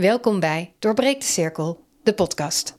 Welkom 0.00 0.40
bij 0.40 0.72
Doorbreek 0.78 1.20
de 1.20 1.26
Cirkel, 1.26 1.84
de 2.02 2.14
podcast. 2.14 2.78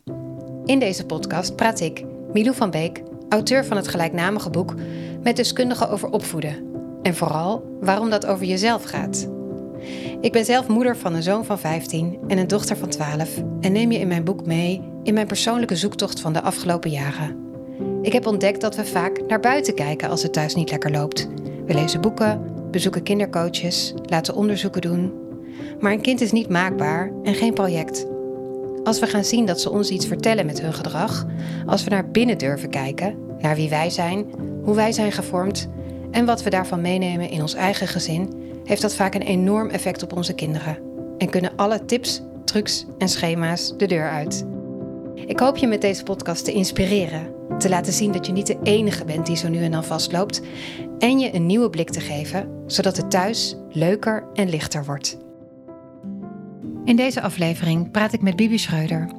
In 0.65 0.79
deze 0.79 1.05
podcast 1.05 1.55
praat 1.55 1.79
ik, 1.79 2.03
Milou 2.33 2.55
van 2.55 2.71
Beek, 2.71 3.01
auteur 3.29 3.65
van 3.65 3.77
het 3.77 3.87
gelijknamige 3.87 4.49
boek, 4.49 4.75
met 5.23 5.35
deskundigen 5.35 5.89
over 5.89 6.09
opvoeden. 6.09 6.65
En 7.01 7.15
vooral 7.15 7.77
waarom 7.81 8.09
dat 8.09 8.25
over 8.25 8.45
jezelf 8.45 8.83
gaat. 8.83 9.27
Ik 10.21 10.31
ben 10.31 10.45
zelf 10.45 10.67
moeder 10.67 10.97
van 10.97 11.13
een 11.13 11.23
zoon 11.23 11.45
van 11.45 11.59
15 11.59 12.19
en 12.27 12.37
een 12.37 12.47
dochter 12.47 12.77
van 12.77 12.89
12 12.89 13.37
en 13.59 13.71
neem 13.71 13.91
je 13.91 13.99
in 13.99 14.07
mijn 14.07 14.23
boek 14.23 14.45
mee 14.45 14.81
in 15.03 15.13
mijn 15.13 15.27
persoonlijke 15.27 15.75
zoektocht 15.75 16.19
van 16.19 16.33
de 16.33 16.41
afgelopen 16.41 16.89
jaren. 16.89 17.37
Ik 18.01 18.13
heb 18.13 18.27
ontdekt 18.27 18.61
dat 18.61 18.75
we 18.75 18.85
vaak 18.85 19.21
naar 19.27 19.39
buiten 19.39 19.73
kijken 19.73 20.09
als 20.09 20.23
het 20.23 20.33
thuis 20.33 20.55
niet 20.55 20.69
lekker 20.69 20.91
loopt. 20.91 21.27
We 21.65 21.73
lezen 21.73 22.01
boeken, 22.01 22.53
bezoeken 22.71 23.03
kindercoaches, 23.03 23.93
laten 24.05 24.35
onderzoeken 24.35 24.81
doen. 24.81 25.20
Maar 25.81 25.91
een 25.91 26.01
kind 26.01 26.21
is 26.21 26.31
niet 26.31 26.49
maakbaar 26.49 27.11
en 27.23 27.35
geen 27.35 27.53
project. 27.53 28.07
Als 28.83 28.99
we 28.99 29.07
gaan 29.07 29.23
zien 29.23 29.45
dat 29.45 29.61
ze 29.61 29.69
ons 29.69 29.89
iets 29.89 30.07
vertellen 30.07 30.45
met 30.45 30.61
hun 30.61 30.73
gedrag, 30.73 31.25
als 31.65 31.83
we 31.83 31.89
naar 31.89 32.09
binnen 32.09 32.37
durven 32.37 32.69
kijken, 32.69 33.17
naar 33.39 33.55
wie 33.55 33.69
wij 33.69 33.89
zijn, 33.89 34.25
hoe 34.63 34.75
wij 34.75 34.91
zijn 34.91 35.11
gevormd 35.11 35.69
en 36.11 36.25
wat 36.25 36.43
we 36.43 36.49
daarvan 36.49 36.81
meenemen 36.81 37.29
in 37.29 37.41
ons 37.41 37.53
eigen 37.53 37.87
gezin, 37.87 38.33
heeft 38.63 38.81
dat 38.81 38.95
vaak 38.95 39.15
een 39.15 39.21
enorm 39.21 39.69
effect 39.69 40.03
op 40.03 40.15
onze 40.15 40.33
kinderen. 40.33 40.77
En 41.17 41.29
kunnen 41.29 41.55
alle 41.55 41.85
tips, 41.85 42.21
trucs 42.45 42.85
en 42.97 43.09
schema's 43.09 43.77
de 43.77 43.85
deur 43.85 44.09
uit. 44.09 44.45
Ik 45.15 45.39
hoop 45.39 45.57
je 45.57 45.67
met 45.67 45.81
deze 45.81 46.03
podcast 46.03 46.45
te 46.45 46.51
inspireren, 46.51 47.33
te 47.57 47.69
laten 47.69 47.93
zien 47.93 48.11
dat 48.11 48.25
je 48.25 48.31
niet 48.31 48.47
de 48.47 48.59
enige 48.63 49.05
bent 49.05 49.25
die 49.25 49.37
zo 49.37 49.49
nu 49.49 49.63
en 49.63 49.71
dan 49.71 49.83
vastloopt 49.83 50.41
en 50.99 51.19
je 51.19 51.35
een 51.35 51.45
nieuwe 51.45 51.69
blik 51.69 51.89
te 51.89 51.99
geven, 51.99 52.63
zodat 52.65 52.97
het 52.97 53.11
thuis 53.11 53.57
leuker 53.69 54.23
en 54.33 54.49
lichter 54.49 54.85
wordt. 54.85 55.17
In 56.85 56.95
deze 56.95 57.21
aflevering 57.21 57.91
praat 57.91 58.13
ik 58.13 58.21
met 58.21 58.35
Bibi 58.35 58.57
Schreuder. 58.57 59.09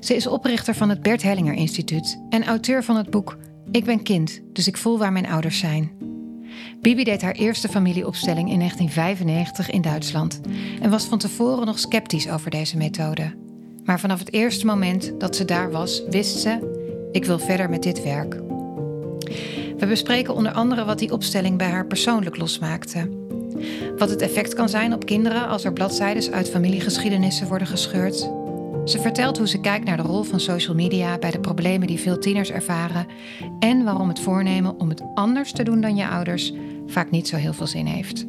Ze 0.00 0.16
is 0.16 0.26
oprichter 0.26 0.74
van 0.74 0.88
het 0.88 1.02
Bert 1.02 1.22
Hellinger 1.22 1.54
Instituut 1.54 2.20
en 2.30 2.44
auteur 2.44 2.84
van 2.84 2.96
het 2.96 3.10
boek 3.10 3.38
Ik 3.70 3.84
ben 3.84 4.02
kind, 4.02 4.40
dus 4.52 4.66
ik 4.66 4.76
voel 4.76 4.98
waar 4.98 5.12
mijn 5.12 5.28
ouders 5.28 5.58
zijn. 5.58 5.90
Bibi 6.80 7.04
deed 7.04 7.22
haar 7.22 7.32
eerste 7.32 7.68
familieopstelling 7.68 8.50
in 8.50 8.58
1995 8.58 9.70
in 9.70 9.82
Duitsland 9.82 10.40
en 10.80 10.90
was 10.90 11.04
van 11.04 11.18
tevoren 11.18 11.66
nog 11.66 11.78
sceptisch 11.78 12.30
over 12.30 12.50
deze 12.50 12.76
methode. 12.76 13.34
Maar 13.84 14.00
vanaf 14.00 14.18
het 14.18 14.32
eerste 14.32 14.66
moment 14.66 15.20
dat 15.20 15.36
ze 15.36 15.44
daar 15.44 15.70
was, 15.70 16.02
wist 16.10 16.38
ze: 16.38 16.78
ik 17.12 17.24
wil 17.24 17.38
verder 17.38 17.70
met 17.70 17.82
dit 17.82 18.02
werk. 18.02 18.34
We 19.78 19.86
bespreken 19.88 20.34
onder 20.34 20.52
andere 20.52 20.84
wat 20.84 20.98
die 20.98 21.12
opstelling 21.12 21.58
bij 21.58 21.70
haar 21.70 21.86
persoonlijk 21.86 22.36
losmaakte. 22.36 23.19
Wat 23.96 24.10
het 24.10 24.22
effect 24.22 24.54
kan 24.54 24.68
zijn 24.68 24.94
op 24.94 25.06
kinderen 25.06 25.48
als 25.48 25.64
er 25.64 25.72
bladzijden 25.72 26.32
uit 26.32 26.50
familiegeschiedenissen 26.50 27.48
worden 27.48 27.66
gescheurd. 27.66 28.30
Ze 28.84 28.98
vertelt 29.00 29.38
hoe 29.38 29.48
ze 29.48 29.60
kijkt 29.60 29.84
naar 29.84 29.96
de 29.96 30.02
rol 30.02 30.22
van 30.22 30.40
social 30.40 30.74
media 30.74 31.18
bij 31.18 31.30
de 31.30 31.40
problemen 31.40 31.86
die 31.86 32.00
veel 32.00 32.18
tieners 32.18 32.50
ervaren 32.50 33.06
en 33.58 33.84
waarom 33.84 34.08
het 34.08 34.20
voornemen 34.20 34.80
om 34.80 34.88
het 34.88 35.02
anders 35.14 35.52
te 35.52 35.62
doen 35.62 35.80
dan 35.80 35.96
je 35.96 36.08
ouders 36.08 36.52
vaak 36.86 37.10
niet 37.10 37.28
zo 37.28 37.36
heel 37.36 37.52
veel 37.52 37.66
zin 37.66 37.86
heeft. 37.86 38.26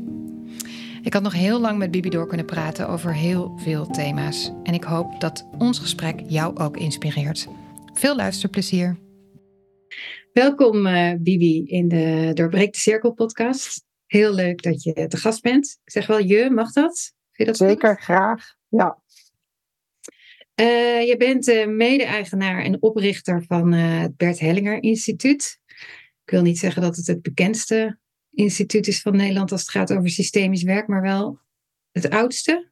Ik 1.01 1.13
had 1.13 1.23
nog 1.23 1.33
heel 1.33 1.59
lang 1.59 1.77
met 1.77 1.91
Bibi 1.91 2.09
door 2.09 2.27
kunnen 2.27 2.45
praten 2.45 2.87
over 2.87 3.15
heel 3.15 3.53
veel 3.57 3.87
thema's 3.87 4.51
en 4.63 4.73
ik 4.73 4.83
hoop 4.83 5.19
dat 5.19 5.47
ons 5.57 5.79
gesprek 5.79 6.23
jou 6.27 6.57
ook 6.57 6.77
inspireert. 6.77 7.47
Veel 7.93 8.15
luisterplezier. 8.15 8.97
Welkom 10.33 10.87
uh, 10.87 11.13
Bibi 11.19 11.63
in 11.65 11.87
de 11.87 12.31
Doorbreek 12.33 12.73
de 12.73 12.79
Cirkel 12.79 13.13
podcast. 13.13 13.90
Heel 14.11 14.33
leuk 14.33 14.61
dat 14.61 14.83
je 14.83 15.07
te 15.07 15.17
gast 15.17 15.41
bent. 15.41 15.79
Ik 15.83 15.91
zeg 15.91 16.07
wel 16.07 16.19
je, 16.19 16.49
mag 16.49 16.71
dat? 16.71 17.13
Vind 17.31 17.37
je 17.37 17.45
dat 17.45 17.57
Zeker, 17.57 18.01
graag. 18.01 18.55
Ja. 18.67 19.01
Uh, 20.55 21.07
je 21.07 21.15
bent 21.17 21.47
uh, 21.47 21.67
mede-eigenaar 21.67 22.63
en 22.63 22.81
oprichter 22.81 23.43
van 23.47 23.71
het 23.71 24.17
Bert 24.17 24.39
Hellinger 24.39 24.83
Instituut. 24.83 25.59
Ik 26.23 26.31
wil 26.31 26.41
niet 26.41 26.59
zeggen 26.59 26.81
dat 26.81 26.95
het 26.95 27.07
het 27.07 27.21
bekendste 27.21 27.99
instituut 28.31 28.87
is 28.87 29.01
van 29.01 29.15
Nederland 29.15 29.51
als 29.51 29.61
het 29.61 29.69
gaat 29.69 29.93
over 29.93 30.09
systemisch 30.09 30.63
werk, 30.63 30.87
maar 30.87 31.01
wel 31.01 31.39
het 31.91 32.09
oudste. 32.09 32.71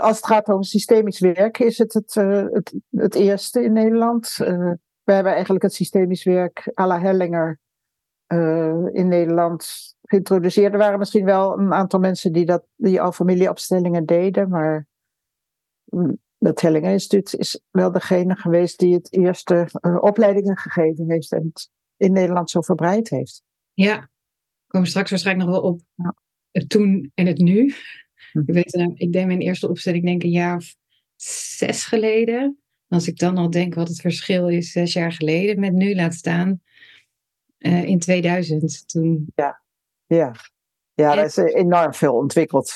Als 0.00 0.16
het 0.16 0.26
gaat 0.26 0.48
over 0.48 0.64
systemisch 0.64 1.20
werk, 1.20 1.58
is 1.58 1.78
het 1.78 1.92
het, 1.92 2.14
het, 2.14 2.74
het, 2.90 3.14
eerste 3.14 3.62
in 3.62 3.72
Nederland. 3.72 4.34
We 4.36 5.12
hebben 5.12 5.32
eigenlijk 5.32 5.64
het 5.64 5.74
systemisch 5.74 6.24
werk 6.24 6.72
à 6.80 6.86
la 6.86 7.00
Hellinger 7.00 7.62
in 8.92 9.08
Nederland 9.08 9.66
geïntroduceerd. 10.02 10.72
Er 10.72 10.78
waren 10.78 10.98
misschien 10.98 11.24
wel 11.24 11.58
een 11.58 11.72
aantal 11.72 12.00
mensen 12.00 12.32
die, 12.32 12.44
dat, 12.44 12.64
die 12.76 13.00
al 13.00 13.12
familieopstellingen 13.12 14.06
deden, 14.06 14.48
maar 14.48 14.86
mm, 15.84 16.18
het 16.38 16.60
Hellinger 16.60 16.90
Instituut 16.90 17.34
is 17.34 17.60
wel 17.70 17.92
degene 17.92 18.36
geweest 18.36 18.78
die 18.78 18.94
het 18.94 19.12
eerste 19.12 19.68
opleidingen 20.00 20.56
gegeven 20.56 21.10
heeft 21.10 21.32
en 21.32 21.42
het 21.42 21.70
in 21.96 22.12
Nederland 22.12 22.50
zo 22.50 22.60
verbreid 22.60 23.10
heeft. 23.10 23.42
Ja, 23.72 24.00
we 24.00 24.66
komen 24.66 24.88
straks 24.88 25.10
waarschijnlijk 25.10 25.48
nog 25.48 25.60
wel 25.60 25.70
op 25.70 25.80
ja. 25.94 26.14
het 26.50 26.68
toen 26.68 27.10
en 27.14 27.26
het 27.26 27.38
nu. 27.38 27.74
Hm. 28.32 28.38
Ik, 28.38 28.54
weet, 28.54 28.72
nou, 28.72 28.92
ik 28.94 29.12
deed 29.12 29.26
mijn 29.26 29.40
eerste 29.40 29.68
opstelling 29.68 30.04
denk 30.04 30.22
een 30.22 30.30
jaar 30.30 30.56
of 30.56 30.74
zes 31.56 31.84
geleden. 31.84 32.58
Als 32.88 33.08
ik 33.08 33.18
dan 33.18 33.36
al 33.36 33.50
denk 33.50 33.74
wat 33.74 33.88
het 33.88 34.00
verschil 34.00 34.48
is 34.48 34.72
zes 34.72 34.92
jaar 34.92 35.12
geleden 35.12 35.60
met 35.60 35.72
nu, 35.72 35.94
laat 35.94 36.14
staan 36.14 36.62
uh, 37.66 37.84
in 37.84 37.98
2000. 37.98 38.88
Toen... 38.88 39.26
Ja, 39.34 39.62
ja. 40.06 40.34
ja 40.94 41.16
er 41.16 41.24
is 41.24 41.36
enorm 41.36 41.94
veel 41.94 42.14
ontwikkeld. 42.14 42.72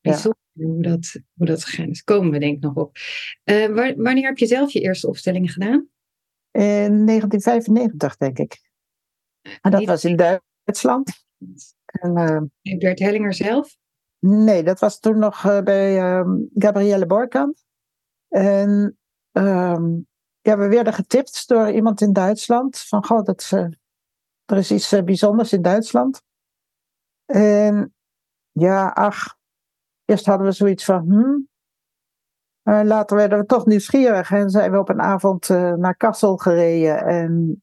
Bijzonder 0.00 0.40
ja. 0.52 0.66
hoe, 0.66 0.82
dat, 0.82 1.20
hoe 1.34 1.46
dat 1.46 1.64
gegaan 1.64 1.88
is. 1.88 2.02
Komen 2.02 2.30
we 2.30 2.38
denk 2.38 2.56
ik 2.56 2.62
nog 2.62 2.74
op. 2.74 2.96
Uh, 3.44 3.94
wanneer 3.96 4.26
heb 4.26 4.38
je 4.38 4.46
zelf 4.46 4.72
je 4.72 4.80
eerste 4.80 5.08
opstellingen 5.08 5.48
gedaan? 5.48 5.88
In 6.50 7.06
1995, 7.06 8.16
denk 8.16 8.38
ik. 8.38 8.60
En 9.60 9.70
dat 9.70 9.84
was 9.84 10.04
in 10.04 10.16
Duitsland. 10.16 11.24
En, 11.84 12.18
uh, 12.62 12.76
Bert 12.78 12.98
Hellinger 12.98 13.34
zelf? 13.34 13.76
Nee, 14.18 14.62
dat 14.62 14.80
was 14.80 15.00
toen 15.00 15.18
nog 15.18 15.62
bij 15.64 15.98
uh, 15.98 16.34
Gabrielle 16.54 17.06
Borkamp. 17.06 17.56
En 18.28 18.98
um, 19.32 20.06
ja, 20.44 20.58
we 20.58 20.68
werden 20.68 20.92
getipt 20.92 21.48
door 21.48 21.70
iemand 21.70 22.00
in 22.00 22.12
Duitsland. 22.12 22.78
Van, 22.78 23.04
goh, 23.04 23.24
dat, 23.24 23.50
uh, 23.54 23.66
er 24.44 24.56
is 24.56 24.70
iets 24.70 25.04
bijzonders 25.04 25.52
in 25.52 25.62
Duitsland. 25.62 26.22
En 27.24 27.94
ja, 28.50 28.88
ach, 28.88 29.36
eerst 30.04 30.26
hadden 30.26 30.46
we 30.46 30.52
zoiets 30.52 30.84
van, 30.84 31.00
hmm, 31.00 31.48
uh, 32.64 32.80
later 32.82 33.16
werden 33.16 33.38
we 33.38 33.46
toch 33.46 33.66
nieuwsgierig 33.66 34.30
en 34.30 34.50
zijn 34.50 34.70
we 34.70 34.78
op 34.78 34.88
een 34.88 35.00
avond 35.00 35.48
uh, 35.48 35.72
naar 35.72 35.96
Kassel 35.96 36.36
gereden. 36.36 36.98
En 37.04 37.62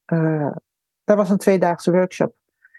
daar 1.04 1.16
was 1.16 1.30
een 1.30 1.38
tweedaagse 1.38 1.92
workshop 1.92 2.36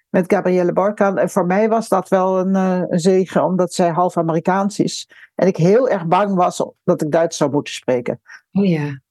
met 0.09 0.33
Gabrielle 0.33 0.73
Barkan. 0.73 1.19
En 1.19 1.31
voor 1.31 1.47
mij 1.47 1.69
was 1.69 1.89
dat 1.89 2.09
wel 2.09 2.39
een, 2.39 2.55
een, 2.55 3.01
zegen, 3.01 3.45
omdat 3.45 3.73
zij 3.73 3.91
half 3.91 4.17
Amerikaans 4.17 4.79
is. 4.79 5.11
En 5.35 5.47
ik 5.47 5.57
heel 5.57 5.89
erg 5.89 6.07
bang 6.07 6.35
was 6.35 6.71
dat 6.85 7.03
ik 7.03 7.11
Duits 7.11 7.37
zou 7.37 7.51
moeten 7.51 7.75
spreken. 7.75 8.21
Oh 8.53 8.67
ja, 8.67 9.02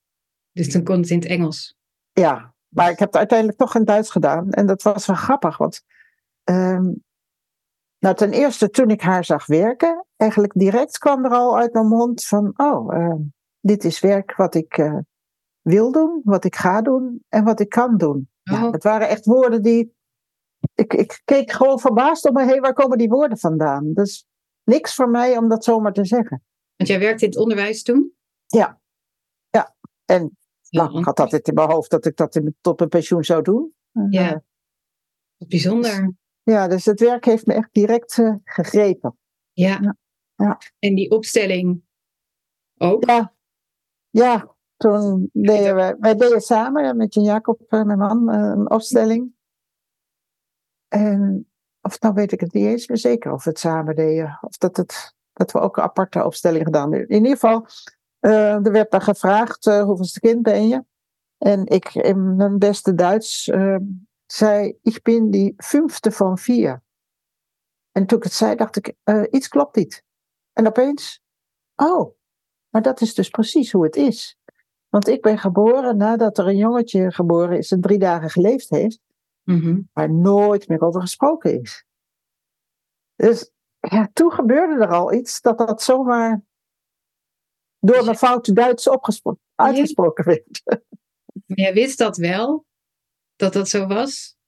dus 0.51 0.72
dan 0.72 0.84
kon 0.84 0.97
het 0.97 1.09
in 1.09 1.19
het 1.19 1.28
Engels. 1.28 1.75
Ja, 2.12 2.53
maar 2.67 2.91
ik 2.91 3.00
heb 3.00 3.07
het 3.07 3.17
uiteindelijk 3.17 3.57
toch 3.57 3.75
in 3.75 3.84
Duits 3.84 4.12
gedaan. 4.12 4.51
En 4.51 4.66
dat 4.66 4.81
was 4.81 5.06
wel 5.06 5.16
grappig, 5.16 5.57
want 5.57 5.84
um, 6.44 7.03
nou, 8.00 8.16
ten 8.16 8.31
eerste 8.31 8.69
toen 8.69 8.89
ik 8.89 9.01
haar 9.01 9.25
zag 9.25 9.45
werken, 9.45 10.06
eigenlijk 10.17 10.53
direct 10.56 10.97
kwam 10.97 11.25
er 11.25 11.31
al 11.31 11.57
uit 11.57 11.73
mijn 11.73 11.88
mond 11.88 12.25
van, 12.25 12.53
oh, 12.56 12.95
uh, 12.97 13.16
dit 13.59 13.84
is 13.84 14.00
werk 14.00 14.35
wat 14.35 14.56
ik 14.56 14.78
uh, 14.78 14.97
wil 15.62 15.91
doen, 15.91 16.22
wat 16.23 16.44
ik 16.44 16.56
ga 16.56 16.81
doen 16.81 17.23
en 17.29 17.44
wat 17.44 17.59
ik 17.59 17.69
kan 17.69 17.97
doen. 17.97 18.29
Oh. 18.44 18.59
Ja, 18.59 18.72
het 18.72 18.83
waren 18.83 19.09
echt 19.09 19.25
woorden 19.25 19.62
die, 19.62 19.95
ik, 20.75 20.94
ik 20.94 21.22
keek 21.25 21.51
gewoon 21.51 21.79
verbaasd 21.79 22.25
om 22.25 22.33
me 22.33 22.45
heen, 22.45 22.62
waar 22.62 22.73
komen 22.73 22.97
die 22.97 23.09
woorden 23.09 23.38
vandaan? 23.38 23.94
Dus 23.94 24.25
niks 24.63 24.95
voor 24.95 25.09
mij 25.09 25.38
om 25.38 25.50
dat 25.50 25.63
zomaar 25.63 25.94
te 25.94 26.06
zeggen. 26.06 26.44
Want 26.75 26.89
jij 26.89 27.00
werkte 27.00 27.25
in 27.25 27.31
het 27.31 27.39
onderwijs 27.39 27.83
toen? 27.83 28.13
Ja, 28.45 28.80
ja. 29.50 29.75
En 30.06 30.38
nou, 30.71 31.00
ik 31.00 31.06
had 31.06 31.19
altijd 31.19 31.47
in 31.47 31.53
mijn 31.53 31.69
hoofd 31.69 31.89
dat 31.89 32.06
ik 32.06 32.15
dat 32.15 32.35
in, 32.35 32.56
tot 32.62 32.77
mijn 32.77 32.89
pensioen 32.89 33.23
zou 33.23 33.41
doen. 33.41 33.73
Ja, 34.09 34.44
bijzonder. 35.38 36.13
Ja, 36.44 36.68
dus 36.68 36.85
het 36.85 37.00
werk 37.00 37.25
heeft 37.25 37.45
me 37.45 37.53
echt 37.53 37.69
direct 37.71 38.18
uh, 38.18 38.35
gegrepen. 38.44 39.18
Ja. 39.51 39.97
ja. 40.35 40.57
En 40.79 40.95
die 40.95 41.12
opstelling 41.12 41.81
ook? 42.77 43.06
Ja, 43.06 43.33
ja 44.09 44.56
toen 44.81 45.29
deden 45.33 45.75
we, 45.75 45.95
wij 46.00 46.15
deden 46.15 46.41
samen 46.41 46.97
met 46.97 47.13
Jan 47.13 47.24
Jacob, 47.24 47.62
uh, 47.69 47.83
mijn 47.83 47.97
man, 47.97 48.35
uh, 48.35 48.39
een 48.39 48.71
opstelling. 48.71 49.33
En, 50.88 51.51
of 51.81 52.00
nou 52.00 52.13
weet 52.13 52.31
ik 52.31 52.39
het 52.39 52.53
niet 52.53 52.65
eens 52.65 52.88
meer 52.88 52.97
zeker 52.97 53.31
of 53.31 53.44
we 53.44 53.50
het 53.50 53.59
samen 53.59 53.95
deden. 53.95 54.38
Of 54.41 54.57
dat, 54.57 54.77
het, 54.77 55.15
dat 55.33 55.51
we 55.51 55.59
ook 55.59 55.77
een 55.77 55.83
aparte 55.83 56.25
opstelling 56.25 56.63
gedaan 56.63 56.91
hebben. 56.91 57.09
In 57.09 57.24
ieder 57.24 57.31
geval, 57.31 57.65
er 58.21 58.71
werd 58.71 58.91
dan 58.91 59.01
gevraagd, 59.01 59.65
hoeveelste 59.65 60.19
kind 60.19 60.41
ben 60.41 60.68
je? 60.68 60.83
En 61.38 61.65
ik 61.65 61.94
in 61.94 62.35
mijn 62.35 62.59
beste 62.59 62.94
Duits 62.94 63.50
zei, 64.25 64.77
ik 64.81 65.01
ben 65.01 65.29
die 65.29 65.53
vijfde 65.57 66.12
van 66.12 66.38
vier. 66.38 66.83
En 67.91 68.06
toen 68.06 68.18
ik 68.18 68.23
het 68.23 68.33
zei, 68.33 68.56
dacht 68.56 68.75
ik, 68.75 68.94
uh, 69.06 69.23
iets 69.29 69.47
klopt 69.47 69.75
niet. 69.75 70.03
En 70.53 70.68
opeens, 70.68 71.21
oh, 71.75 72.15
maar 72.69 72.81
dat 72.81 73.01
is 73.01 73.13
dus 73.13 73.29
precies 73.29 73.71
hoe 73.71 73.83
het 73.83 73.95
is. 73.95 74.38
Want 74.89 75.07
ik 75.07 75.21
ben 75.21 75.38
geboren 75.38 75.97
nadat 75.97 76.38
er 76.38 76.47
een 76.47 76.57
jongetje 76.57 77.12
geboren 77.12 77.57
is 77.57 77.71
en 77.71 77.81
drie 77.81 78.00
dagen 78.00 78.29
geleefd 78.29 78.69
heeft, 78.69 79.00
Mhm. 79.44 79.81
waar 79.94 80.12
nooit 80.13 80.67
meer 80.67 80.81
over 80.81 81.01
gesproken 81.01 81.62
is. 81.62 81.85
Dus 83.15 83.51
ja, 83.79 84.09
toen 84.13 84.31
gebeurde 84.31 84.83
er 84.83 84.91
al 84.91 85.13
iets 85.13 85.41
dat 85.41 85.57
dat 85.57 85.81
zomaar 85.81 86.41
door 87.81 88.04
mijn 88.06 88.18
foute 88.18 88.54
Duits 88.54 88.89
uitgesproken 89.56 90.25
werd. 90.25 90.62
Maar 91.45 91.57
jij 91.57 91.74
wist 91.74 91.98
dat 91.98 92.18
wel, 92.18 92.66
dat 93.36 93.54
dat 93.54 93.69
zo 93.69 93.88
was? 93.88 94.39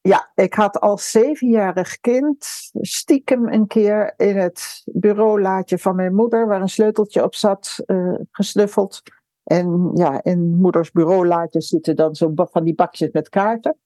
Ja, 0.00 0.30
ik 0.34 0.54
had 0.54 0.80
als 0.80 1.10
zevenjarig 1.10 2.00
kind 2.00 2.46
stiekem 2.72 3.48
een 3.48 3.66
keer 3.66 4.14
in 4.16 4.36
het 4.36 4.82
bureaulaadje 4.84 5.78
van 5.78 5.96
mijn 5.96 6.14
moeder, 6.14 6.46
waar 6.46 6.60
een 6.60 6.68
sleuteltje 6.68 7.22
op 7.22 7.34
zat, 7.34 7.82
eh, 7.86 8.14
gesnuffeld. 8.30 9.02
En 9.42 9.90
ja, 9.94 10.22
in 10.22 10.56
moeders 10.56 10.90
bureaulaadjes 10.90 11.68
zitten 11.68 11.96
dan 11.96 12.14
zo 12.14 12.32
van 12.34 12.64
die 12.64 12.74
bakjes 12.74 13.10
met 13.10 13.28
kaarten 13.28 13.78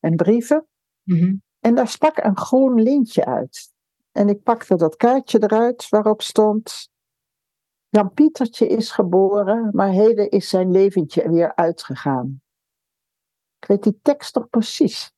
en 0.00 0.16
brieven. 0.16 0.66
Mhm. 1.02 1.34
En 1.60 1.74
daar 1.74 1.88
stak 1.88 2.16
een 2.16 2.36
groen 2.36 2.82
lintje 2.82 3.24
uit. 3.24 3.70
En 4.12 4.28
ik 4.28 4.42
pakte 4.42 4.76
dat 4.76 4.96
kaartje 4.96 5.42
eruit 5.42 5.88
waarop 5.88 6.22
stond: 6.22 6.90
Jan 7.92 8.12
Pietertje 8.12 8.66
is 8.66 8.90
geboren, 8.90 9.70
maar 9.72 9.88
heden 9.88 10.30
is 10.30 10.48
zijn 10.48 10.70
leventje 10.70 11.30
weer 11.30 11.54
uitgegaan. 11.54 12.42
Ik 13.58 13.68
weet 13.68 13.82
die 13.82 13.98
tekst 14.02 14.34
nog 14.34 14.48
precies. 14.48 15.12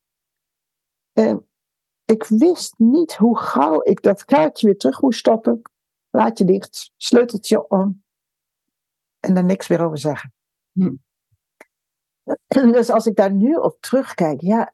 En 1.13 1.47
ik 2.05 2.23
wist 2.23 2.73
niet 2.77 3.15
hoe 3.15 3.37
gauw 3.37 3.83
ik 3.83 4.01
dat 4.01 4.25
kaartje 4.25 4.65
weer 4.65 4.77
terug 4.77 5.01
moest 5.01 5.19
stoppen. 5.19 5.61
Laadje 6.09 6.45
dicht, 6.45 6.91
sleuteltje 6.97 7.69
om. 7.69 8.03
En 9.19 9.33
daar 9.33 9.45
niks 9.45 9.67
meer 9.67 9.85
over 9.85 9.97
zeggen. 9.97 10.33
Hm. 10.71 10.95
Dus 12.71 12.89
als 12.89 13.05
ik 13.05 13.15
daar 13.15 13.33
nu 13.33 13.53
op 13.53 13.77
terugkijk, 13.79 14.41
ja, 14.41 14.73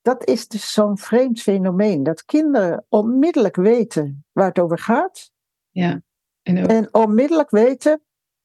dat 0.00 0.26
is 0.26 0.48
dus 0.48 0.72
zo'n 0.72 0.98
vreemd 0.98 1.40
fenomeen. 1.40 2.02
Dat 2.02 2.24
kinderen 2.24 2.86
onmiddellijk 2.88 3.56
weten 3.56 4.24
waar 4.32 4.48
het 4.48 4.58
over 4.58 4.78
gaat. 4.78 5.30
Ja. 5.70 6.02
En 6.42 6.62
ook, 6.62 6.68
En 6.70 6.94
onmiddellijk 6.94 7.50
weten, 7.50 8.02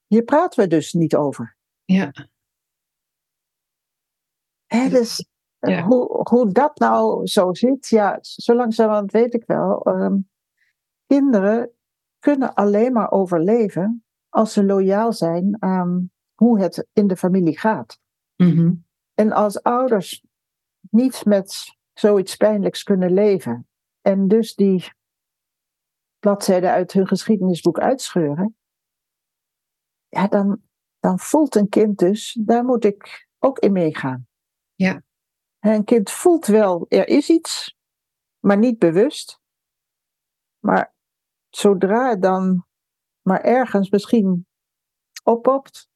hier 0.08 0.24
praten 0.24 0.64
we 0.64 0.70
dus 0.70 0.94
niet 0.94 1.16
over. 1.16 1.58
ja. 1.86 2.12
Hè, 4.66 4.90
dus 4.90 5.28
eh, 5.60 5.72
Ja. 5.72 5.84
hoe, 5.84 6.20
hoe 6.30 6.52
dat 6.52 6.80
nou 6.80 7.28
zo 7.28 7.54
zit, 7.54 7.88
ja, 7.88 8.18
zo 8.22 8.56
langzamerhand 8.56 9.12
weet 9.12 9.34
ik 9.34 9.44
wel. 9.46 9.82
Ehm, 9.84 10.18
kinderen 11.06 11.72
kunnen 12.20 12.54
alleen 12.54 12.94
maar 12.94 13.12
overleven 13.12 14.06
als 14.30 14.54
ze 14.54 14.64
loyaal 14.64 15.14
zijn 15.14 15.56
aan 15.60 16.12
hoe 16.36 16.60
het 16.60 16.88
in 16.94 17.08
de 17.08 17.18
familie 17.18 17.58
gaat. 17.60 18.00
Mhm. 18.36 18.74
En 19.14 19.32
als 19.32 19.64
ouders 19.64 20.24
niet 20.90 21.26
met 21.26 21.76
zoiets 21.94 22.36
pijnlijks 22.36 22.84
kunnen 22.84 23.14
leven 23.14 23.68
en 24.02 24.28
dus 24.28 24.56
die 24.56 24.92
bladzijden 26.20 26.72
uit 26.72 26.92
hun 26.92 27.08
geschiedenisboek 27.08 27.80
uitscheuren, 27.80 28.56
ja, 30.08 30.28
dan, 30.28 30.62
dan 31.00 31.20
voelt 31.20 31.56
een 31.56 31.70
kind 31.70 31.98
dus, 31.98 32.40
daar 32.42 32.64
moet 32.64 32.84
ik 32.84 33.28
ook 33.38 33.60
in 33.60 33.72
meegaan. 33.72 34.28
Ja. 34.76 35.04
En 35.60 35.74
Een 35.74 35.84
kind 35.84 36.12
voelt 36.12 36.46
wel, 36.46 36.86
er 36.88 37.08
is 37.08 37.30
iets, 37.30 37.76
maar 38.40 38.58
niet 38.58 38.80
bewust. 38.80 39.40
Maar 40.60 40.94
zodra 41.50 42.10
het 42.10 42.22
dan 42.22 42.66
maar 43.22 43.42
ergens 43.42 43.90
misschien 43.90 44.48
oppopt, 45.24 45.90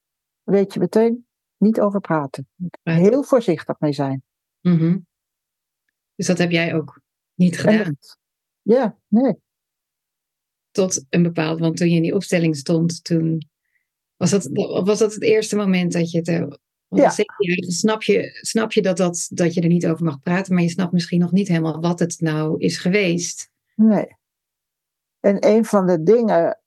weet 0.44 0.74
je 0.74 0.80
meteen 0.80 1.28
niet 1.58 1.80
over 1.80 2.00
praten. 2.00 2.50
Heel 2.84 3.24
voorzichtig 3.24 3.80
mee 3.80 3.94
zijn. 3.94 4.24
Mhm. 4.60 5.00
Dus 6.16 6.28
dat 6.28 6.38
heb 6.38 6.52
jij 6.52 6.76
ook 6.76 7.02
niet 7.34 7.60
gedaan 7.60 7.98
ja, 8.62 8.98
nee. 9.08 9.42
Tot 10.72 11.06
een 11.10 11.24
bepaald, 11.24 11.60
want 11.60 11.78
toen 11.78 11.90
je 11.90 11.96
in 11.96 12.02
die 12.02 12.16
opstelling 12.16 12.56
stond, 12.56 13.04
toen 13.04 13.50
was 14.16 14.30
dat, 14.30 14.50
was 14.84 15.00
dat 15.00 15.14
het 15.14 15.24
eerste 15.24 15.56
moment 15.56 15.92
dat 15.92 16.12
je 16.12 16.18
het. 16.18 16.28
eh, 16.28 16.48
Ja. 16.88 17.10
snap 17.72 18.04
je, 18.04 18.40
snap 18.42 18.72
je 18.72 18.82
dat, 18.82 18.98
dat, 18.98 19.28
dat 19.34 19.54
je 19.54 19.62
er 19.62 19.68
niet 19.68 19.88
over 19.88 20.06
mag 20.06 20.20
praten, 20.20 20.54
maar 20.54 20.64
je 20.64 20.70
snapt 20.70 20.92
misschien 20.92 21.20
nog 21.20 21.32
niet 21.32 21.48
helemaal 21.48 21.82
wat 21.82 22.00
het 22.00 22.20
nou 22.20 22.60
is 22.60 22.78
geweest. 22.78 23.50
Nee. 23.76 24.16
En 25.20 25.48
een 25.48 25.66
van 25.66 25.86
de 25.88 26.04
dingen 26.04 26.60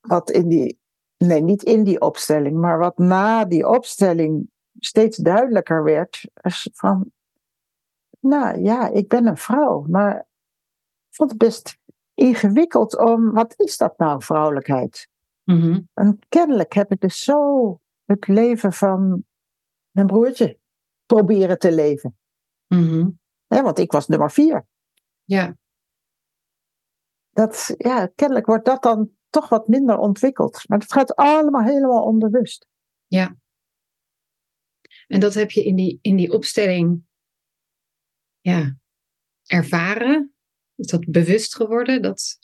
wat 0.00 0.30
in 0.30 0.48
die, 0.48 0.78
nee, 1.16 1.42
niet 1.42 1.62
in 1.62 1.84
die 1.84 2.00
opstelling, 2.00 2.56
maar 2.56 2.78
wat 2.78 2.98
na 2.98 3.44
die 3.44 3.68
opstelling 3.68 4.50
steeds 4.78 5.16
duidelijker 5.16 5.84
werd, 5.84 6.28
is 6.42 6.68
van, 6.72 7.12
nou 8.20 8.62
ja, 8.62 8.88
ik 8.88 9.08
ben 9.08 9.26
een 9.26 9.36
vrouw, 9.36 9.84
maar 9.88 10.16
ik 11.08 11.14
vond 11.14 11.30
het 11.30 11.38
best 11.38 11.78
ingewikkeld 12.18 12.98
om, 12.98 13.32
wat 13.32 13.54
is 13.56 13.76
dat 13.76 13.98
nou, 13.98 14.22
vrouwelijkheid? 14.22 15.08
Mhm. 15.44 15.80
En 15.94 16.18
kennelijk 16.28 16.72
heb 16.72 16.92
ik 16.92 17.00
dus 17.00 17.24
zo 17.24 17.80
het 18.04 18.28
leven 18.28 18.72
van 18.72 19.24
mijn 19.90 20.06
broertje 20.06 20.58
proberen 21.06 21.58
te 21.58 21.72
leven. 21.72 22.18
Hè, 23.46 23.62
want 23.62 23.78
ik 23.78 23.92
was 23.92 24.06
nummer 24.06 24.30
vier. 24.30 24.66
Ja, 25.24 25.56
dat, 27.30 27.74
ja, 27.76 28.06
kennelijk 28.06 28.46
wordt 28.46 28.64
dat 28.64 28.82
dan 28.82 29.10
toch 29.30 29.48
wat 29.48 29.68
minder 29.68 29.98
ontwikkeld. 29.98 30.68
Maar 30.68 30.78
het 30.78 30.92
gaat 30.92 31.14
allemaal 31.14 31.62
helemaal 31.62 32.04
onbewust. 32.04 32.66
en 35.06 35.20
dat 35.20 35.34
heb 35.34 35.50
je 35.50 35.64
in 35.64 35.76
die, 35.76 35.98
in 36.02 36.16
die 36.16 36.32
opstelling 36.32 37.02
ja, 38.40 38.76
ervaren. 39.46 40.32
Is 40.78 40.86
dat 40.86 41.10
bewust 41.10 41.54
geworden? 41.54 42.02
Dat 42.02 42.38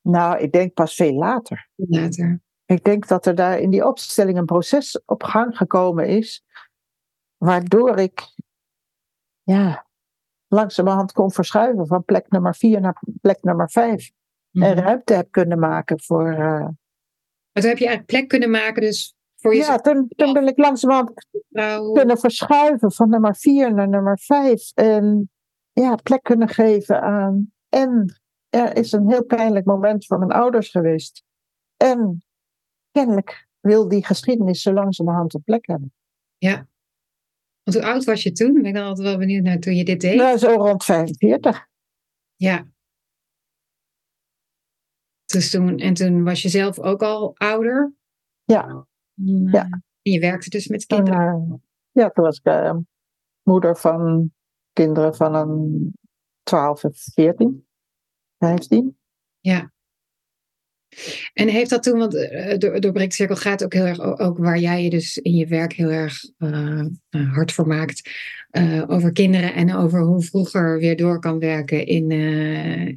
Nou, 0.00 0.38
ik 0.38 0.52
denk 0.52 0.74
pas 0.74 0.94
veel 0.94 1.12
later. 1.12 1.68
later. 1.74 2.40
Ik 2.64 2.84
denk 2.84 3.08
dat 3.08 3.26
er 3.26 3.34
daar 3.34 3.58
in 3.58 3.70
die 3.70 3.86
opstelling 3.86 4.38
een 4.38 4.44
proces 4.44 5.02
op 5.04 5.22
gang 5.22 5.56
gekomen 5.56 6.06
is, 6.06 6.44
waardoor 7.36 7.98
ik 7.98 8.20
ja, 9.42 9.86
langzamerhand 10.48 11.12
kon 11.12 11.30
verschuiven 11.30 11.86
van 11.86 12.04
plek 12.04 12.30
nummer 12.30 12.54
vier 12.54 12.80
naar 12.80 13.02
plek 13.20 13.42
nummer 13.42 13.70
vijf. 13.70 14.10
Mhm. 14.50 14.64
En 14.64 14.74
ruimte 14.74 15.12
heb 15.14 15.30
kunnen 15.30 15.58
maken 15.58 16.00
voor. 16.00 16.30
eh, 16.32 16.38
Maar 16.38 17.62
toen 17.62 17.68
heb 17.68 17.78
je 17.78 17.86
eigenlijk 17.86 18.06
plek 18.06 18.28
kunnen 18.28 18.50
maken, 18.50 18.82
dus 18.82 19.14
voor 19.36 19.52
ja, 19.52 19.58
jezelf, 19.58 19.80
toen, 19.80 20.08
toen 20.16 20.32
ben 20.32 20.46
ik 20.46 20.58
langzamerhand 20.58 21.26
kunnen 21.92 22.18
verschuiven 22.18 22.92
van 22.92 23.08
nummer 23.08 23.36
vier 23.36 23.74
naar 23.74 23.88
nummer 23.88 24.18
vijf. 24.18 24.70
En 24.74 25.30
ja, 25.72 25.94
plek 25.94 26.22
kunnen 26.22 26.48
geven 26.48 27.02
aan. 27.02 27.52
En 27.68 28.20
er 28.48 28.76
is 28.76 28.92
een 28.92 29.08
heel 29.10 29.24
pijnlijk 29.24 29.66
moment 29.66 30.06
voor 30.06 30.18
mijn 30.18 30.30
ouders 30.32 30.70
geweest. 30.70 31.24
En 31.76 32.24
kennelijk 32.90 33.48
wil 33.60 33.88
die 33.88 34.04
geschiedenis 34.06 34.62
zo 34.62 34.72
langzamerhand 34.72 35.34
een 35.34 35.42
plek 35.42 35.66
hebben. 35.66 35.92
Ja. 36.38 36.68
Want 37.62 37.76
hoe 37.84 37.92
oud 37.92 38.04
was 38.04 38.22
je 38.22 38.32
toen? 38.32 38.52
Ben 38.52 38.64
ik 38.64 38.74
dan 38.74 38.84
altijd 38.84 39.06
wel 39.08 39.18
benieuwd 39.18 39.44
naar 39.44 39.58
toen 39.58 39.74
je 39.74 39.84
dit 39.84 40.00
deed. 40.00 40.16
Nou, 40.16 40.38
zo 40.38 40.48
rond 40.48 40.84
45. 40.84 41.66
Ja. 42.36 42.66
Dus 45.24 45.50
toen, 45.50 45.78
en 45.78 45.94
toen 45.94 46.24
was 46.24 46.42
je 46.42 46.48
zelf 46.48 46.78
ook 46.78 47.02
al 47.02 47.36
ouder. 47.36 47.92
Ja. 48.44 48.86
Mm, 49.14 49.48
Ja. 49.48 49.68
En 50.02 50.12
je 50.12 50.20
werkte 50.20 50.50
dus 50.50 50.66
met 50.66 50.86
En, 50.86 50.96
kinderen. 50.96 51.46
eh, 51.50 51.54
ja, 51.90 52.10
toen 52.10 52.24
was 52.24 52.38
ik 52.38 52.44
eh, 52.44 52.76
moeder 53.42 53.76
van 53.76 54.32
kinderen 54.80 55.14
van 55.14 55.34
een 55.34 55.92
12 56.42 56.84
en 56.84 56.92
14, 56.94 57.66
15. 58.38 58.98
Ja. 59.40 59.72
En 61.32 61.48
heeft 61.48 61.70
dat 61.70 61.82
toen, 61.82 61.98
want 61.98 62.14
eh, 62.14 62.58
door, 62.58 62.80
door 62.80 62.92
Breekcirkel 62.92 63.36
gaat 63.36 63.64
ook 63.64 63.72
heel 63.72 63.84
erg, 63.84 64.00
ook 64.00 64.38
waar 64.38 64.58
jij 64.58 64.82
je 64.82 64.90
dus 64.90 65.18
in 65.18 65.34
je 65.34 65.46
werk 65.46 65.72
heel 65.72 65.90
erg 65.90 66.24
eh, 66.38 66.80
eh, 67.08 67.34
hard 67.34 67.52
voor 67.52 67.66
maakt, 67.66 68.10
over 68.86 69.12
kinderen 69.12 69.54
en 69.54 69.74
over 69.74 70.00
hoe 70.00 70.22
vroeger 70.22 70.78
weer 70.78 70.96
door 70.96 71.20
kan 71.20 71.38
werken 71.38 71.86
in, 71.86 72.10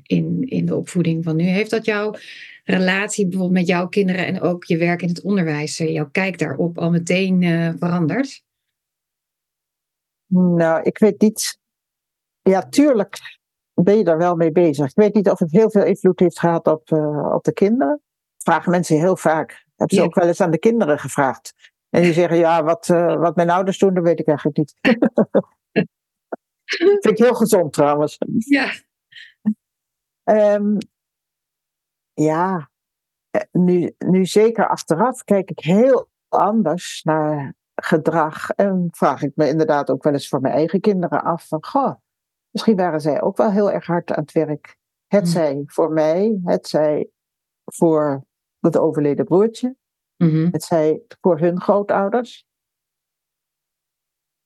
in, 0.03 0.43
in 0.49 0.65
de 0.65 0.75
opvoeding 0.75 1.23
van 1.23 1.35
nu. 1.35 1.43
Heeft 1.43 1.69
dat 1.69 1.85
jouw 1.85 2.15
relatie 2.63 3.27
bijvoorbeeld 3.27 3.59
met 3.59 3.67
jouw 3.67 3.87
kinderen 3.87 4.25
en 4.25 4.41
ook 4.41 4.63
je 4.63 4.77
werk 4.77 5.01
in 5.01 5.07
het 5.07 5.21
onderwijs, 5.21 5.77
jouw 5.77 6.09
kijk 6.11 6.37
daarop 6.37 6.77
al 6.77 6.89
meteen 6.89 7.41
veranderd? 7.77 8.43
Nou, 10.27 10.83
ik 10.83 10.97
weet 10.97 11.21
niet. 11.21 11.61
Ja, 12.43 12.61
tuurlijk 12.69 13.39
ben 13.73 13.97
je 13.97 14.03
daar 14.03 14.17
wel 14.17 14.35
mee 14.35 14.51
bezig. 14.51 14.85
Ik 14.89 14.95
weet 14.95 15.13
niet 15.13 15.29
of 15.29 15.39
het 15.39 15.51
heel 15.51 15.71
veel 15.71 15.83
invloed 15.83 16.19
heeft 16.19 16.39
gehad 16.39 16.67
op, 16.67 16.91
eh, 16.91 17.31
op 17.33 17.43
de 17.43 17.53
kinderen. 17.53 18.01
Vragen 18.37 18.71
mensen 18.71 18.97
heel 18.97 19.17
vaak. 19.17 19.65
Heb 19.75 19.89
ze 19.91 19.95
Ja. 19.95 20.03
ook 20.03 20.15
wel 20.15 20.27
eens 20.27 20.41
aan 20.41 20.51
de 20.51 20.59
kinderen 20.59 20.99
gevraagd. 20.99 21.53
En 21.89 22.01
die 22.01 22.13
zeggen, 22.13 22.37
ja, 22.37 22.63
wat, 22.63 22.89
eh, 22.89 23.15
wat 23.15 23.35
mijn 23.35 23.49
ouders 23.49 23.77
doen, 23.77 23.93
dat 23.93 24.03
weet 24.03 24.19
ik 24.19 24.27
eigenlijk 24.27 24.57
niet. 24.57 24.75
Vind 27.01 27.05
ik 27.05 27.17
heel 27.17 27.33
gezond 27.35 27.73
trouwens. 27.73 28.17
Ja. 28.37 28.71
Ehm, 30.23 30.77
ja, 32.13 32.69
eh, 33.29 33.41
nu, 33.51 33.95
nu 33.97 34.25
zeker 34.25 34.67
achteraf 34.67 35.23
kijk 35.23 35.49
ik 35.49 35.59
heel 35.59 36.09
anders 36.27 37.01
naar 37.03 37.55
gedrag. 37.75 38.49
En 38.49 38.87
vraag 38.91 39.21
ik 39.21 39.31
me 39.35 39.47
inderdaad 39.47 39.89
ook 39.89 40.03
wel 40.03 40.13
eens 40.13 40.27
voor 40.27 40.41
mijn 40.41 40.53
eigen 40.53 40.79
kinderen 40.79 41.23
af 41.23 41.47
van, 41.47 41.65
goh, 41.65 41.93
misschien 42.53 42.75
waren 42.75 43.01
zij 43.01 43.21
ook 43.21 43.37
wel 43.37 43.51
heel 43.51 43.71
erg 43.71 43.85
hard 43.85 44.11
aan 44.11 44.23
het 44.23 44.31
werk. 44.31 44.77
Het 45.07 45.29
zij 45.29 45.63
voor 45.65 45.91
mij, 45.91 46.39
het 46.43 46.67
zij 46.67 47.09
voor 47.65 48.25
het 48.59 48.77
overleden 48.77 49.25
broertje, 49.25 49.75
het 50.51 50.63
zij 50.63 51.01
voor 51.21 51.39
hun 51.39 51.61
grootouders. 51.61 52.45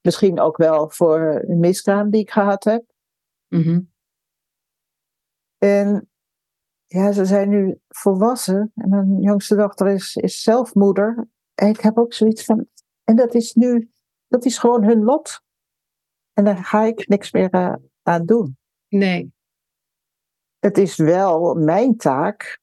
Misschien 0.02 0.40
ook 0.40 0.58
wel 0.58 0.90
voor 0.90 1.20
een 1.48 1.60
miskraam 1.60 2.10
die 2.10 2.22
ik 2.22 2.32
gehad 2.32 2.64
heb. 2.64 2.84
En 5.58 6.10
ja, 6.86 7.12
ze 7.12 7.26
zijn 7.26 7.50
nu 7.50 7.80
volwassen. 7.88 8.72
En 8.76 8.90
mijn 8.90 9.22
jongste 9.22 9.56
dochter 9.56 9.88
is, 9.88 10.16
is 10.16 10.42
zelf 10.42 10.74
moeder. 10.74 11.28
En 11.54 11.68
ik 11.68 11.80
heb 11.80 11.98
ook 11.98 12.14
zoiets 12.14 12.44
van. 12.44 12.68
En 13.04 13.16
dat 13.16 13.34
is 13.34 13.54
nu, 13.54 13.92
dat 14.28 14.46
is 14.46 14.58
gewoon 14.58 14.84
hun 14.84 15.04
lot. 15.04 15.42
En 16.34 16.44
daar 16.44 16.58
ga 16.58 16.84
ik 16.84 17.08
niks 17.08 17.32
meer 17.32 17.56
uh, 17.56 17.76
aan 18.08 18.26
doen. 18.26 18.58
Nee. 18.88 19.34
Het 20.60 20.78
is 20.78 20.96
wel 20.96 21.56
mijn 21.56 21.98
taak 21.98 22.60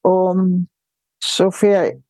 om, 0.00 0.68
zover 1.16 2.00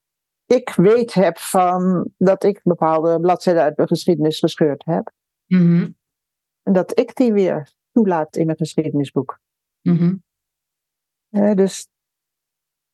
ik 0.47 0.71
weet 0.71 1.15
heb 1.15 1.39
van 1.39 2.11
dat 2.17 2.45
ik 2.45 2.61
bepaalde 2.63 3.21
bladzijden 3.21 3.63
uit 3.63 3.77
mijn 3.77 3.89
geschiedenis 3.89 4.39
gescheurd 4.39 4.85
heb. 4.85 5.13
Mm 5.47 5.97
En 6.63 6.73
dat 6.73 6.99
ik 6.99 7.17
die 7.17 7.33
weer 7.33 7.73
toelaat 7.93 8.37
in 8.37 8.47
mijn 8.47 8.59
geschiedenisboek. 8.59 9.39
Mm 9.83 10.23
dus 11.55 11.89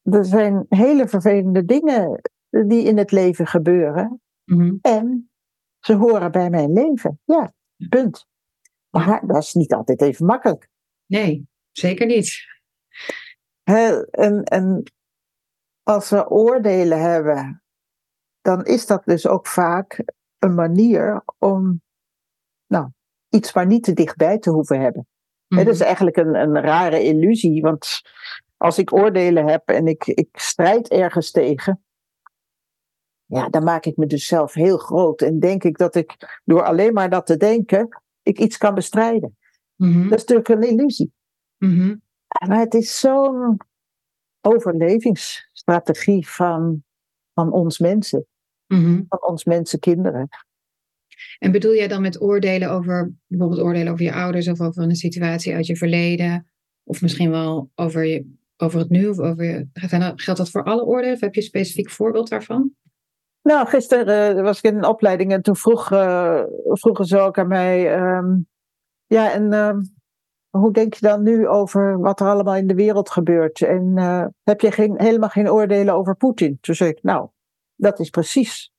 er 0.02 0.24
zijn 0.24 0.66
hele 0.68 1.08
vervelende 1.08 1.64
dingen 1.64 2.20
die 2.48 2.82
in 2.82 2.98
het 2.98 3.10
leven 3.10 3.46
gebeuren. 3.46 4.20
Mhm. 4.44 4.76
En 4.80 5.30
ze 5.78 5.94
horen 5.94 6.32
bij 6.32 6.50
mijn 6.50 6.72
leven. 6.72 7.20
Ja, 7.24 7.52
punt. 7.88 8.26
Maar 9.02 9.26
dat 9.26 9.42
is 9.42 9.52
niet 9.52 9.72
altijd 9.72 10.02
even 10.02 10.26
makkelijk. 10.26 10.68
Nee, 11.06 11.48
zeker 11.70 12.06
niet. 12.06 12.46
en, 14.10 14.44
en 14.44 14.82
als 15.82 16.10
we 16.10 16.30
oordelen 16.30 17.00
hebben, 17.00 17.62
dan 18.40 18.64
is 18.64 18.86
dat 18.86 19.04
dus 19.04 19.26
ook 19.26 19.46
vaak 19.46 20.04
een 20.38 20.54
manier 20.54 21.22
om 21.38 21.82
nou, 22.66 22.88
iets 23.28 23.52
maar 23.52 23.66
niet 23.66 23.84
te 23.84 23.92
dichtbij 23.92 24.38
te 24.38 24.50
hoeven 24.50 24.80
hebben. 24.80 25.06
Het 25.48 25.68
is 25.68 25.80
eigenlijk 25.80 26.16
een, 26.16 26.34
een 26.34 26.60
rare 26.60 27.02
illusie, 27.02 27.62
want 27.62 28.00
als 28.56 28.78
ik 28.78 28.92
oordelen 28.92 29.46
heb 29.46 29.68
en 29.68 29.86
ik, 29.86 30.06
ik 30.06 30.28
strijd 30.32 30.88
ergens 30.88 31.30
tegen, 31.30 31.84
ja, 33.24 33.48
dan 33.48 33.64
maak 33.64 33.84
ik 33.84 33.96
me 33.96 34.06
dus 34.06 34.26
zelf 34.26 34.52
heel 34.52 34.78
groot 34.78 35.22
en 35.22 35.38
denk 35.38 35.64
ik 35.64 35.78
dat 35.78 35.94
ik 35.94 36.40
door 36.44 36.62
alleen 36.62 36.92
maar 36.92 37.10
dat 37.10 37.26
te 37.26 37.36
denken, 37.36 38.02
ik 38.24 38.38
iets 38.38 38.56
kan 38.58 38.74
bestrijden. 38.74 39.36
Mhm. 39.76 40.08
Dat 40.08 40.18
is 40.18 40.24
natuurlijk 40.24 40.48
een 40.48 40.68
illusie. 40.78 41.12
Mhm. 41.58 41.96
Maar 42.48 42.58
het 42.58 42.74
is 42.74 43.00
zo'n 43.00 43.56
overlevingsstrategie 44.40 46.28
van, 46.28 46.84
van 47.34 47.52
ons 47.52 47.78
mensen, 47.78 48.26
Mhm. 48.66 49.02
van 49.08 49.22
ons 49.22 49.44
mensen 49.44 49.78
kinderen. 49.78 50.28
En 51.38 51.52
bedoel 51.52 51.74
jij 51.74 51.88
dan 51.88 52.02
met 52.02 52.20
oordelen 52.20 52.70
over, 52.70 53.12
bijvoorbeeld 53.26 53.60
oordelen 53.60 53.92
over 53.92 54.04
je 54.04 54.12
ouders 54.12 54.48
of 54.48 54.60
over 54.60 54.82
een 54.82 54.96
situatie 54.96 55.54
uit 55.54 55.66
je 55.66 55.76
verleden? 55.76 56.46
Of 56.82 57.02
misschien 57.02 57.30
wel 57.30 57.70
over, 57.74 58.04
je, 58.04 58.34
over 58.56 58.78
het 58.78 58.90
nu? 58.90 59.08
Of 59.08 59.18
over 59.18 59.44
je, 59.44 59.66
geldt 60.16 60.40
dat 60.40 60.50
voor 60.50 60.64
alle 60.64 60.84
oordelen? 60.84 61.14
Of 61.14 61.20
heb 61.20 61.34
je 61.34 61.40
een 61.40 61.46
specifiek 61.46 61.90
voorbeeld 61.90 62.28
daarvan? 62.28 62.72
Nou, 63.44 63.66
gisteren 63.66 64.36
uh, 64.36 64.42
was 64.42 64.58
ik 64.58 64.64
in 64.72 64.76
een 64.78 64.84
opleiding 64.86 65.32
en 65.32 65.42
toen 65.42 65.56
vroeg, 65.56 65.90
uh, 65.90 66.42
vroegen 66.64 67.04
ze 67.04 67.18
ook 67.18 67.38
aan 67.38 67.48
mij. 67.48 67.94
ehm, 67.94 68.36
ja, 69.06 69.32
en 69.32 69.52
ehm, 69.52 69.80
hoe 70.50 70.72
denk 70.72 70.94
je 70.94 71.06
dan 71.06 71.22
nu 71.22 71.48
over 71.48 71.98
wat 72.00 72.20
er 72.20 72.26
allemaal 72.26 72.56
in 72.56 72.66
de 72.66 72.74
wereld 72.74 73.10
gebeurt? 73.10 73.60
En 73.60 73.92
uh, 73.96 74.24
heb 74.42 74.60
je 74.60 74.70
geen, 74.72 75.00
helemaal 75.00 75.28
geen 75.28 75.50
oordelen 75.50 75.94
over 75.94 76.16
Poetin? 76.16 76.58
Toen 76.60 76.74
zei 76.74 76.90
ik, 76.90 77.02
nou, 77.02 77.28
dat 77.74 77.98
is 78.00 78.10
precies 78.10 78.72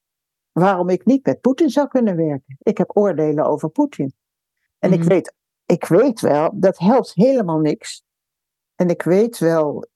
waarom 0.52 0.90
ik 0.90 1.06
niet 1.06 1.26
met 1.26 1.42
Poetin 1.42 1.70
zou 1.70 1.88
kunnen 1.88 2.16
werken. 2.16 2.58
Ik 2.60 2.78
heb 2.78 2.98
oordelen 2.98 3.46
over 3.46 3.70
Poetin. 3.70 4.14
En 4.80 4.90
Mhm. 4.90 5.02
ik, 5.02 5.08
weet, 5.08 5.34
ik 5.66 5.86
weet 5.86 6.20
wel, 6.22 6.52
dat 6.56 6.78
helpt 6.78 7.14
helemaal 7.14 7.60
niks. 7.60 8.04
En 8.76 8.90
ik 8.90 9.02
weet 9.02 9.38
wel, 9.38 9.88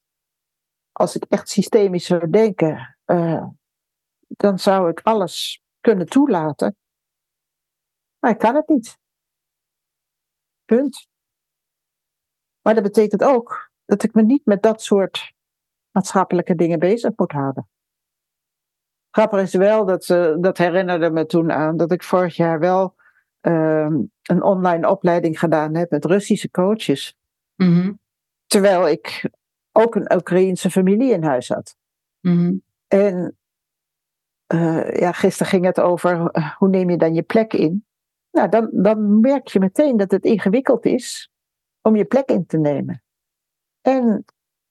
als 0.91 1.15
ik 1.15 1.25
echt 1.29 1.49
systemisch 1.49 2.05
zou 2.05 2.29
denken, 2.29 2.97
eh, 3.05 3.45
dan 4.38 4.59
zou 4.59 4.89
ik 4.89 5.00
alles 5.03 5.63
kunnen 5.79 6.05
toelaten. 6.05 6.77
Maar 8.19 8.31
ik 8.31 8.38
kan 8.38 8.55
het 8.55 8.67
niet. 8.67 8.98
Punt. 10.65 11.07
Maar 12.62 12.74
dat 12.74 12.83
betekent 12.83 13.24
ook 13.24 13.71
dat 13.86 14.03
ik 14.03 14.13
me 14.13 14.21
niet 14.21 14.45
met 14.45 14.62
dat 14.62 14.81
soort 14.81 15.33
maatschappelijke 15.91 16.55
dingen 16.55 16.79
bezig 16.79 17.12
moet 17.15 17.31
houden. 17.31 17.69
Grappig 19.12 19.41
is 19.41 19.53
wel, 19.53 19.86
dat, 19.86 20.07
uh, 20.07 20.36
dat 20.39 20.57
herinnerde 20.57 21.09
me 21.09 21.25
toen 21.25 21.51
aan, 21.51 21.77
dat 21.77 21.91
ik 21.91 22.03
vorig 22.03 22.36
jaar 22.36 22.59
wel 22.59 22.95
uh, 23.41 23.89
een 24.21 24.43
online 24.43 24.89
opleiding 24.89 25.39
gedaan 25.39 25.75
heb 25.75 25.89
met 25.89 26.05
Russische 26.05 26.51
coaches. 26.51 27.15
Mhm. 27.55 27.93
Terwijl 28.45 28.88
ik 28.88 29.29
ook 29.71 29.95
een 29.95 30.13
Oekraïense 30.13 30.69
familie 30.69 31.12
in 31.12 31.24
huis 31.24 31.48
had. 31.48 31.75
Mhm. 32.19 32.57
En 32.88 33.38
uh, 34.53 34.95
ja, 34.95 35.11
gisteren 35.11 35.51
ging 35.51 35.65
het 35.65 35.79
over 35.79 36.37
uh, 36.37 36.55
hoe 36.55 36.69
neem 36.69 36.89
je 36.89 36.97
dan 36.97 37.13
je 37.13 37.23
plek 37.23 37.53
in. 37.53 37.85
Nou, 38.31 38.49
dan, 38.49 38.69
dan 38.71 39.19
merk 39.19 39.47
je 39.47 39.59
meteen 39.59 39.97
dat 39.97 40.11
het 40.11 40.23
ingewikkeld 40.23 40.85
is 40.85 41.31
om 41.81 41.95
je 41.95 42.05
plek 42.05 42.29
in 42.29 42.45
te 42.45 42.57
nemen. 42.57 43.03
En 43.81 44.25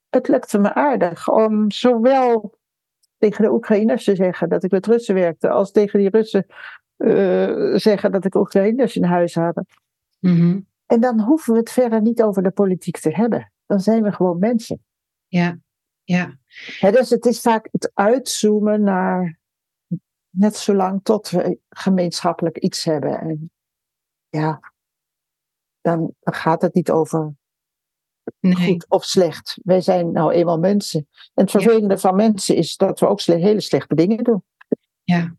het 0.08 0.28
lukte 0.28 0.58
me 0.58 0.74
aardig 0.74 1.30
om 1.30 1.70
zowel 1.70 2.58
tegen 3.18 3.44
de 3.44 3.52
Oekraïners 3.52 4.04
te 4.04 4.14
zeggen 4.14 4.48
dat 4.48 4.64
ik 4.64 4.70
met 4.70 4.86
Russen 4.86 5.14
werkte, 5.14 5.48
als 5.48 5.70
tegen 5.70 5.98
die 5.98 6.10
Russen 6.10 6.46
uh, 6.96 7.74
zeggen 7.76 8.12
dat 8.12 8.24
ik 8.24 8.34
Oekraïners 8.34 8.96
in 8.96 9.04
huis 9.04 9.34
had. 9.34 9.62
Mhm. 10.18 10.60
En 10.86 11.00
dan 11.00 11.20
hoeven 11.20 11.52
we 11.52 11.58
het 11.58 11.70
verder 11.70 12.02
niet 12.02 12.22
over 12.22 12.42
de 12.42 12.50
politiek 12.50 12.98
te 12.98 13.10
hebben. 13.10 13.52
Dan 13.66 13.80
zijn 13.80 14.02
we 14.02 14.12
gewoon 14.12 14.38
mensen. 14.38 14.84
Ja, 15.26 15.58
ja. 16.04 16.38
He, 16.78 16.90
dus 16.90 17.10
het 17.10 17.26
is 17.26 17.40
vaak 17.40 17.68
het 17.72 17.90
uitzoomen 17.94 18.82
naar 18.82 19.37
net 20.30 20.56
zolang 20.56 21.00
tot 21.02 21.30
we 21.30 21.58
gemeenschappelijk 21.68 22.58
iets 22.58 22.84
hebben. 22.84 23.20
En 23.20 23.50
ja, 24.28 24.72
dan 25.80 26.14
gaat 26.20 26.62
het 26.62 26.74
niet 26.74 26.90
over 26.90 27.36
Nee. 28.40 28.54
goed 28.54 28.86
of 28.88 29.04
slecht. 29.04 29.58
Wij 29.62 29.80
zijn 29.80 30.12
nou 30.12 30.32
eenmaal 30.32 30.58
mensen. 30.58 31.08
En 31.10 31.42
het 31.42 31.50
vervelende 31.50 31.94
ja. 31.94 32.00
van 32.00 32.16
mensen 32.16 32.56
is 32.56 32.76
dat 32.76 33.00
we 33.00 33.06
ook 33.06 33.20
hele 33.20 33.60
slechte 33.60 33.94
dingen 33.94 34.24
doen. 34.24 34.44
Ja. 35.02 35.36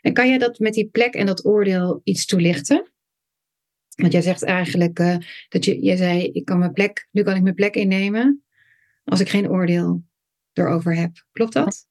En 0.00 0.12
kan 0.12 0.28
je 0.28 0.38
dat 0.38 0.58
met 0.58 0.72
die 0.72 0.88
plek 0.88 1.14
en 1.14 1.26
dat 1.26 1.44
oordeel 1.44 2.00
iets 2.04 2.26
toelichten? 2.26 2.92
Want 3.94 4.12
jij 4.12 4.22
zegt 4.22 4.42
eigenlijk 4.42 4.98
uh, 4.98 5.16
dat 5.48 5.64
je, 5.64 5.84
je 5.84 5.96
zei, 5.96 6.22
ik 6.24 6.44
kan 6.44 6.58
mijn 6.58 6.72
plek, 6.72 7.08
nu 7.10 7.22
kan 7.22 7.36
ik 7.36 7.42
mijn 7.42 7.54
plek 7.54 7.74
innemen 7.74 8.44
als 9.04 9.20
ik 9.20 9.28
geen 9.28 9.50
oordeel 9.50 10.02
erover 10.52 10.96
heb. 10.96 11.26
Klopt 11.32 11.52
dat? 11.52 11.87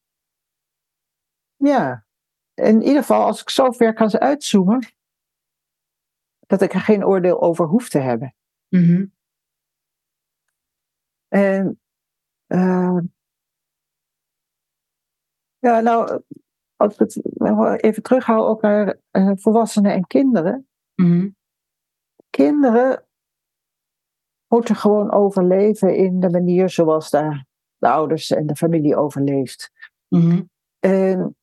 Ja. 1.57 2.05
In 2.53 2.81
ieder 2.81 3.01
geval, 3.01 3.25
als 3.25 3.41
ik 3.41 3.49
zo 3.49 3.71
ver 3.71 3.93
kan 3.93 4.11
uitzoomen, 4.11 4.87
dat 6.39 6.61
ik 6.61 6.73
er 6.73 6.79
geen 6.79 7.05
oordeel 7.05 7.41
over 7.41 7.65
hoef 7.65 7.89
te 7.89 7.99
hebben. 7.99 8.35
Mm 8.69 8.83
-hmm. 8.83 9.15
En 11.27 11.81
uh, 12.47 12.97
ja, 15.57 15.79
nou, 15.79 16.21
als 16.75 16.93
ik 16.93 16.99
het 16.99 17.83
even 17.83 18.03
terughoud 18.03 18.47
ook 18.47 18.61
naar 18.61 18.99
uh, 19.11 19.31
volwassenen 19.35 19.91
en 19.91 20.07
kinderen. 20.07 20.67
Mm 20.95 21.05
-hmm. 21.05 21.35
Kinderen 22.29 23.05
moeten 24.47 24.75
gewoon 24.75 25.11
overleven 25.11 25.95
in 25.95 26.19
de 26.19 26.29
manier 26.29 26.69
zoals 26.69 27.09
de, 27.09 27.43
de 27.77 27.89
ouders 27.89 28.31
en 28.31 28.47
de 28.47 28.55
familie 28.55 28.95
overleeft. 28.95 29.71
Mm 30.07 30.21
-hmm. 30.21 30.49
En 30.79 31.37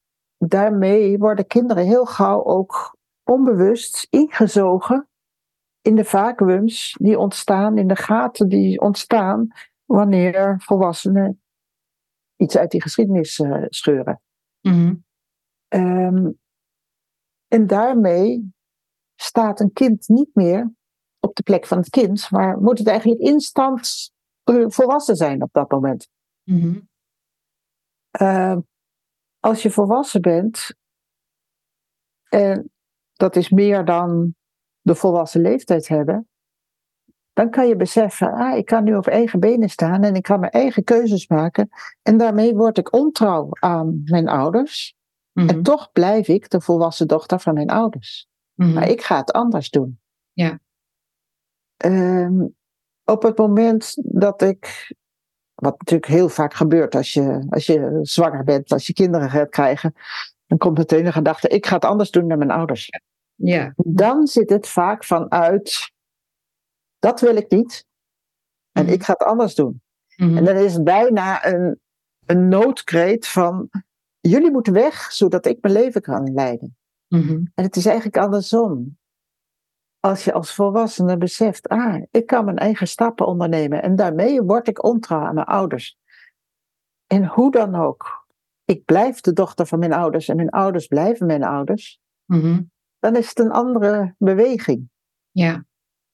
daarmee 0.49 1.19
worden 1.19 1.47
kinderen 1.47 1.85
heel 1.85 2.05
gauw 2.05 2.45
ook 2.45 2.97
onbewust 3.23 4.07
ingezogen 4.11 5.09
in 5.81 5.95
de 5.95 6.05
vacuums 6.05 6.97
die 7.01 7.19
ontstaan, 7.19 7.79
in 7.79 7.89
de 7.89 7.97
gaten 7.97 8.49
die 8.49 8.81
ontstaan 8.81 9.49
wanneer 9.85 10.61
volwassenen 10.63 11.43
iets 12.37 12.57
uit 12.57 12.71
die 12.71 12.83
geschiedenis 12.83 13.39
uh, 13.39 13.65
scheuren. 13.69 14.21
Mm 14.61 14.73
-hmm. 14.73 15.05
um, 15.69 16.39
en 17.49 17.67
daarmee 17.67 18.53
staat 19.15 19.61
een 19.61 19.73
kind 19.73 20.09
niet 20.09 20.31
meer 20.35 20.73
op 21.21 21.35
de 21.35 21.43
plek 21.43 21.67
van 21.67 21.79
het 21.79 21.89
kind, 21.89 22.31
maar 22.31 22.59
moet 22.61 22.79
het 22.79 22.89
eigenlijk 22.89 23.21
instant 23.21 24.13
volwassen 24.67 25.17
zijn 25.17 25.43
op 25.43 25.53
dat 25.53 25.71
moment. 25.71 26.09
Mhm. 26.43 26.81
Uh, 28.21 28.57
als 29.45 29.63
je 29.63 29.71
volwassen 29.71 30.21
bent, 30.21 30.75
en 32.29 32.71
dat 33.13 33.37
is 33.37 33.49
meer 33.49 33.85
dan 33.85 34.35
de 34.81 34.95
volwassen 34.95 35.41
leeftijd 35.41 35.89
hebben, 35.89 36.29
dan 37.33 37.51
kan 37.51 37.69
je 37.69 37.77
beseffen, 37.77 38.33
ah, 38.33 38.57
ik 38.57 38.65
kan 38.65 38.85
nu 38.85 38.97
op 38.97 39.07
eigen 39.07 39.41
benen 39.41 39.69
staan 39.69 40.03
en 40.03 40.15
ik 40.15 40.23
kan 40.23 40.41
mijn 40.41 40.53
eigen 40.53 40.85
keuzes 40.85 41.29
maken. 41.29 41.69
En 42.03 42.17
daarmee 42.17 42.55
word 42.55 42.79
ik 42.79 42.93
ontrouw 42.93 43.49
aan 43.51 44.01
mijn 44.05 44.29
ouders. 44.29 44.95
Mhm. 45.33 45.49
En 45.49 45.63
toch 45.63 45.93
blijf 45.93 46.29
ik 46.29 46.51
de 46.51 46.61
volwassen 46.61 47.09
dochter 47.09 47.41
van 47.41 47.55
mijn 47.55 47.71
ouders. 47.71 48.29
Mhm. 48.55 48.73
Maar 48.73 48.89
ik 48.89 49.03
ga 49.03 49.17
het 49.17 49.33
anders 49.33 49.71
doen. 49.71 50.01
Ja. 50.33 50.61
Ehm, 51.77 52.47
op 53.05 53.23
het 53.23 53.39
moment 53.39 53.95
dat 54.03 54.43
ik, 54.43 54.95
wat 55.65 55.79
natuurlijk 55.79 56.11
heel 56.13 56.29
vaak 56.29 56.55
gebeurt 56.55 56.95
als 56.95 57.13
je, 57.13 57.47
als 57.49 57.67
je 57.67 57.99
zwanger 58.03 58.45
bent, 58.45 58.73
als 58.73 58.87
je 58.87 58.93
kinderen 58.93 59.31
gaat 59.31 59.49
krijgen, 59.49 59.95
dan 60.47 60.59
komt 60.59 60.79
meteen 60.79 61.05
de 61.05 61.13
gedachte, 61.13 61.49
ik 61.49 61.67
ga 61.67 61.75
het 61.75 61.85
anders 61.85 62.11
doen 62.11 62.29
dan 62.29 62.39
mijn 62.39 62.51
ouders. 62.51 62.91
Ja. 63.35 63.73
Dan 63.77 64.27
zit 64.27 64.51
het 64.51 64.69
vaak 64.69 65.05
vanuit, 65.05 65.93
dat 66.99 67.21
wil 67.21 67.37
ik 67.37 67.51
niet. 67.51 67.85
En 68.73 68.85
Mhm. 68.85 68.93
ik 68.93 69.03
ga 69.03 69.13
het 69.13 69.23
anders 69.23 69.55
doen. 69.55 69.83
Mhm. 70.17 70.37
En 70.37 70.45
dan 70.45 70.57
is 70.57 70.75
het 70.75 70.85
bijna 70.85 71.47
een, 71.47 71.81
een 72.27 72.49
noodkreet 72.49 73.27
van, 73.27 73.71
jullie 74.21 74.51
moeten 74.51 74.73
weg, 74.73 75.13
zodat 75.13 75.47
ik 75.47 75.59
mijn 75.61 75.75
leven 75.75 76.01
kan 76.01 76.33
leiden. 76.35 76.77
Mhm. 77.09 77.33
En 77.55 77.65
het 77.65 77.77
is 77.77 77.87
eigenlijk 77.87 78.17
andersom. 78.17 78.99
Als 80.05 80.25
je 80.25 80.33
als 80.33 80.55
volwassene 80.55 81.17
beseft, 81.17 81.69
ah, 81.69 82.03
ik 82.11 82.27
kan 82.27 82.45
mijn 82.45 82.59
eigen 82.59 82.89
stappen 82.89 83.27
ondernemen 83.27 83.83
en 83.83 83.97
daarmee 83.97 84.43
word 84.43 84.69
ik 84.69 84.85
ontrouw 84.85 85.21
aan 85.21 85.35
mijn 85.35 85.47
ouders. 85.47 85.99
En 87.07 87.27
hoe 87.27 87.51
dan 87.51 87.75
ook, 87.75 88.27
ik 88.65 88.85
blijf 88.85 89.21
de 89.21 89.33
dochter 89.33 89.67
van 89.67 89.79
mijn 89.79 89.93
ouders 89.93 90.29
en 90.29 90.37
mijn 90.37 90.51
ouders 90.51 90.87
blijven 90.87 91.27
mijn 91.27 91.45
ouders, 91.45 92.01
Mhm. 92.25 92.63
dan 92.99 93.17
is 93.17 93.29
het 93.29 93.39
een 93.39 93.51
andere 93.51 94.15
beweging. 94.19 94.91
Ja. 95.31 95.65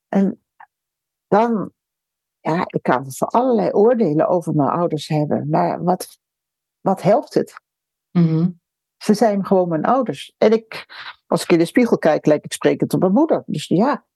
En 0.08 0.44
dan, 1.28 1.72
ja, 2.40 2.64
ik 2.66 2.82
kan 2.82 3.12
voor 3.12 3.28
allerlei 3.28 3.70
oordelen 3.72 4.28
over 4.28 4.54
mijn 4.54 4.70
ouders 4.70 5.08
hebben, 5.08 5.48
maar 5.48 5.82
wat, 5.84 6.18
wat 6.80 7.02
helpt 7.02 7.34
het? 7.34 7.60
Mhm. 8.10 8.50
Ze 8.96 9.14
zijn 9.14 9.46
gewoon 9.46 9.68
mijn 9.68 9.84
ouders. 9.84 10.34
En 10.38 10.52
ik, 10.52 10.86
als 11.30 11.42
ik 11.42 11.50
in 11.50 11.58
de 11.58 11.64
spiegel 11.64 11.98
kijk, 11.98 12.26
lijk 12.26 12.44
ik 12.44 12.52
sprekend 12.52 12.94
op 12.94 13.00
mijn 13.00 13.12
moeder. 13.12 13.42
Dus 13.46 13.66
ja, 13.66 14.06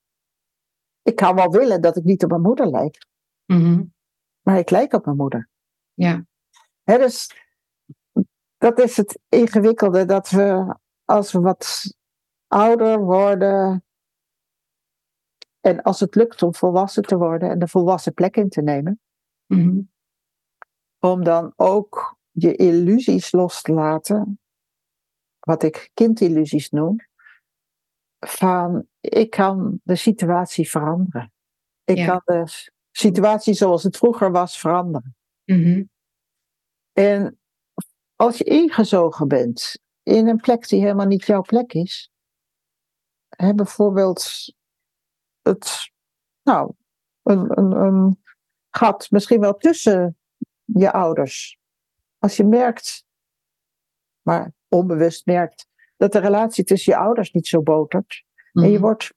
ik 1.02 1.16
kan 1.16 1.34
wel 1.34 1.50
willen 1.50 1.80
dat 1.80 1.96
ik 1.96 2.04
niet 2.04 2.24
op 2.24 2.30
mijn 2.30 2.42
moeder 2.42 2.66
lijk, 2.70 3.06
Mhm. 3.44 3.84
maar 4.40 4.58
ik 4.58 4.70
lijk 4.70 4.92
op 4.92 5.04
mijn 5.04 5.16
moeder. 5.16 5.48
Ja. 5.92 6.26
Dus 6.84 7.30
dat 8.56 8.78
is 8.78 8.96
het 8.96 9.18
ingewikkelde, 9.28 10.04
dat 10.04 10.30
we 10.30 10.76
als 11.04 11.32
we 11.32 11.40
wat 11.40 11.82
ouder 12.46 12.98
worden 12.98 13.84
en 15.60 15.82
als 15.82 16.00
het 16.00 16.14
lukt 16.14 16.42
om 16.42 16.54
volwassen 16.54 17.02
te 17.02 17.16
worden 17.16 17.50
en 17.50 17.58
de 17.58 17.68
volwassen 17.68 18.14
plek 18.14 18.36
in 18.36 18.48
te 18.48 18.62
nemen, 18.62 19.00
Mhm. 19.46 19.80
om 20.98 21.24
dan 21.24 21.52
ook 21.56 22.18
je 22.30 22.56
illusies 22.56 23.32
los 23.32 23.62
te 23.62 23.72
laten, 23.72 24.38
wat 25.44 25.62
ik 25.62 25.90
kindillusies 25.94 26.70
noem, 26.70 26.96
van 28.26 28.86
ik 29.00 29.30
kan 29.30 29.80
de 29.82 29.96
situatie 29.96 30.70
veranderen. 30.70 31.32
Ik 31.84 31.96
Ja. 31.96 32.06
kan 32.06 32.22
de 32.24 32.68
situatie 32.90 33.54
zoals 33.54 33.82
het 33.82 33.96
vroeger 33.96 34.30
was 34.30 34.58
veranderen. 34.58 35.16
Mhm. 35.44 35.84
En 36.92 37.38
als 38.16 38.38
je 38.38 38.44
ingezogen 38.44 39.28
bent 39.28 39.78
in 40.02 40.28
een 40.28 40.40
plek 40.40 40.68
die 40.68 40.80
helemaal 40.80 41.06
niet 41.06 41.24
jouw 41.24 41.42
plek 41.42 41.72
is, 41.72 42.10
hè, 43.28 43.54
bijvoorbeeld 43.54 44.28
het, 45.42 45.90
nou, 46.42 46.72
een, 47.22 47.58
een, 47.58 47.72
een 47.72 48.22
gat 48.70 49.10
misschien 49.10 49.40
wel 49.40 49.56
tussen 49.56 50.18
je 50.64 50.92
ouders. 50.92 51.58
Als 52.18 52.36
je 52.36 52.44
merkt, 52.44 53.04
maar 54.22 54.52
onbewust 54.74 55.26
merkt, 55.26 55.66
dat 55.96 56.12
de 56.12 56.18
relatie 56.18 56.64
tussen 56.64 56.92
je 56.92 56.98
ouders 56.98 57.32
niet 57.32 57.46
zo 57.46 57.62
botert. 57.62 58.24
En 58.52 58.62
je 58.62 58.70
Mhm. 58.70 58.80
wordt 58.80 59.12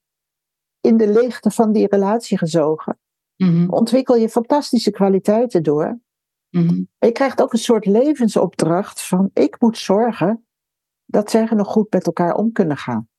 in 0.82 0.98
de 0.98 1.12
leegte 1.12 1.52
van 1.52 1.72
die 1.72 1.88
relatie 1.88 2.38
gezogen. 2.38 3.00
Mhm. 3.36 3.70
Ontwikkel 3.70 4.16
je 4.16 4.30
fantastische 4.30 4.92
kwaliteiten 4.92 5.64
door. 5.64 6.00
Mhm. 6.50 6.74
En 6.98 7.08
je 7.08 7.12
krijgt 7.12 7.42
ook 7.42 7.54
een 7.54 7.60
soort 7.60 7.86
levensopdracht 7.86 9.02
van 9.02 9.30
ik 9.34 9.62
moet 9.62 9.78
zorgen 9.78 10.48
dat 11.06 11.30
zij 11.30 11.46
nog 11.46 11.68
goed 11.68 11.94
met 11.94 12.06
elkaar 12.06 12.36
om 12.36 12.52
kunnen 12.52 12.78
gaan. 12.78 13.10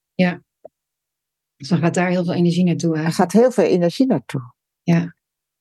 Dus 1.57 1.69
dan 1.69 1.79
gaat 1.79 1.95
daar 1.95 2.09
heel 2.09 2.25
veel 2.25 2.35
energie 2.35 2.65
naartoe 2.65 2.97
Er 2.97 3.13
gaat 3.13 3.33
heel 3.33 3.51
veel 3.51 3.65
energie 3.65 4.07
naartoe. 4.07 4.53
Ja. 4.83 5.15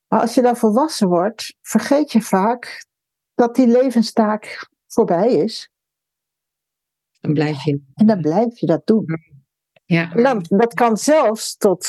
Maar 0.07 0.19
als 0.21 0.33
je 0.35 0.41
dan 0.41 0.57
volwassen 0.57 1.07
wordt, 1.07 1.55
vergeet 1.61 2.11
je 2.11 2.21
vaak 2.21 2.85
dat 3.33 3.55
die 3.55 3.67
levenstaak 3.67 4.69
voorbij 4.87 5.33
is. 5.33 5.71
Dan 7.27 7.35
blijf 7.35 7.63
je. 7.63 7.81
En 7.93 8.05
dan 8.05 8.21
blijf 8.21 8.59
je 8.59 8.65
dat 8.65 8.81
doen. 8.85 9.05
Ja. 9.85 10.13
Dan, 10.13 10.45
dat 10.47 10.73
kan 10.73 10.97
zelfs 10.97 11.57
tot 11.57 11.87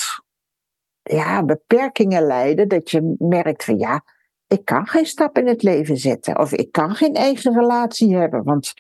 ja, 1.03 1.45
beperkingen 1.45 2.23
leiden. 2.23 2.69
Dat 2.69 2.91
je 2.91 3.15
merkt 3.19 3.65
van 3.65 3.79
ja, 3.79 4.05
ik 4.47 4.65
kan 4.65 4.87
geen 4.87 5.07
stap 5.07 5.39
in 5.39 5.47
het 5.47 5.63
leven 5.63 5.97
zetten. 5.97 6.39
Of 6.39 6.53
ik 6.53 6.73
kan 6.73 6.95
geen 6.95 7.15
eigen 7.15 7.55
relatie 7.55 8.17
hebben. 8.17 8.45
Want 8.45 8.75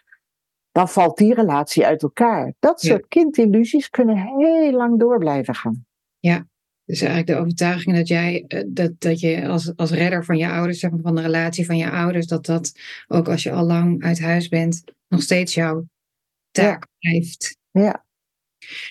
dan 0.72 0.88
valt 0.88 1.16
die 1.16 1.34
relatie 1.34 1.86
uit 1.86 2.02
elkaar. 2.02 2.54
Dat 2.58 2.82
Ja. 2.82 2.88
soort 2.88 3.08
kindillusies 3.08 3.90
kunnen 3.90 4.16
heel 4.16 4.72
lang 4.72 4.98
door 4.98 5.18
blijven 5.18 5.54
gaan. 5.54 5.86
Dus 6.88 7.00
eigenlijk 7.00 7.26
de 7.26 7.36
overtuiging 7.36 7.96
dat 7.96 8.08
jij, 8.08 8.44
eh, 8.48 8.64
dat, 8.66 9.00
dat 9.00 9.20
je 9.20 9.48
als, 9.48 9.76
als 9.76 9.90
redder 9.90 10.24
van 10.24 10.36
je 10.36 10.48
ouders, 10.48 10.78
zeg 10.78 10.90
maar, 10.90 11.00
van 11.00 11.14
de 11.14 11.20
relatie 11.22 11.66
van 11.66 11.76
je 11.76 11.90
ouders, 11.90 12.26
dat 12.26 12.46
dat 12.46 12.72
ook 13.08 13.28
als 13.28 13.42
je 13.42 13.52
al 13.52 13.64
lang 13.64 14.02
uit 14.02 14.20
huis 14.20 14.48
bent, 14.48 14.84
nog 15.08 15.22
steeds 15.22 15.54
jouw 15.54 15.84
taak 16.50 16.86
blijft. 16.98 17.56
Ja. 17.70 18.06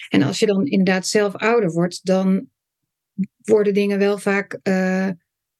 En 0.09 0.23
als 0.23 0.39
je 0.39 0.45
dan 0.45 0.65
inderdaad 0.65 1.07
zelf 1.07 1.35
ouder 1.35 1.71
wordt, 1.71 2.05
dan 2.05 2.49
worden 3.37 3.73
dingen 3.73 3.99
wel 3.99 4.17
vaak, 4.17 4.59
eh, 4.63 5.09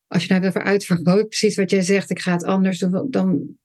als 0.08 0.24
je 0.24 0.30
nou 0.30 0.44
hebt 0.44 0.56
over 0.56 0.68
uitvergroot, 0.68 1.28
precies 1.36 1.56
wat 1.56 1.72
jij 1.72 1.82
zegt, 1.82 2.10
ik 2.10 2.20
ga 2.20 2.32
het 2.32 2.44
anders 2.44 2.80
doen, 2.80 3.08
dan 3.12 3.58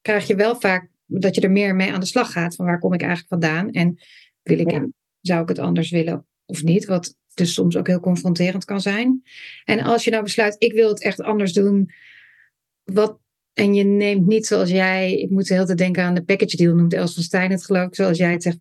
krijg 0.00 0.26
je 0.26 0.34
wel 0.34 0.60
vaak 0.60 0.90
dat 1.06 1.34
je 1.34 1.40
er 1.40 1.50
meer 1.50 1.74
mee 1.74 1.92
aan 1.92 2.00
de 2.00 2.06
slag 2.06 2.32
gaat. 2.32 2.54
Van 2.54 2.64
waar 2.66 2.78
kom 2.78 2.92
ik 2.92 3.00
eigenlijk 3.02 3.30
vandaan? 3.30 3.70
En 3.70 3.98
wil 4.42 4.58
ik, 4.58 4.70
Ja. 4.70 4.88
zou 5.20 5.42
ik 5.42 5.48
het 5.48 5.58
anders 5.58 5.90
willen 5.90 6.26
of 6.44 6.62
niet? 6.62 6.84
Wat 6.84 7.18
dus 7.34 7.54
soms 7.54 7.76
ook 7.76 7.86
heel 7.86 8.00
confronterend 8.00 8.64
kan 8.64 8.80
zijn. 8.80 9.22
En 9.64 9.80
als 9.80 10.04
je 10.04 10.10
nou 10.10 10.22
besluit, 10.22 10.56
ik 10.58 10.72
wil 10.72 10.88
het 10.88 11.02
echt 11.02 11.20
anders 11.20 11.52
doen, 11.52 11.90
wat, 12.84 13.19
en 13.52 13.74
je 13.74 13.84
neemt 13.84 14.26
niet 14.26 14.46
zoals 14.46 14.70
jij, 14.70 15.14
ik 15.14 15.30
moet 15.30 15.48
heel 15.48 15.66
te 15.66 15.74
denken 15.74 16.02
aan 16.02 16.14
de 16.14 16.24
package 16.24 16.56
deal, 16.56 16.74
noemt 16.74 16.92
Els 16.92 17.14
van 17.14 17.22
Stijn 17.22 17.50
het 17.50 17.64
geloof 17.64 17.86
ik, 17.86 17.94
zoals 17.94 18.18
jij 18.18 18.32
het 18.32 18.42
zegt. 18.42 18.58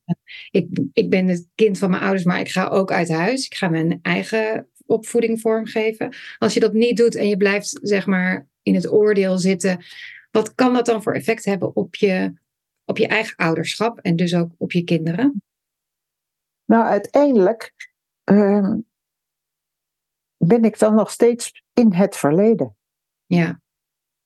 Ik, 0.52 0.68
ik 0.94 1.10
ben 1.10 1.28
het 1.28 1.48
kind 1.56 1.78
van 1.78 1.90
mijn 1.90 2.02
ouders, 2.02 2.24
maar 2.24 2.40
ik 2.40 2.50
ga 2.50 2.68
ook 2.68 2.92
uit 2.92 3.10
huis. 3.10 3.46
Ik 3.46 3.56
ga 3.56 3.68
mijn 3.70 4.00
eigen 4.02 4.70
opvoeding 4.86 5.42
vormgeven. 5.42 6.16
Als 6.38 6.54
je 6.54 6.60
dat 6.60 6.74
niet 6.74 6.98
doet 6.98 7.16
en 7.16 7.28
je 7.28 7.38
blijft 7.38 7.80
zeg 7.82 8.06
maar 8.06 8.48
in 8.62 8.76
het 8.76 8.92
oordeel 8.92 9.38
zitten, 9.38 9.86
wat 10.32 10.56
kan 10.56 10.74
dat 10.74 10.86
dan 10.86 11.04
voor 11.04 11.14
effect 11.14 11.46
hebben 11.46 11.76
op 11.76 11.96
je, 11.96 12.34
op 12.86 12.98
je 12.98 13.08
eigen 13.08 13.36
ouderschap 13.36 14.00
en 14.00 14.16
dus 14.16 14.36
ook 14.36 14.52
op 14.58 14.72
je 14.72 14.84
kinderen? 14.84 15.44
Nou, 16.66 16.86
uiteindelijk 16.86 17.74
ehm, 18.24 18.78
ben 20.38 20.64
ik 20.64 20.80
dan 20.80 20.96
nog 20.96 21.12
steeds 21.12 21.64
in 21.74 21.94
het 21.94 22.16
verleden. 22.16 22.76
Ja, 23.26 23.62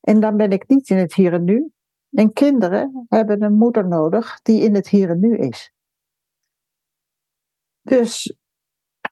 En 0.04 0.20
dan 0.20 0.38
ben 0.38 0.52
ik 0.52 0.68
niet 0.68 0.90
in 0.90 0.98
het 0.98 1.14
hier 1.14 1.34
en 1.34 1.44
nu. 1.44 1.72
En 2.12 2.34
kinderen 2.34 3.06
hebben 3.10 3.42
een 3.42 3.58
moeder 3.58 3.88
nodig 3.88 4.40
die 4.42 4.62
in 4.62 4.76
het 4.76 4.88
hier 4.88 5.10
en 5.10 5.20
nu 5.20 5.38
is. 5.38 5.74
Dus 7.82 8.38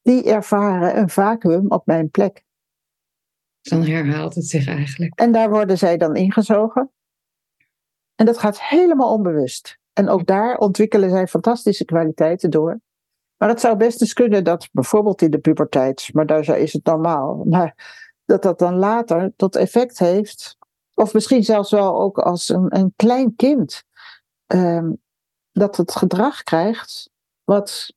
die 0.01 0.23
ervaren 0.23 0.97
een 0.97 1.09
vacuüm 1.09 1.71
op 1.71 1.85
mijn 1.85 2.09
plek. 2.09 2.43
dan 3.61 3.83
herhaalt 3.83 4.35
het 4.35 4.45
zich 4.45 4.67
eigenlijk. 4.67 5.19
En 5.19 5.31
daar 5.31 5.49
worden 5.49 5.77
zij 5.77 5.97
dan 5.97 6.15
ingezogen. 6.15 6.91
En 8.15 8.25
dat 8.25 8.37
gaat 8.37 8.61
helemaal 8.61 9.13
onbewust. 9.13 9.79
En 9.93 10.09
ook 10.09 10.25
daar 10.25 10.57
ontwikkelen 10.57 11.09
zij 11.09 11.27
fantastische 11.27 11.85
kwaliteiten 11.85 12.49
door. 12.49 12.79
Maar 13.37 13.49
het 13.49 13.59
zou 13.59 13.77
best 13.77 14.01
eens 14.01 14.13
kunnen 14.13 14.43
dat 14.43 14.69
bijvoorbeeld 14.71 15.21
in 15.21 15.31
de 15.31 15.39
puberteit, 15.39 16.09
maar 16.13 16.25
daar 16.25 16.57
is 16.57 16.73
het 16.73 16.85
normaal, 16.85 17.43
maar 17.45 17.75
dat 18.25 18.41
dat 18.41 18.59
dan 18.59 18.75
later 18.75 19.33
tot 19.35 19.55
effect 19.55 19.99
heeft, 19.99 20.57
of 21.01 21.13
misschien 21.13 21.43
zelfs 21.43 21.71
wel 21.71 21.99
ook 22.01 22.19
als 22.19 22.49
een, 22.49 22.75
een 22.75 22.93
klein 22.95 23.35
kind, 23.35 23.83
ehm, 24.45 24.91
dat 25.51 25.77
het 25.77 25.95
gedrag 25.95 26.43
krijgt 26.43 27.09
wat 27.43 27.93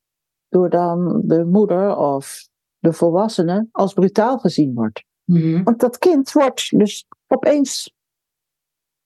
door 0.49 0.71
dan 0.71 1.23
de 1.25 1.45
moeder 1.45 1.97
of 1.97 2.49
de 2.79 2.93
volwassene 2.93 3.69
als 3.73 3.93
brutaal 3.93 4.39
gezien 4.39 4.75
wordt. 4.75 5.05
Mhm. 5.25 5.63
Want 5.63 5.81
dat 5.81 5.99
kind 5.99 6.33
wordt 6.33 6.79
dus 6.79 7.07
opeens 7.27 7.95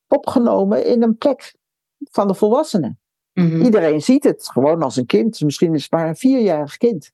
opgenomen 0.07 0.87
in 0.87 1.03
een 1.03 1.17
plek 1.17 1.55
van 2.11 2.29
de 2.29 2.35
volwassenen. 2.35 3.01
Mhm. 3.33 3.61
Iedereen 3.61 4.03
ziet 4.03 4.25
het 4.25 4.49
gewoon 4.49 4.83
als 4.83 4.97
een 4.97 5.07
kind. 5.07 5.41
Misschien 5.41 5.75
is 5.75 5.83
het 5.83 5.91
maar 5.91 6.09
een 6.09 6.17
vierjarig 6.17 6.77
kind. 6.77 7.13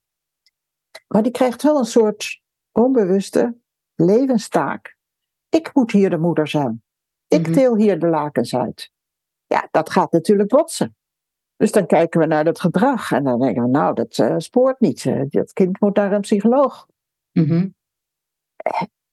Maar 1.07 1.23
die 1.23 1.31
krijgt 1.31 1.61
wel 1.61 1.77
een 1.77 1.85
soort 1.85 2.41
onbewuste 2.71 3.57
levenstaak. 3.95 4.94
Ik 5.55 5.73
moet 5.73 5.91
hier 5.91 6.09
de 6.09 6.17
moeder 6.17 6.47
zijn. 6.47 6.83
Ik 7.27 7.41
Mhm. 7.41 7.53
deel 7.53 7.75
hier 7.75 7.99
de 7.99 8.07
lakens 8.07 8.55
uit. 8.55 8.91
Ja, 9.45 9.67
dat 9.71 9.89
gaat 9.89 10.11
natuurlijk 10.11 10.49
botsen. 10.49 10.95
Dus 11.55 11.71
dan 11.71 11.85
kijken 11.85 12.19
we 12.19 12.25
naar 12.25 12.43
dat 12.43 12.59
gedrag 12.59 13.11
en 13.11 13.23
dan 13.23 13.39
denken 13.39 13.63
we, 13.63 13.69
nou, 13.69 13.93
dat 13.93 14.17
eh, 14.17 14.35
spoort 14.37 14.79
niet. 14.79 15.05
Eh, 15.05 15.21
dat 15.29 15.53
kind 15.53 15.79
moet 15.79 15.95
naar 15.95 16.11
een 16.11 16.21
psycholoog. 16.21 16.87
Mhm. 17.31 17.69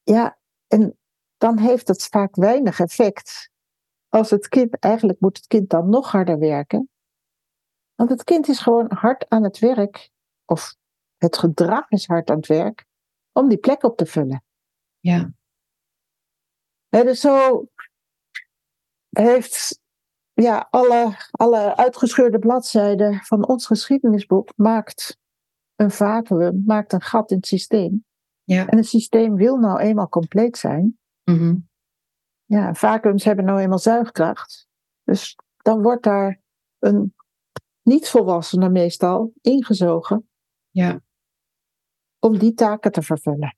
Ja, 0.03 0.39
en 0.67 0.99
dan 1.37 1.59
heeft 1.59 1.89
het 1.89 2.03
vaak 2.03 2.37
weinig 2.37 2.81
effect. 2.81 3.51
Als 4.09 4.31
het 4.31 4.49
kind, 4.49 4.79
eigenlijk 4.79 5.21
moet 5.21 5.37
het 5.37 5.47
kind 5.47 5.71
dan 5.71 5.89
nog 5.89 6.11
harder 6.11 6.39
werken. 6.39 6.91
Want 7.95 8.11
het 8.11 8.25
kind 8.25 8.49
is 8.49 8.61
gewoon 8.61 8.93
hard 8.93 9.29
aan 9.29 9.43
het 9.43 9.59
werk, 9.59 10.11
of 10.45 10.75
het 11.17 11.39
gedrag 11.39 11.91
is 11.91 12.07
hard 12.07 12.31
aan 12.31 12.37
het 12.37 12.47
werk, 12.47 12.85
om 13.33 13.49
die 13.49 13.59
plek 13.59 13.83
op 13.83 13.97
te 13.97 14.07
vullen. 14.07 14.45
Ja. 15.01 15.33
Dus 17.01 17.21
zo 17.21 17.67
heeft 19.09 19.81
ja, 20.33 20.67
alle, 20.71 21.17
alle 21.31 21.77
uitgescheurde 21.77 22.39
bladzijden 22.39 23.21
van 23.23 23.49
ons 23.49 23.67
geschiedenisboek 23.67 24.53
maakt 24.57 25.19
een 25.77 25.91
vacuüm, 25.91 26.63
maakt 26.67 26.93
een 26.93 27.01
gat 27.01 27.31
in 27.31 27.37
het 27.37 27.47
systeem. 27.47 28.05
Ja. 28.45 28.67
En 28.67 28.77
het 28.77 28.87
systeem 28.87 29.35
wil 29.37 29.57
nou 29.57 29.79
eenmaal 29.79 30.09
compleet 30.09 30.57
zijn. 30.57 30.99
Mhm. 31.25 31.57
Ja, 32.45 32.75
vacuums 32.75 33.25
hebben 33.25 33.45
nou 33.45 33.61
eenmaal 33.61 33.79
zuigkracht. 33.79 34.69
Dus 35.05 35.37
dan 35.57 35.83
wordt 35.83 36.03
daar 36.03 36.41
een 36.79 37.15
niet-volwassene 37.83 38.69
meestal 38.69 39.33
ingezogen 39.41 40.29
Ja. 40.71 41.01
om 42.19 42.39
die 42.39 42.55
taken 42.55 42.93
te 42.93 43.03
vervullen. 43.03 43.57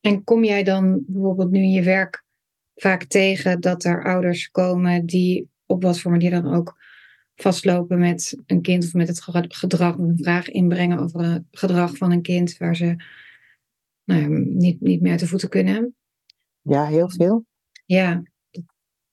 En 0.00 0.24
kom 0.24 0.44
jij 0.44 0.62
dan 0.62 1.04
bijvoorbeeld 1.06 1.50
nu 1.50 1.58
in 1.58 1.70
je 1.70 1.82
werk 1.82 2.24
vaak 2.74 3.04
tegen 3.04 3.60
dat 3.60 3.84
er 3.84 4.04
ouders 4.04 4.50
komen 4.50 5.06
die 5.06 5.50
op 5.66 5.82
wat 5.82 6.00
voor 6.00 6.10
manier 6.10 6.30
dan 6.30 6.54
ook 6.54 6.80
vastlopen 7.34 7.98
met 7.98 8.38
een 8.46 8.62
kind 8.62 8.84
of 8.84 8.92
met 8.94 9.08
het 9.08 9.22
ge- 9.22 9.44
gedrag 9.48 9.98
een 9.98 10.18
vraag 10.22 10.48
inbrengen 10.48 10.98
over 10.98 11.20
een 11.20 11.48
gedrag 11.50 11.96
van 11.96 12.12
een 12.12 12.22
kind 12.22 12.56
waar 12.56 12.76
ze 12.76 12.96
nou 14.04 14.20
ja, 14.20 14.26
niet, 14.44 14.80
niet 14.80 15.00
meer 15.00 15.10
uit 15.10 15.20
de 15.20 15.26
voeten 15.26 15.48
kunnen? 15.48 15.96
Ja, 16.60 16.86
heel 16.86 17.10
veel. 17.10 17.46
Ja. 17.84 18.22
dat- 18.50 18.64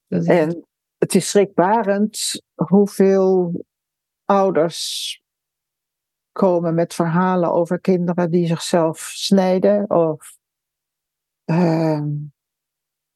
Dat 0.07 0.21
is, 0.21 0.27
En 0.27 0.67
het 0.97 1.15
is 1.15 1.29
schrikbarend 1.29 2.41
hoeveel 2.55 3.65
ouders 4.25 5.21
komen 6.31 6.73
met 6.73 6.93
verhalen 6.93 7.51
over 7.51 7.79
kinderen 7.79 8.31
die 8.31 8.47
zichzelf 8.47 8.99
snijden 8.99 9.89
of 9.89 10.37
ehm, 11.45 12.07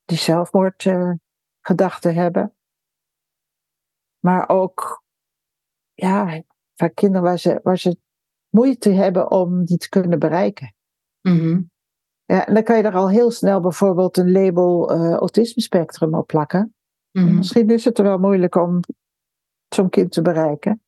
die 0.06 0.18
zelfmoordgedachten 0.18 2.14
hebben. 2.14 2.56
Maar 4.20 4.50
ook 4.50 5.04
ja, 5.94 6.44
vaak 6.76 6.96
kinderen 6.96 7.24
waar 7.24 7.40
ze, 7.40 7.60
waar 7.64 7.78
ze 7.78 7.98
moeite 8.50 8.90
hebben 8.90 9.32
om 9.32 9.66
die 9.66 9.78
te 9.78 9.90
kunnen 9.90 10.20
bereiken. 10.20 10.76
Mhm. 11.22 11.62
Ja, 12.26 12.46
en 12.46 12.54
dan 12.54 12.64
kan 12.64 12.78
je 12.78 12.84
er 12.84 12.96
al 12.96 13.10
heel 13.10 13.32
snel 13.32 13.62
bijvoorbeeld 13.62 14.18
een 14.18 14.32
label 14.32 14.92
eh 14.92 15.14
autisme 15.14 15.62
spectrum 15.62 16.16
op 16.16 16.28
plakken. 16.28 16.76
Mhm. 17.12 17.36
Misschien 17.36 17.70
is 17.70 17.86
het 17.86 17.98
er 17.98 18.04
wel 18.04 18.18
moeilijk 18.18 18.56
om 18.56 18.80
zo'n 19.68 19.90
kind 19.90 20.12
te 20.12 20.22
bereiken. 20.22 20.84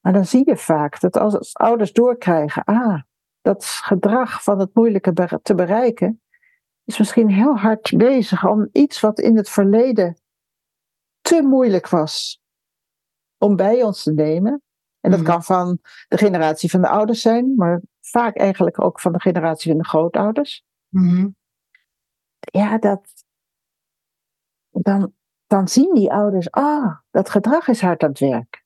Maar 0.00 0.12
dan 0.12 0.24
zie 0.24 0.48
je 0.48 0.56
vaak 0.56 1.00
dat 1.00 1.16
als, 1.16 1.36
als 1.36 1.54
ouders 1.54 1.92
doorkrijgen, 1.92 2.64
ah, 2.64 3.02
dat 3.40 3.64
gedrag 3.64 4.42
van 4.42 4.58
het 4.58 4.74
moeilijke 4.74 5.40
te 5.42 5.54
bereiken, 5.54 6.22
is 6.90 6.98
misschien 6.98 7.28
heel 7.30 7.56
hard 7.56 7.92
bezig 7.96 8.46
om 8.46 8.68
iets 8.72 9.00
wat 9.00 9.18
in 9.20 9.36
het 9.36 9.48
verleden 9.50 10.20
te 11.20 11.42
moeilijk 11.42 11.88
was 11.88 12.40
om 13.38 13.56
bij 13.56 13.82
ons 13.82 14.02
te 14.02 14.12
nemen. 14.12 14.62
En 15.00 15.10
dat 15.10 15.20
Mhm. 15.20 15.28
kan 15.28 15.42
van 15.42 15.78
de 16.08 16.18
generatie 16.18 16.70
van 16.70 16.80
de 16.80 16.88
ouders 16.88 17.20
zijn, 17.20 17.54
maar 17.56 17.82
vaak 18.00 18.36
eigenlijk 18.36 18.82
ook 18.82 19.00
van 19.00 19.12
de 19.12 19.20
generatie 19.20 19.70
van 19.70 19.80
de 19.80 19.88
grootouders 19.88 20.64
Mhm. 20.88 21.28
ja, 22.40 22.78
dat, 22.78 23.24
dan, 24.70 25.12
dan 25.46 25.68
zien 25.68 25.94
die 25.94 26.12
ouders, 26.12 26.50
ah, 26.50 26.98
dat 27.10 27.30
gedrag 27.30 27.68
is 27.68 27.80
hard 27.80 28.02
aan 28.02 28.08
het 28.08 28.18
werk. 28.18 28.64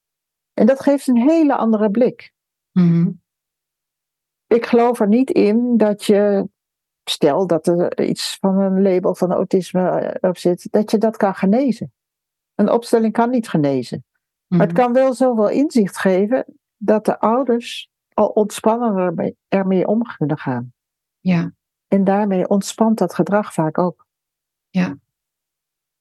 En 0.53 0.67
dat 0.67 0.81
geeft 0.81 1.07
een 1.07 1.29
hele 1.29 1.57
andere 1.57 1.91
blik. 1.91 2.33
Mhm. 2.73 3.11
Ik 4.47 4.67
geloof 4.67 5.01
er 5.01 5.09
niet 5.09 5.31
in 5.31 5.77
dat 5.77 6.05
je, 6.05 6.49
stel 7.05 7.47
dat 7.47 7.67
er 7.67 8.05
iets 8.05 8.37
van 8.41 8.59
een 8.59 8.83
label 8.83 9.15
van 9.15 9.33
autisme 9.33 9.89
eh, 9.89 10.29
op 10.31 10.39
zit, 10.39 10.69
dat 10.73 10.91
je 10.91 10.99
dat 10.99 11.17
kan 11.17 11.35
genezen. 11.35 11.93
Een 12.55 12.71
opstelling 12.71 13.13
kan 13.13 13.31
niet 13.31 13.49
genezen. 13.49 14.05
Maar 14.47 14.61
het 14.67 14.73
Mhm. 14.73 14.81
kan 14.81 14.93
wel 14.93 15.15
zoveel 15.15 15.49
inzicht 15.49 15.99
geven 15.99 16.45
dat 16.77 17.05
de 17.05 17.19
ouders 17.21 17.89
al 18.15 18.29
ontspannender 18.29 19.05
ermee- 19.07 19.37
ermee 19.49 19.87
om 19.87 20.03
kunnen 20.17 20.39
gaan. 20.39 20.73
Ja. 21.21 21.53
En 21.89 22.05
daarmee 22.05 22.49
ontspant 22.49 22.99
dat 22.99 23.15
gedrag 23.15 23.53
vaak 23.53 23.79
ook. 23.79 24.07
Ja. 24.69 24.97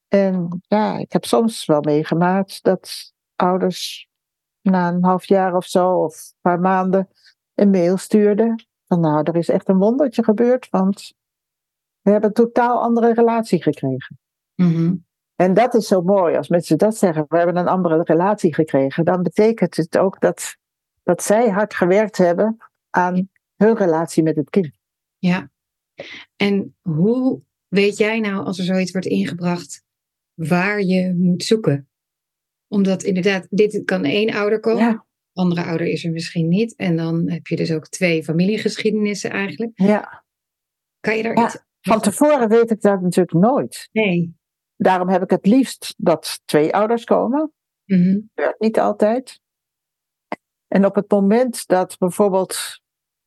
En 0.08 0.62
ja, 0.68 0.98
ik 0.98 1.12
heb 1.12 1.26
soms 1.26 1.66
wel 1.66 1.82
meegemaakt 1.82 2.64
dat 2.64 3.14
ouders 3.36 4.08
na 4.62 4.88
een 4.88 5.04
half 5.04 5.26
jaar 5.26 5.56
of 5.56 5.66
zo, 5.66 6.04
of 6.04 6.16
een 6.16 6.38
paar 6.42 6.60
maanden, 6.60 7.10
een 7.54 7.70
mail 7.70 7.98
stuurden. 7.98 8.66
Van 8.94 9.02
nou, 9.02 9.24
er 9.24 9.36
is 9.36 9.50
echt 9.50 9.70
een 9.70 9.78
wondertje 9.78 10.24
gebeurd, 10.24 10.70
want 10.70 11.14
we 12.02 12.12
hebben 12.12 12.30
een 12.30 12.36
totaal 12.36 12.82
andere 12.82 13.14
relatie 13.14 13.62
gekregen. 13.62 14.20
Mhm. 14.56 14.96
En 15.36 15.54
dat 15.54 15.74
is 15.74 15.88
zo 15.88 16.02
mooi, 16.02 16.36
als 16.36 16.48
mensen 16.48 16.78
dat 16.78 16.98
zeggen, 16.98 17.26
we 17.28 17.38
hebben 17.38 17.58
een 17.58 17.68
andere 17.68 18.04
relatie 18.04 18.54
gekregen, 18.54 19.06
dan 19.06 19.24
betekent 19.24 19.76
het 19.76 19.98
ook 19.98 20.20
dat, 20.20 20.58
dat 21.04 21.24
zij 21.24 21.50
hard 21.50 21.74
gewerkt 21.74 22.18
hebben 22.18 22.58
aan 22.90 23.30
hun 23.56 23.78
relatie 23.78 24.24
met 24.24 24.36
het 24.36 24.50
kind. 24.50 24.72
Ja. 25.18 25.52
En 26.36 26.76
hoe 26.82 27.42
weet 27.68 27.98
jij 27.98 28.20
nou 28.20 28.46
als 28.46 28.60
er 28.60 28.66
zoiets 28.66 28.92
wordt 28.92 29.08
ingebracht 29.08 29.84
waar 30.34 30.82
je 30.82 31.14
moet 31.18 31.44
zoeken? 31.44 31.90
Omdat 32.68 33.04
inderdaad, 33.04 33.48
dit 33.50 33.82
kan 33.86 34.04
één 34.04 34.34
ouder 34.34 34.60
komen, 34.60 34.84
Ja, 34.84 35.06
andere 35.34 35.64
ouder 35.64 35.88
is 35.88 36.06
er 36.06 36.12
misschien 36.12 36.48
niet. 36.48 36.76
En 36.76 36.96
dan 36.96 37.30
heb 37.30 37.48
je 37.48 37.56
dus 37.56 37.72
ook 37.72 37.88
twee 37.88 38.24
familiegeschiedenissen 38.24 39.30
eigenlijk. 39.30 39.72
ja. 39.76 40.24
Kan 41.00 41.18
je 41.18 41.24
daar 41.24 41.38
Ja, 41.38 41.46
iets... 41.46 41.64
Van 41.82 42.00
tevoren 42.02 42.50
weet 42.50 42.72
ik 42.72 42.82
dat 42.82 43.02
natuurlijk 43.02 43.38
nooit. 43.38 43.90
Nee. 43.92 44.36
Daarom 44.76 45.10
heb 45.10 45.22
ik 45.24 45.30
het 45.30 45.46
liefst 45.46 45.94
dat 45.98 46.42
twee 46.46 46.74
ouders 46.74 47.04
komen. 47.04 47.54
Mhm. 47.86 48.20
gebeurt 48.34 48.60
niet 48.60 48.80
altijd. 48.80 49.40
En 50.68 50.86
op 50.86 50.96
het 50.96 51.12
moment 51.12 51.68
dat 51.68 51.98
bijvoorbeeld, 51.98 52.52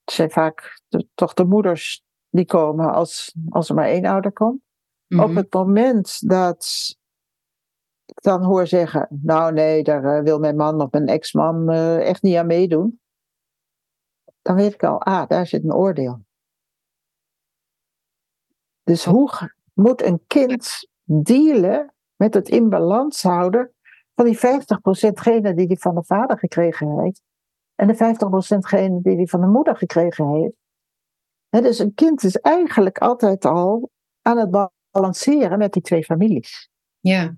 het 0.05 0.15
zijn 0.15 0.31
vaak 0.31 0.81
de- 0.89 1.09
toch 1.15 1.35
de 1.35 1.45
moeders 1.45 2.03
die 2.31 2.45
komen 2.45 2.93
als, 2.93 3.35
als 3.49 3.69
er 3.69 3.75
maar 3.75 3.89
één 3.89 4.05
ouder 4.05 4.33
komt. 4.33 4.61
Mhm. 5.07 5.23
Op 5.23 5.35
het 5.35 5.53
moment 5.53 6.29
dat 6.29 6.95
ik 8.07 8.23
dan 8.23 8.45
hoor 8.45 8.67
zeggen, 8.67 9.09
nou 9.23 9.53
nee, 9.53 9.83
daar 9.83 10.05
eh, 10.05 10.23
wil 10.23 10.39
mijn 10.39 10.57
man 10.57 10.81
of 10.81 10.91
mijn 10.91 11.07
ex-man 11.07 11.71
eh, 11.71 12.09
echt 12.09 12.23
niet 12.23 12.37
aan 12.37 12.47
meedoen. 12.47 13.01
Dan 14.43 14.57
weet 14.57 14.75
ik 14.75 14.85
al, 14.85 15.01
ah, 15.01 15.29
daar 15.29 15.47
zit 15.47 15.65
een 15.65 15.75
oordeel. 15.75 16.25
Dus 18.83 19.05
hoe 19.05 19.31
moet 19.73 20.03
een 20.03 20.23
kind 20.27 20.89
dealen 21.05 21.95
met 22.17 22.35
het 22.35 22.49
in 22.49 22.69
balans 22.69 23.23
houden 23.23 23.75
van 24.15 24.25
die 24.25 24.37
50% 24.37 24.41
gene 25.13 25.55
die 25.55 25.67
hij 25.67 25.77
van 25.77 25.95
de 25.95 26.05
vader 26.05 26.39
gekregen 26.39 27.01
heeft. 27.01 27.23
En 27.75 27.87
de 27.87 27.95
50% 27.95 28.59
gene 28.59 29.01
die 29.03 29.17
hij 29.17 29.27
van 29.27 29.41
de 29.41 29.47
moeder 29.47 29.77
gekregen 29.77 30.29
heeft. 30.29 30.57
Hè, 31.49 31.61
dus 31.61 31.79
een 31.79 31.95
kind 31.95 32.23
is 32.23 32.37
eigenlijk 32.37 32.99
altijd 32.99 33.45
al 33.45 33.91
aan 34.23 34.39
het 34.39 34.71
balanceren 34.91 35.59
met 35.59 35.73
die 35.73 35.83
twee 35.83 36.05
families. 36.05 36.71
Ja. 37.01 37.37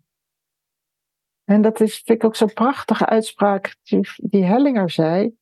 En 1.49 1.63
dat 1.63 1.81
is, 1.81 1.95
vind 1.95 2.19
ik 2.19 2.25
ook 2.25 2.37
zo'n 2.37 2.53
prachtige 2.53 3.07
uitspraak 3.07 3.77
die, 3.83 4.09
die 4.17 4.45
Hellinger 4.45 4.91
zei. 4.91 5.37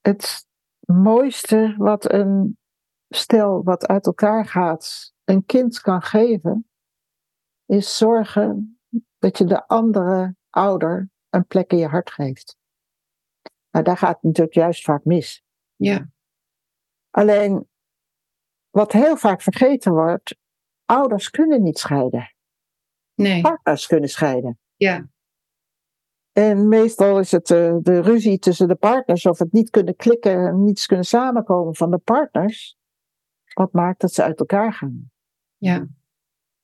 Het 0.00 0.46
mooiste 0.80 1.74
wat 1.78 2.12
een 2.12 2.58
stel 3.08 3.62
wat 3.62 3.86
uit 3.86 4.06
elkaar 4.06 4.46
gaat 4.46 5.14
een 5.24 5.44
kind 5.44 5.80
kan 5.80 6.02
geven, 6.02 6.68
is 7.66 7.96
zorgen 7.96 8.80
dat 9.18 9.38
je 9.38 9.44
de 9.44 9.66
andere 9.66 10.36
ouder 10.50 11.10
een 11.30 11.46
plek 11.46 11.70
in 11.70 11.78
je 11.78 11.86
hart 11.86 12.10
geeft. 12.10 12.56
Nou, 13.70 13.84
daar 13.84 13.96
gaat 13.96 14.14
het 14.14 14.22
natuurlijk 14.22 14.56
juist 14.56 14.84
vaak 14.84 15.04
mis. 15.04 15.42
Ja. 15.76 16.08
Alleen, 17.10 17.68
wat 18.70 18.92
heel 18.92 19.16
vaak 19.16 19.42
vergeten 19.42 19.92
wordt, 19.92 20.36
ouders 20.84 21.30
kunnen 21.30 21.62
niet 21.62 21.78
scheiden. 21.78 22.34
Nee. 23.14 23.40
Partners 23.40 23.86
kunnen 23.86 24.08
scheiden. 24.08 24.58
Ja. 24.76 25.08
En 26.32 26.68
meestal 26.68 27.18
is 27.18 27.30
het 27.30 27.50
uh, 27.50 27.76
de 27.80 28.00
ruzie 28.00 28.38
tussen 28.38 28.68
de 28.68 28.74
partners 28.74 29.26
of 29.26 29.38
het 29.38 29.52
niet 29.52 29.70
kunnen 29.70 29.96
klikken 29.96 30.46
en 30.46 30.64
niet 30.64 30.86
kunnen 30.86 31.06
samenkomen 31.06 31.74
van 31.74 31.90
de 31.90 31.98
partners, 31.98 32.76
wat 33.54 33.72
maakt 33.72 34.00
dat 34.00 34.12
ze 34.12 34.22
uit 34.22 34.38
elkaar 34.38 34.72
gaan. 34.72 35.10
Ja. 35.56 35.86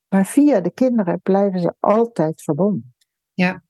Maar 0.09 0.27
via 0.27 0.61
de 0.61 0.70
kinderen 0.70 1.20
blijven 1.20 1.61
ze 1.61 1.75
altijd 1.81 2.42
verbonden. 2.42 2.94
Ja. 3.33 3.62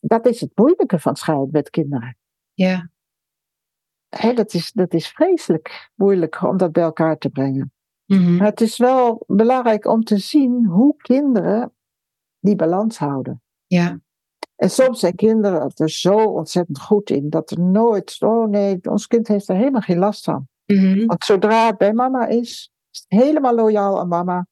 Dat 0.00 0.26
is 0.26 0.40
het 0.40 0.50
moeilijke 0.54 0.98
van 0.98 1.16
scheiden 1.16 1.48
met 1.50 1.70
kinderen. 1.70 2.16
Ja. 2.52 2.90
He, 4.08 4.32
dat, 4.32 4.54
is, 4.54 4.72
dat 4.72 4.94
is 4.94 5.08
vreselijk 5.08 5.90
moeilijk 5.94 6.42
om 6.42 6.56
dat 6.56 6.72
bij 6.72 6.82
elkaar 6.82 7.18
te 7.18 7.30
brengen. 7.30 7.72
Mhm. 8.06 8.36
Maar 8.36 8.46
het 8.46 8.60
is 8.60 8.78
wel 8.78 9.24
belangrijk 9.26 9.86
om 9.86 10.02
te 10.02 10.18
zien 10.18 10.66
hoe 10.66 10.96
kinderen 10.96 11.72
die 12.38 12.56
balans 12.56 12.98
houden. 12.98 13.41
Ja. 13.72 14.00
En 14.56 14.70
soms 14.70 15.00
zijn 15.00 15.14
kinderen 15.14 15.72
er 15.74 15.90
zo 15.90 16.14
ontzettend 16.14 16.80
goed 16.80 17.10
in 17.10 17.30
dat 17.30 17.50
er 17.50 17.60
nooit, 17.60 18.16
oh 18.20 18.48
nee, 18.48 18.78
ons 18.82 19.06
kind 19.06 19.28
heeft 19.28 19.48
er 19.48 19.56
helemaal 19.56 19.80
geen 19.80 19.98
last 19.98 20.24
van. 20.24 20.48
Mhm. 20.66 21.06
Want 21.06 21.24
zodra 21.24 21.66
het 21.66 21.78
bij 21.78 21.92
mama 21.92 22.26
is, 22.26 22.72
is 22.90 23.06
het 23.08 23.20
helemaal 23.20 23.54
loyaal 23.54 23.98
aan 23.98 24.08
mama. 24.08 24.46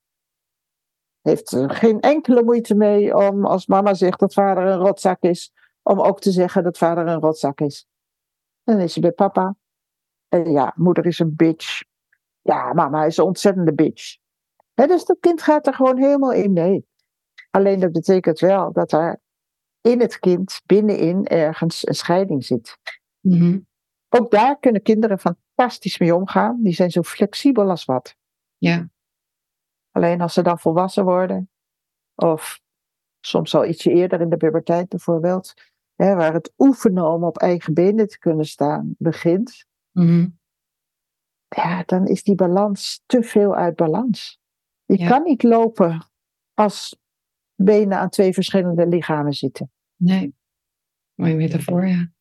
Heeft 1.20 1.52
er 1.52 1.70
geen 1.70 2.00
enkele 2.00 2.42
moeite 2.42 2.74
mee 2.74 3.16
om, 3.16 3.46
als 3.46 3.66
mama 3.66 3.94
zegt 3.94 4.18
dat 4.18 4.32
vader 4.32 4.66
een 4.66 4.78
rotzak 4.78 5.22
is, 5.22 5.52
om 5.82 6.00
ook 6.00 6.20
te 6.20 6.30
zeggen 6.30 6.62
dat 6.62 6.78
vader 6.78 7.06
een 7.06 7.20
rotzak 7.20 7.60
is. 7.60 7.86
En 8.64 8.74
dan 8.74 8.82
is 8.82 8.92
hij 8.92 9.02
bij 9.02 9.12
papa. 9.12 9.56
En 10.28 10.52
ja, 10.52 10.72
moeder 10.76 11.06
is 11.06 11.18
een 11.18 11.36
bitch. 11.36 11.82
Ja, 12.40 12.72
mama 12.72 13.04
is 13.04 13.16
een 13.16 13.24
ontzettende 13.24 13.74
bitch. 13.74 14.16
Dus 14.74 15.04
dat 15.04 15.16
kind 15.20 15.42
gaat 15.42 15.66
er 15.66 15.74
gewoon 15.74 15.98
helemaal 15.98 16.32
in 16.32 16.52
mee. 16.52 16.88
Alleen 17.50 17.80
dat 17.80 17.92
betekent 17.92 18.38
wel 18.38 18.72
dat 18.72 18.92
er 18.92 19.20
in 19.80 20.00
het 20.00 20.18
kind, 20.18 20.60
binnenin, 20.66 21.26
ergens 21.26 21.86
een 21.88 21.94
scheiding 21.94 22.44
zit. 22.44 22.78
Mhm. 23.20 23.58
Ook 24.08 24.30
daar 24.30 24.58
kunnen 24.58 24.82
kinderen 24.82 25.18
fantastisch 25.18 25.98
mee 25.98 26.14
omgaan. 26.14 26.62
Die 26.62 26.72
zijn 26.74 26.90
zo 26.90 27.02
flexibel 27.02 27.70
als 27.70 27.84
wat. 27.84 28.16
Ja. 28.58 28.88
Alleen 29.90 30.20
als 30.20 30.34
ze 30.34 30.42
dan 30.42 30.58
volwassen 30.58 31.04
worden, 31.04 31.50
of 32.14 32.60
soms 33.20 33.54
al 33.54 33.64
ietsje 33.66 33.90
eerder 33.90 34.20
in 34.20 34.28
de 34.28 34.36
puberteit 34.36 34.88
bijvoorbeeld, 34.88 35.54
hè, 35.94 36.14
waar 36.14 36.32
het 36.32 36.52
oefenen 36.58 37.06
om 37.06 37.24
op 37.24 37.38
eigen 37.38 37.74
benen 37.74 38.08
te 38.08 38.18
kunnen 38.18 38.46
staan 38.46 38.94
begint, 38.98 39.64
Mhm. 39.90 40.28
ja, 41.48 41.82
dan 41.86 42.06
is 42.06 42.22
die 42.22 42.34
balans 42.34 43.02
te 43.06 43.22
veel 43.22 43.54
uit 43.54 43.76
balans. 43.76 44.38
Je 44.84 44.98
Ja. 44.98 45.08
kan 45.08 45.22
niet 45.22 45.42
lopen 45.42 46.06
als 46.54 46.98
benen 47.64 47.98
aan 47.98 48.10
twee 48.10 48.32
verschillende 48.32 48.86
lichamen 48.86 49.32
zitten. 49.32 49.70
Nee. 49.96 50.34
Mooie 51.14 51.34
metafoor, 51.34 51.86
ja. 51.86 52.12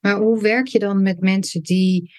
Maar 0.00 0.16
hoe 0.16 0.42
werk 0.42 0.66
je 0.66 0.78
dan 0.78 1.02
met 1.02 1.20
mensen 1.20 1.62
die 1.62 2.14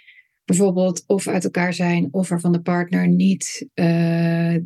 bijvoorbeeld 0.45 1.03
of 1.07 1.27
uit 1.27 1.43
elkaar 1.43 1.73
zijn 1.73 2.07
of 2.11 2.29
waarvan 2.29 2.51
de 2.51 2.61
partner 2.61 3.07
niet 3.07 3.69
eh, 3.73 3.85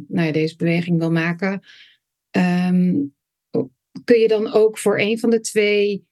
nou 0.08 0.26
ja, 0.26 0.32
deze 0.32 0.56
beweging 0.56 1.00
wil 1.00 1.12
maken? 1.12 1.62
Ehm, 2.30 2.94
kun 4.04 4.20
je 4.20 4.28
dan 4.28 4.54
ook 4.54 4.78
voor 4.78 5.00
een 5.00 5.20
van 5.20 5.30
de 5.30 5.40
twee 5.40 6.08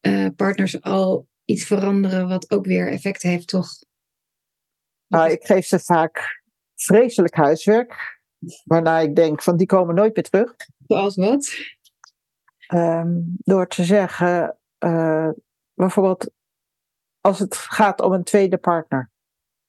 eh, 0.00 0.26
partners 0.36 0.80
al 0.80 1.28
iets 1.44 1.64
veranderen 1.64 2.28
wat 2.28 2.50
ook 2.50 2.66
weer 2.66 2.92
effect 2.92 3.22
heeft, 3.22 3.48
toch? 3.48 3.68
Nou, 5.06 5.30
ik 5.30 5.44
geef 5.44 5.66
ze 5.66 5.78
vaak 5.78 6.42
vreselijk 6.74 7.34
huiswerk, 7.34 8.22
waarna 8.64 8.98
ik 8.98 9.16
denk 9.16 9.42
van 9.42 9.56
die 9.56 9.66
komen 9.66 9.94
nooit 9.94 10.14
meer 10.14 10.24
terug. 10.24 10.54
Zoals 10.86 11.16
wat? 11.16 11.54
Ehm, 12.66 13.20
door 13.26 13.66
te 13.66 13.84
zeggen, 13.84 14.58
eh, 14.78 15.28
bijvoorbeeld 15.74 16.30
als 17.20 17.38
het 17.38 17.56
gaat 17.56 18.00
om 18.00 18.12
een 18.12 18.24
tweede 18.24 18.58
partner. 18.58 19.10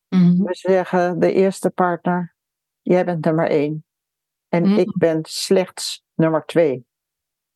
Mhm. 0.10 0.44
We 0.44 0.56
zeggen 0.56 1.20
de 1.20 1.34
eerste 1.34 1.70
partner, 1.70 2.36
jij 2.82 3.06
bent 3.06 3.26
nummer 3.26 3.50
één. 3.50 3.86
En 4.50 4.68
Mm. 4.68 4.78
ik 4.78 4.98
ben 4.98 5.20
slechts 5.22 6.04
nummer 6.14 6.46
twee. 6.46 6.86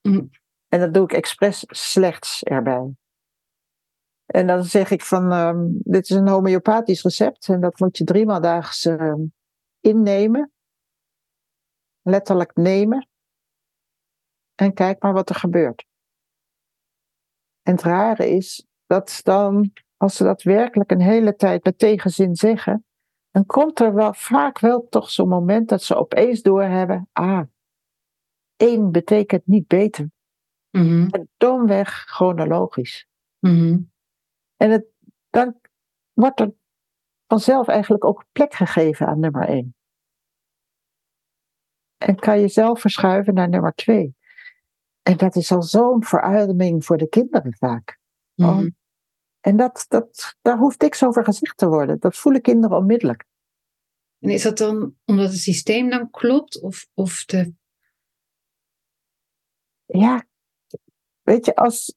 Mm. 0.01 0.29
En 0.67 0.79
dat 0.79 0.93
doe 0.93 1.03
ik 1.03 1.13
expres 1.13 1.63
slechts 1.67 2.43
erbij. 2.43 2.93
En 4.25 4.47
dan 4.47 4.63
zeg 4.63 4.91
ik 4.91 5.01
van, 5.01 5.31
ehm, 5.31 5.65
dit 5.69 6.09
is 6.09 6.15
een 6.15 6.27
homeopathisch 6.27 7.03
recept 7.03 7.47
en 7.47 7.61
dat 7.61 7.79
moet 7.79 7.97
je 7.97 8.03
driemaal 8.03 8.41
daags 8.41 8.85
ehm, 8.85 9.21
innemen. 9.79 10.51
Letterlijk 12.09 12.55
nemen. 12.55 13.07
En 14.55 14.73
kijk 14.73 15.01
maar 15.01 15.13
wat 15.13 15.29
er 15.29 15.35
gebeurt. 15.35 15.85
En 17.61 17.73
het 17.73 17.83
rare 17.83 18.29
is 18.29 18.67
dat 18.85 19.19
dan, 19.23 19.73
als 19.97 20.15
ze 20.15 20.23
dat 20.23 20.43
werkelijk 20.43 20.91
een 20.91 21.01
hele 21.01 21.35
tijd 21.35 21.63
met 21.63 21.77
tegenzin 21.77 22.35
zeggen, 22.35 22.85
dan 23.31 23.45
komt 23.45 23.79
er 23.79 23.93
wel 23.93 24.13
vaak 24.13 24.59
wel 24.59 24.87
toch 24.89 25.09
zo'n 25.09 25.27
moment 25.27 25.69
dat 25.69 25.83
ze 25.83 25.95
opeens 25.95 26.41
doorhebben, 26.41 27.09
ah, 27.11 27.41
één 28.55 28.91
betekent 28.91 29.47
niet 29.47 29.67
beter. 29.67 30.09
Mhm. 30.69 31.07
En 31.09 31.29
chronologisch. 31.83 33.07
Mhm. 33.39 33.79
En 34.55 34.71
het, 34.71 34.85
dan 35.29 35.59
wordt 36.13 36.39
er 36.39 36.53
vanzelf 37.27 37.67
eigenlijk 37.67 38.05
ook 38.05 38.25
plek 38.31 38.53
gegeven 38.53 39.07
aan 39.07 39.19
nummer 39.19 39.47
één. 39.47 39.75
En 41.99 42.15
kan 42.15 42.39
je 42.39 42.47
zelf 42.47 42.81
verschuiven 42.81 43.33
naar 43.33 43.49
nummer 43.49 43.73
twee. 43.73 44.15
En 45.01 45.17
dat 45.17 45.35
is 45.35 45.51
al 45.51 45.63
zo'n 45.63 46.03
verademing 46.03 46.85
voor 46.85 46.97
de 46.97 47.09
kinderen 47.09 47.55
vaak. 47.57 47.99
Mhm. 48.35 48.49
Oh. 48.49 48.65
En 49.39 49.57
dat, 49.57 49.85
dat, 49.87 50.35
daar 50.41 50.57
hoeft 50.57 50.81
niks 50.81 51.03
over 51.03 51.23
gezegd 51.23 51.57
te 51.57 51.67
worden. 51.67 51.99
Dat 51.99 52.17
voelen 52.17 52.41
kinderen 52.41 52.77
onmiddellijk. 52.77 53.25
En 54.19 54.29
is 54.29 54.43
dat 54.43 54.57
dan 54.57 54.95
omdat 55.05 55.29
het 55.29 55.39
systeem 55.39 55.89
dan 55.89 56.09
klopt? 56.09 56.61
Of, 56.61 56.87
of 56.93 57.25
de. 57.25 57.53
Ja, 59.85 60.25
weet 61.21 61.45
je, 61.45 61.55
als, 61.55 61.95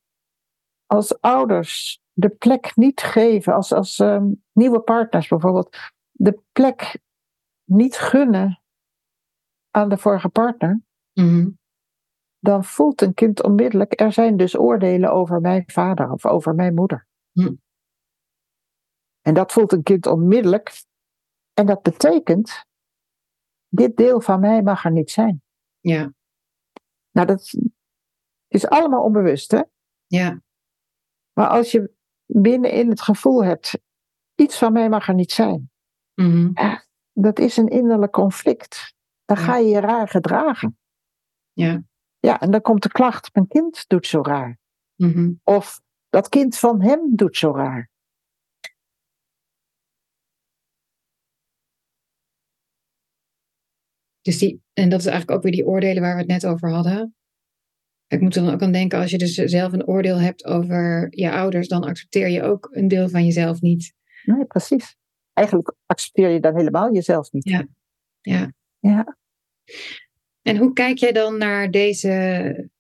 als 0.87 1.21
ouders 1.21 2.01
de 2.13 2.29
plek 2.29 2.77
niet 2.77 3.01
geven, 3.01 3.55
als, 3.55 3.73
als 3.73 3.99
ehm, 3.99 4.27
nieuwe 4.53 4.81
partners 4.81 5.29
bijvoorbeeld, 5.29 5.77
de 6.11 6.43
plek 6.53 7.01
niet 7.65 7.97
gunnen 7.97 8.62
aan 9.73 9.89
de 9.89 9.99
vorige 9.99 10.29
partner, 10.29 10.81
Mhm. 11.13 11.51
dan 12.39 12.65
voelt 12.65 13.01
een 13.03 13.15
kind 13.15 13.43
onmiddellijk, 13.43 14.01
er 14.01 14.13
zijn 14.13 14.37
dus 14.37 14.59
oordelen 14.59 15.13
over 15.13 15.41
mijn 15.41 15.63
vader 15.67 16.11
of 16.11 16.27
over 16.27 16.55
mijn 16.55 16.75
moeder. 16.75 17.07
Hm. 17.33 17.55
En 19.21 19.35
dat 19.35 19.53
voelt 19.53 19.73
een 19.73 19.83
kind 19.83 20.07
onmiddellijk. 20.07 20.83
En 21.55 21.67
dat 21.67 21.83
betekent, 21.83 22.65
dit 23.69 23.97
deel 23.97 24.21
van 24.21 24.41
mij 24.41 24.63
mag 24.63 24.85
er 24.85 24.93
niet 24.93 25.11
zijn. 25.11 25.43
Ja, 25.81 26.13
Nou, 27.11 27.27
dat 27.27 27.55
is 28.49 28.67
allemaal 28.69 29.03
onbewust, 29.03 29.51
hè? 29.51 29.63
ja, 30.07 30.41
Maar 31.33 31.49
als 31.49 31.73
je 31.73 31.95
binnenin 32.27 32.89
het 32.89 33.01
gevoel 33.01 33.45
hebt, 33.45 33.79
iets 34.35 34.59
van 34.59 34.73
mij 34.73 34.89
mag 34.89 35.09
er 35.09 35.15
niet 35.15 35.33
zijn. 35.33 35.71
Mhm. 36.15 36.53
Dat 37.13 37.39
is 37.39 37.57
een 37.57 37.69
innerlijk 37.69 38.13
conflict. 38.13 38.95
Dan 39.25 39.37
ga 39.37 39.57
je 39.57 39.69
je 39.69 39.81
raar 39.81 40.09
gedragen. 40.09 40.79
ja. 41.53 41.83
Ja, 42.19 42.41
en 42.41 42.51
dan 42.51 42.61
komt 42.61 42.83
de 42.83 42.89
klacht, 42.89 43.35
mijn 43.35 43.47
kind 43.47 43.85
doet 43.89 44.07
zo 44.07 44.23
raar. 44.23 44.59
Mhm. 44.97 45.33
Of 45.43 45.81
dat 46.09 46.29
kind 46.29 46.59
van 46.59 46.83
hem 46.83 47.17
doet 47.17 47.37
zo 47.37 47.53
raar. 47.55 47.91
Dus 54.21 54.39
die, 54.39 54.63
en 54.73 54.89
dat 54.89 55.01
is 55.01 55.07
eigenlijk 55.07 55.37
ook 55.37 55.43
weer 55.43 55.53
die 55.53 55.67
oordelen 55.67 56.03
waar 56.03 56.13
we 56.15 56.21
het 56.21 56.29
net 56.29 56.47
over 56.47 56.71
hadden. 56.71 57.15
Ik 58.07 58.21
moet 58.21 58.37
er 58.37 58.43
dan 58.43 58.55
ook 58.55 58.63
aan 58.63 58.73
denken, 58.73 58.99
als 58.99 59.11
je 59.11 59.19
dus 59.19 59.35
zelf 59.35 59.73
een 59.73 59.87
oordeel 59.87 60.21
hebt 60.21 60.45
over 60.45 61.07
je 61.11 61.31
ouders, 61.31 61.69
dan 61.69 61.85
accepteer 61.85 62.29
je 62.29 62.43
ook 62.43 62.69
een 62.73 62.89
deel 62.89 63.09
van 63.09 63.25
jezelf 63.25 63.61
niet. 63.61 63.95
Nee, 64.25 64.45
precies. 64.45 64.97
Eigenlijk 65.33 65.75
accepteer 65.87 66.29
je 66.29 66.41
dan 66.41 66.57
helemaal 66.57 66.93
jezelf 66.93 67.33
niet. 67.33 67.49
Ja. 67.49 67.67
Ja. 68.21 68.53
Ja. 68.83 69.17
En 70.43 70.57
hoe 70.57 70.73
kijk 70.73 70.99
jij 70.99 71.13
dan 71.13 71.39
naar 71.39 71.71
deze 71.71 72.11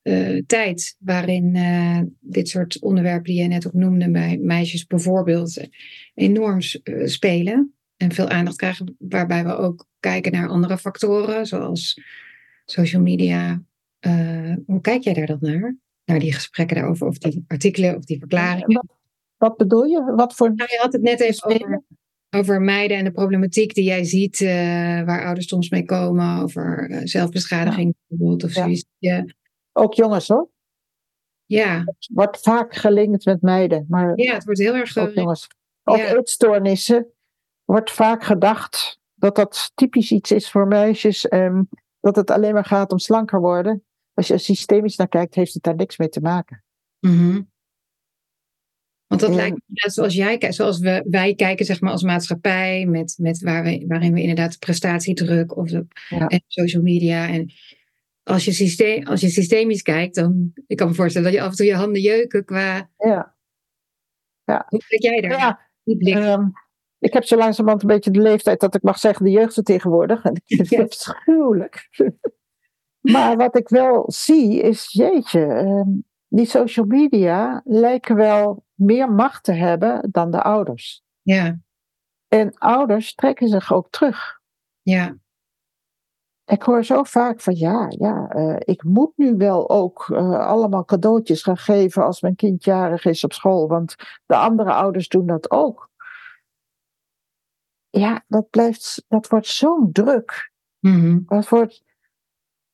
eh, 0.02 0.42
tijd 0.46 0.96
waarin 0.98 1.54
eh, 1.56 2.00
dit 2.20 2.48
soort 2.48 2.80
onderwerpen 2.80 3.32
die 3.32 3.42
je 3.42 3.48
net 3.48 3.66
ook 3.66 3.72
noemde 3.72 4.10
bij 4.10 4.38
meisjes 4.38 4.86
bijvoorbeeld 4.86 5.68
enorm 6.14 6.58
eh, 6.58 7.06
spelen 7.06 7.74
en 7.96 8.12
veel 8.12 8.28
aandacht 8.28 8.56
krijgen, 8.56 8.96
waarbij 8.98 9.44
we 9.44 9.56
ook 9.56 9.86
kijken 10.00 10.32
naar 10.32 10.48
andere 10.48 10.78
factoren 10.78 11.46
zoals 11.46 12.00
social 12.64 13.02
media. 13.02 13.62
Hoe 14.66 14.80
kijk 14.80 15.02
jij 15.02 15.14
daar 15.14 15.26
dan 15.26 15.38
naar? 15.40 15.76
Naar 16.04 16.18
die 16.18 16.32
gesprekken 16.32 16.76
daarover, 16.76 17.06
of 17.06 17.18
die 17.18 17.44
artikelen 17.46 17.96
of 17.96 18.04
die 18.04 18.18
verklaringen? 18.18 18.72
Wat, 18.72 18.96
wat 19.36 19.56
bedoel 19.56 19.84
je? 19.84 20.12
Wat 20.16 20.34
voor. 20.34 20.54
Nou, 20.54 20.70
je 20.70 20.78
had 20.80 20.92
het 20.92 21.02
net 21.02 21.20
even 21.20 21.34
Spelen? 21.34 21.66
over 21.66 21.84
over 22.36 22.60
meiden 22.60 22.96
en 22.96 23.04
de 23.04 23.12
problematiek 23.12 23.74
die 23.74 23.84
jij 23.84 24.04
ziet, 24.04 24.40
uh, 24.40 24.48
waar 25.04 25.24
ouders 25.24 25.48
soms 25.48 25.70
mee 25.70 25.84
komen, 25.84 26.42
over 26.42 26.90
uh, 26.90 27.00
zelfbeschadiging 27.02 27.86
ja. 27.86 28.04
bijvoorbeeld 28.06 28.44
of 28.44 28.50
zoiets. 28.50 28.84
Ja. 28.98 29.24
Ook 29.72 29.94
jongens 29.94 30.28
hoor. 30.28 30.50
Ja. 31.46 31.78
Het 31.78 32.08
wordt 32.12 32.40
vaak 32.40 32.74
gelinkt 32.74 33.24
met 33.24 33.42
meiden. 33.42 33.86
Maar 33.88 34.12
ja, 34.18 34.34
het 34.34 34.44
wordt 34.44 34.60
heel 34.60 34.74
erg 34.74 34.96
ook 34.96 35.14
jongens. 35.14 35.46
Ook 35.84 35.98
eetstoornissen 35.98 37.06
wordt 37.64 37.90
vaak 37.90 38.24
gedacht 38.24 39.00
dat 39.14 39.36
dat 39.36 39.72
typisch 39.74 40.12
iets 40.12 40.30
is 40.30 40.50
voor 40.50 40.66
meisjes 40.66 41.28
en 41.28 41.68
dat 42.00 42.16
het 42.16 42.30
alleen 42.30 42.54
maar 42.54 42.64
gaat 42.64 42.92
om 42.92 42.98
slanker 42.98 43.40
worden. 43.40 43.84
Als 44.14 44.26
je 44.26 44.32
er 44.32 44.40
systemisch 44.40 44.96
naar 44.96 45.08
kijkt, 45.08 45.34
heeft 45.34 45.54
het 45.54 45.62
daar 45.62 45.74
niks 45.74 45.96
mee 45.96 46.08
te 46.08 46.20
maken. 46.20 46.64
Mm 47.00 47.18
-hmm. 47.18 47.51
Want 49.12 49.24
dat 49.24 49.34
lijkt 49.34 49.60
me 49.66 49.90
zoals 49.90 50.14
jij 50.14 50.38
kijkt, 50.38 50.54
zoals 50.54 50.78
we, 50.78 51.04
wij 51.10 51.34
kijken 51.34 51.66
zeg 51.66 51.80
maar 51.80 51.90
als 51.90 52.02
maatschappij, 52.02 52.86
met, 52.86 53.14
met 53.18 53.40
waar 53.40 53.62
we, 53.62 53.84
waarin 53.88 54.12
we 54.12 54.20
inderdaad 54.20 54.58
prestatiedruk 54.58 55.56
of 55.56 55.68
de, 55.68 55.86
ja. 56.08 56.26
en 56.26 56.42
social 56.46 56.82
media. 56.82 57.28
En 57.28 57.52
als 58.22 58.44
je, 58.44 58.52
systeem, 58.52 59.06
als 59.06 59.20
je 59.20 59.28
systemisch 59.28 59.82
kijkt, 59.82 60.14
dan 60.14 60.52
ik 60.66 60.76
kan 60.76 60.88
me 60.88 60.94
voorstellen 60.94 61.30
dat 61.30 61.36
je 61.38 61.44
af 61.44 61.50
en 61.50 61.56
toe 61.56 61.66
je 61.66 61.74
handen 61.74 62.02
jeuken 62.02 62.44
qua. 62.44 62.90
Ja. 62.96 63.34
ja. 64.44 64.66
Hoe 64.68 64.82
kijk 64.88 65.02
jij 65.02 65.20
daar? 65.20 65.70
Ja. 65.84 66.32
Um, 66.32 66.52
ik 66.98 67.12
heb 67.12 67.24
zo 67.24 67.36
langzamerhand 67.36 67.82
een 67.82 67.88
beetje 67.88 68.10
de 68.10 68.20
leeftijd 68.20 68.60
dat 68.60 68.74
ik 68.74 68.82
mag 68.82 68.98
zeggen 68.98 69.24
de 69.24 69.30
jeugd 69.30 69.54
vertegenwoordig. 69.54 70.24
En 70.24 70.34
ik 70.44 70.66
vind 70.66 70.70
het 70.70 70.82
afschuwelijk. 70.82 71.88
maar 73.14 73.36
wat 73.36 73.56
ik 73.56 73.68
wel 73.68 74.04
zie 74.06 74.60
is, 74.60 74.92
jeetje, 74.92 75.40
um, 75.40 76.04
die 76.28 76.46
social 76.46 76.86
media 76.86 77.62
lijken 77.64 78.16
wel 78.16 78.64
meer 78.82 79.12
macht 79.12 79.44
te 79.44 79.52
hebben 79.52 80.08
dan 80.10 80.30
de 80.30 80.42
ouders. 80.42 81.02
Ja. 81.22 81.58
En 82.28 82.58
ouders 82.58 83.14
trekken 83.14 83.48
zich 83.48 83.72
ook 83.72 83.90
terug. 83.90 84.40
Ja. 84.82 85.16
Ik 86.44 86.62
hoor 86.62 86.84
zo 86.84 87.02
vaak 87.02 87.40
van 87.40 87.54
ja, 87.56 87.86
ja, 87.88 88.34
uh, 88.36 88.56
ik 88.58 88.84
moet 88.84 89.12
nu 89.16 89.36
wel 89.36 89.70
ook 89.70 90.08
uh, 90.08 90.46
allemaal 90.46 90.84
cadeautjes 90.84 91.42
gaan 91.42 91.56
geven 91.56 92.04
als 92.04 92.20
mijn 92.20 92.34
kind 92.34 92.64
jarig 92.64 93.04
is 93.04 93.24
op 93.24 93.32
school, 93.32 93.68
want 93.68 93.94
de 94.26 94.36
andere 94.36 94.72
ouders 94.72 95.08
doen 95.08 95.26
dat 95.26 95.50
ook. 95.50 95.90
Ja, 97.90 98.24
dat 98.28 98.50
blijft, 98.50 99.04
dat 99.08 99.28
wordt 99.28 99.46
zo'n 99.46 99.92
druk. 99.92 100.52
Mm 100.78 101.00
-hmm. 101.00 101.22
dat 101.26 101.48
wordt... 101.48 101.82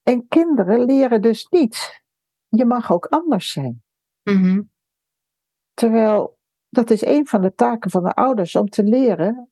En 0.03 0.29
kinderen 0.29 0.85
leren 0.85 1.23
dus 1.23 1.47
niet. 1.49 2.03
Je 2.49 2.65
mag 2.65 2.93
ook 2.93 3.07
anders 3.07 3.53
zijn. 3.53 3.83
Mm 4.23 4.43
-hmm. 4.43 4.71
Terwijl 5.79 6.39
dat 6.69 6.91
is 6.91 7.05
een 7.05 7.27
van 7.27 7.41
de 7.41 7.55
taken 7.55 7.91
van 7.91 8.03
de 8.03 8.15
ouders 8.15 8.57
om 8.57 8.69
te 8.69 8.83
leren. 8.83 9.51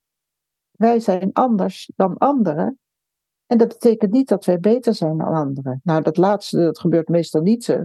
Wij 0.70 1.00
zijn 1.00 1.32
anders 1.32 1.90
dan 1.96 2.18
anderen. 2.18 2.78
En 3.46 3.58
dat 3.58 3.68
betekent 3.68 4.12
niet 4.12 4.28
dat 4.28 4.44
wij 4.44 4.60
beter 4.60 4.94
zijn 4.94 5.18
dan 5.18 5.34
anderen. 5.34 5.80
Nou, 5.84 6.02
dat 6.02 6.16
laatste, 6.16 6.56
dat 6.56 6.78
gebeurt 6.78 7.08
meestal 7.08 7.40
niet. 7.40 7.78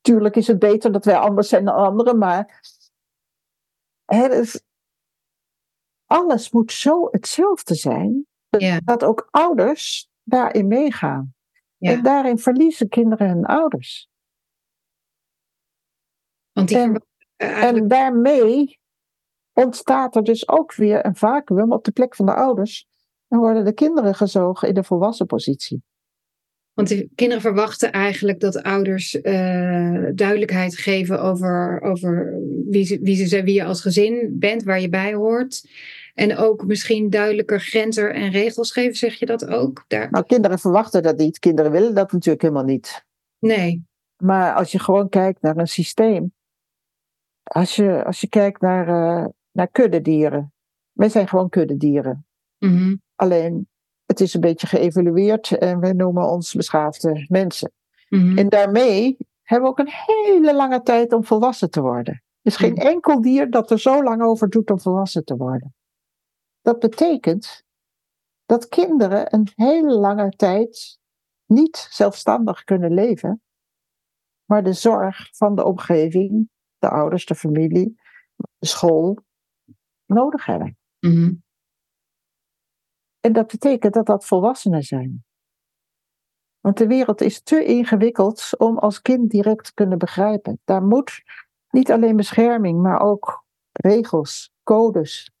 Tuurlijk 0.00 0.36
is 0.36 0.46
het 0.46 0.58
beter 0.58 0.92
dat 0.92 1.04
wij 1.04 1.16
anders 1.16 1.48
zijn 1.48 1.64
dan 1.64 1.74
anderen, 1.74 2.18
maar 2.18 2.62
het 4.04 4.32
is, 4.32 4.62
alles 6.06 6.50
moet 6.50 6.72
zo 6.72 7.08
hetzelfde 7.10 7.74
zijn, 7.74 8.26
ja. 8.48 8.80
dat 8.84 9.04
ook 9.04 9.28
ouders 9.30 10.10
daarin 10.22 10.66
meegaan. 10.66 11.34
Ja. 11.76 11.92
En 11.92 12.02
daarin 12.02 12.38
verliezen 12.38 12.88
kinderen 12.88 13.28
hun 13.28 13.44
ouders. 13.44 14.08
Want 16.52 16.68
die 16.68 16.78
en, 16.78 17.07
en 17.38 17.88
daarmee 17.88 18.78
ontstaat 19.52 20.16
er 20.16 20.24
dus 20.24 20.48
ook 20.48 20.74
weer 20.74 21.06
een 21.06 21.16
vacuüm 21.16 21.72
op 21.72 21.84
de 21.84 21.90
plek 21.90 22.14
van 22.14 22.26
de 22.26 22.34
ouders. 22.34 22.86
Dan 23.28 23.38
worden 23.38 23.64
de 23.64 23.72
kinderen 23.72 24.14
gezogen 24.14 24.68
in 24.68 24.74
de 24.74 24.84
volwassen 24.84 25.26
positie. 25.26 25.82
Want 26.74 26.88
de 26.88 27.08
kinderen 27.14 27.42
verwachten 27.42 27.92
eigenlijk 27.92 28.40
dat 28.40 28.62
ouders 28.62 29.14
uh, 29.14 29.22
duidelijkheid 30.14 30.76
geven 30.76 31.22
over, 31.22 31.80
over 31.80 32.38
wie, 32.68 32.84
ze, 32.84 32.98
wie, 33.02 33.26
ze, 33.26 33.42
wie 33.42 33.54
je 33.54 33.64
als 33.64 33.80
gezin 33.80 34.36
bent, 34.38 34.62
waar 34.62 34.80
je 34.80 34.88
bij 34.88 35.14
hoort. 35.14 35.68
En 36.14 36.36
ook 36.36 36.66
misschien 36.66 37.10
duidelijker 37.10 37.60
grenzen 37.60 38.14
en 38.14 38.30
regels 38.30 38.72
geven, 38.72 38.94
zeg 38.94 39.14
je 39.14 39.26
dat 39.26 39.46
ook? 39.46 39.84
Daar... 39.88 40.10
Nou, 40.10 40.24
kinderen 40.24 40.58
verwachten 40.58 41.02
dat 41.02 41.16
niet. 41.16 41.38
Kinderen 41.38 41.72
willen 41.72 41.94
dat 41.94 42.12
natuurlijk 42.12 42.42
helemaal 42.42 42.64
niet. 42.64 43.04
Nee. 43.38 43.84
Maar 44.16 44.54
als 44.54 44.72
je 44.72 44.78
gewoon 44.78 45.08
kijkt 45.08 45.42
naar 45.42 45.56
een 45.56 45.68
systeem. 45.68 46.32
Als 47.48 47.76
je, 47.76 48.04
als 48.04 48.20
je 48.20 48.28
kijkt 48.28 48.60
naar, 48.60 48.88
uh, 48.88 49.26
naar 49.52 49.68
kuddedieren. 49.68 50.52
Wij 50.92 51.08
zijn 51.08 51.28
gewoon 51.28 51.48
kuddedieren. 51.48 52.26
Mm 52.58 52.76
-hmm. 52.76 53.02
Alleen, 53.14 53.68
het 54.06 54.20
is 54.20 54.34
een 54.34 54.40
beetje 54.40 54.66
geëvalueerd 54.66 55.58
en 55.58 55.80
we 55.80 55.92
noemen 55.92 56.30
ons 56.30 56.54
beschaafde 56.54 57.26
mensen. 57.28 57.72
Mm 58.08 58.20
-hmm. 58.20 58.38
En 58.38 58.48
daarmee 58.48 59.16
hebben 59.42 59.68
we 59.68 59.72
ook 59.72 59.86
een 59.86 59.92
hele 60.06 60.54
lange 60.54 60.82
tijd 60.82 61.12
om 61.12 61.24
volwassen 61.24 61.70
te 61.70 61.80
worden. 61.80 62.14
Er 62.14 62.54
is 62.54 62.56
geen 62.56 62.72
Mhm. 62.72 62.86
enkel 62.86 63.20
dier 63.20 63.50
dat 63.50 63.70
er 63.70 63.78
zo 63.78 64.02
lang 64.02 64.22
over 64.22 64.48
doet 64.48 64.70
om 64.70 64.80
volwassen 64.80 65.24
te 65.24 65.36
worden. 65.36 65.74
Dat 66.60 66.78
betekent 66.78 67.62
dat 68.46 68.68
kinderen 68.68 69.34
een 69.34 69.48
hele 69.54 69.94
lange 69.94 70.30
tijd 70.30 70.98
niet 71.46 71.86
zelfstandig 71.90 72.64
kunnen 72.64 72.94
leven, 72.94 73.42
maar 74.44 74.64
de 74.64 74.72
zorg 74.72 75.28
van 75.36 75.54
de 75.54 75.64
omgeving, 75.64 76.50
de 76.78 76.88
ouders, 76.88 77.24
de 77.24 77.34
familie, 77.34 78.00
de 78.36 78.66
school 78.66 79.18
nodig 80.06 80.44
hebben. 80.44 80.76
Mm 81.00 81.12
-hmm. 81.12 81.42
En 83.20 83.32
dat 83.32 83.46
betekent 83.46 83.94
dat 83.94 84.06
dat 84.06 84.26
volwassenen 84.26 84.82
zijn. 84.82 85.24
Want 86.60 86.78
de 86.78 86.86
wereld 86.86 87.20
is 87.20 87.42
te 87.42 87.64
ingewikkeld 87.64 88.58
om 88.58 88.78
als 88.78 89.02
kind 89.02 89.30
direct 89.30 89.64
te 89.64 89.74
kunnen 89.74 89.98
begrijpen. 89.98 90.60
Daar 90.64 90.82
moet 90.82 91.22
niet 91.70 91.90
alleen 91.90 92.16
bescherming, 92.16 92.82
maar 92.82 93.00
ook 93.00 93.44
regels, 93.72 94.52
codes. 94.62 95.32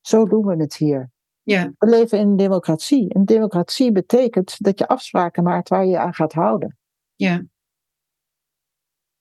Zo 0.00 0.24
doen 0.24 0.46
we 0.46 0.56
het 0.56 0.76
hier. 0.76 1.10
Ja. 1.42 1.72
We 1.78 1.86
leven 1.86 2.18
in 2.18 2.28
een 2.28 2.36
democratie. 2.36 3.14
En 3.14 3.24
democratie 3.24 3.92
betekent 3.92 4.56
dat 4.58 4.78
je 4.78 4.88
afspraken 4.88 5.42
maakt 5.42 5.68
waar 5.68 5.84
je 5.84 5.90
je 5.90 5.98
aan 5.98 6.14
gaat 6.14 6.32
houden. 6.32 6.78
Ja. 7.14 7.42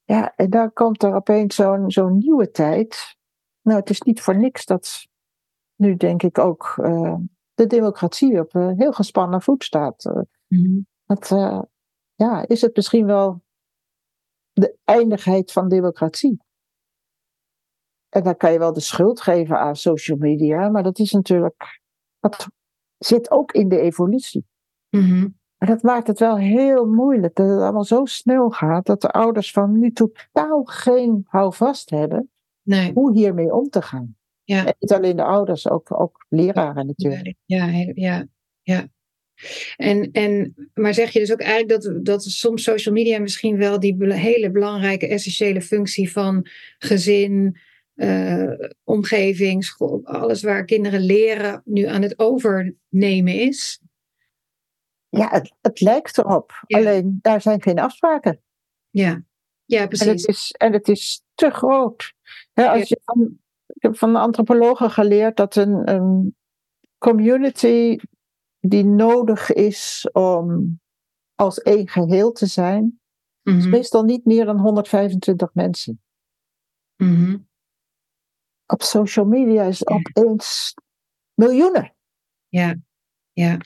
Ja, 0.08 0.36
en 0.36 0.50
dan 0.50 0.74
komt 0.74 1.04
er 1.04 1.16
opeens 1.16 1.56
zo'n 1.56 1.92
zo'n 1.92 2.18
nieuwe 2.18 2.52
tijd. 2.52 3.18
Nou, 3.62 3.80
het 3.80 3.90
is 3.90 4.02
niet 4.02 4.22
voor 4.22 4.38
niks 4.38 4.66
dat 4.66 5.08
nu 5.76 5.96
denk 5.96 6.24
ik 6.24 6.38
ook 6.38 6.76
uh, 6.80 7.16
de 7.54 7.68
democratie 7.68 8.40
op 8.40 8.56
een 8.56 8.78
heel 8.78 8.92
gespannen 8.92 9.42
voet 9.42 9.64
staat. 9.64 10.06
Uh, 10.06 10.14
mm 10.48 10.66
-hmm. 10.66 10.88
dat, 11.06 11.32
uh, 11.32 11.62
ja, 12.16 12.48
is 12.48 12.62
het 12.62 12.76
misschien 12.76 13.06
wel 13.06 13.42
de 14.52 14.78
eindigheid 14.84 15.52
van 15.52 15.70
democratie. 15.70 16.42
En 18.10 18.24
dan 18.24 18.38
kan 18.38 18.52
je 18.52 18.60
wel 18.60 18.74
de 18.74 18.80
schuld 18.80 19.22
geven 19.22 19.60
aan 19.60 19.76
social 19.76 20.18
media, 20.18 20.70
maar 20.70 20.84
dat 20.84 21.00
is 21.00 21.12
natuurlijk, 21.12 21.82
dat 22.20 22.48
zit 22.98 23.32
ook 23.32 23.52
in 23.52 23.70
de 23.70 23.80
evolutie. 23.80 24.46
Mm 24.90 25.02
-hmm. 25.02 25.37
Maar 25.58 25.70
dat 25.70 25.82
maakt 25.82 26.08
het 26.08 26.20
wel 26.20 26.38
heel 26.38 26.86
moeilijk, 26.86 27.36
dat 27.36 27.50
het 27.50 27.60
allemaal 27.60 27.84
zo 27.84 28.06
snel 28.06 28.50
gaat, 28.50 28.86
dat 28.86 29.02
de 29.02 29.10
ouders 29.10 29.52
van 29.52 29.80
nu 29.80 29.92
totaal 29.92 30.64
geen 30.64 31.26
houvast 31.28 31.90
hebben 31.90 32.30
nee. 32.62 32.92
hoe 32.94 33.14
hiermee 33.14 33.54
om 33.54 33.70
te 33.70 33.82
gaan. 33.82 34.16
Ja. 34.44 34.66
En 34.66 34.76
niet 34.80 34.92
alleen 34.92 35.16
de 35.16 35.24
ouders, 35.24 35.70
ook, 35.70 36.00
ook 36.02 36.26
leraren 36.30 36.86
natuurlijk. 36.86 37.36
Ja, 37.46 37.66
ja, 37.94 38.28
ja. 38.62 38.88
En, 39.76 40.12
en, 40.12 40.56
maar 40.74 40.94
zeg 40.94 41.12
je 41.12 41.20
dus 41.20 41.32
ook 41.32 41.42
eigenlijk 41.42 41.82
dat, 41.82 42.06
dat 42.06 42.24
soms 42.24 42.64
social 42.64 42.94
media 42.94 43.20
misschien 43.20 43.58
wel 43.58 43.80
die 43.80 43.96
hele 44.00 44.52
belangrijke, 44.52 45.08
essentiële 45.08 45.62
functie 45.62 46.12
van 46.12 46.48
gezin, 46.78 47.58
uh, 47.96 48.54
omgeving, 48.84 49.64
school, 49.64 50.02
alles 50.04 50.44
waar 50.44 50.66
kinderen 50.66 51.02
leren, 51.02 51.62
nu 51.66 51.84
aan 51.84 52.02
het 52.02 52.20
overnemen 52.20 53.34
is? 53.34 53.82
Ja, 55.10 55.30
het, 55.30 55.54
het 55.62 55.82
lijkt 55.82 56.18
erop. 56.18 56.64
Ja. 56.68 56.78
Alleen 56.78 57.20
daar 57.22 57.42
zijn 57.42 57.62
geen 57.62 57.80
afspraken. 57.80 58.42
Ja, 58.90 59.24
ja 59.66 59.88
precies. 59.88 60.06
En 60.08 60.12
het 60.12 60.28
is, 60.28 60.52
en 60.52 60.74
het 60.74 60.88
is 60.88 61.24
te 61.34 61.50
groot. 61.50 62.14
He, 62.54 62.70
als 62.70 62.80
ja. 62.80 62.86
je 62.88 63.00
van, 63.04 63.40
ik 63.68 63.82
heb 63.82 63.98
van 63.98 64.14
de 64.14 64.20
antropologen 64.20 64.92
geleerd 64.92 65.38
dat 65.38 65.56
een, 65.56 65.92
een 65.92 66.36
community 66.98 67.98
die 68.60 68.86
nodig 68.86 69.54
is 69.54 70.10
om 70.12 70.80
als 71.36 71.62
één 71.62 71.88
geheel 71.88 72.32
te 72.32 72.46
zijn, 72.46 72.84
mm 72.84 73.00
-hmm. 73.42 73.54
Mhm. 73.54 73.66
is 73.66 73.72
meestal 73.72 74.04
niet 74.04 74.26
meer 74.26 74.46
dan 74.46 74.60
125 74.60 75.54
mensen. 75.54 76.02
Mm 76.96 77.16
-hmm. 77.16 77.48
Op 78.66 78.82
social 78.82 79.26
media 79.26 79.64
is 79.64 79.80
het 79.80 79.90
opeens 79.90 80.74
miljoenen. 81.34 81.96
Ja, 82.48 82.76
ja. 83.32 83.58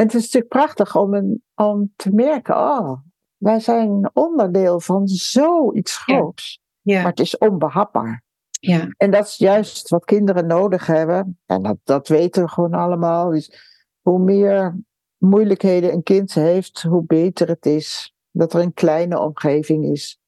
En 0.00 0.06
het 0.06 0.14
is 0.14 0.22
natuurlijk 0.22 0.52
prachtig 0.52 0.96
om, 0.96 1.14
een, 1.14 1.42
om 1.54 1.92
te 1.96 2.10
merken, 2.14 2.56
oh, 2.56 3.00
wij 3.36 3.60
zijn 3.60 4.10
onderdeel 4.12 4.80
van 4.80 5.08
zoiets 5.08 5.96
groots. 5.96 6.60
Ja. 6.80 6.94
Ja. 6.94 7.00
Maar 7.02 7.10
het 7.10 7.20
is 7.20 7.38
onbehapbaar. 7.38 8.22
Ja. 8.50 8.88
En 8.96 9.10
dat 9.10 9.26
is 9.26 9.36
juist 9.36 9.88
wat 9.88 10.04
kinderen 10.04 10.46
nodig 10.46 10.86
hebben. 10.86 11.38
En 11.46 11.62
dat, 11.62 11.76
dat 11.84 12.08
weten 12.08 12.42
we 12.42 12.48
gewoon 12.48 12.74
allemaal. 12.74 13.30
Dus 13.30 13.52
hoe 14.00 14.18
meer 14.18 14.80
moeilijkheden 15.16 15.92
een 15.92 16.02
kind 16.02 16.34
heeft, 16.34 16.82
hoe 16.82 17.04
beter 17.04 17.48
het 17.48 17.66
is. 17.66 18.14
Dat 18.30 18.52
er 18.52 18.60
een 18.60 18.74
kleine 18.74 19.18
omgeving 19.18 19.84
is. 19.84 20.18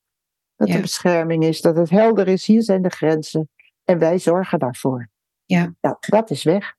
Dat 0.56 0.68
Ja. 0.68 0.74
er 0.74 0.80
bescherming 0.80 1.44
is. 1.44 1.60
Dat 1.60 1.76
het 1.76 1.90
helder 1.90 2.28
is. 2.28 2.46
Hier 2.46 2.62
zijn 2.62 2.82
de 2.82 2.90
grenzen. 2.90 3.48
En 3.84 3.98
wij 3.98 4.18
zorgen 4.18 4.58
daarvoor. 4.58 5.08
Ja. 5.44 5.74
Nou, 5.80 5.96
dat 6.00 6.30
is 6.30 6.42
weg. 6.42 6.74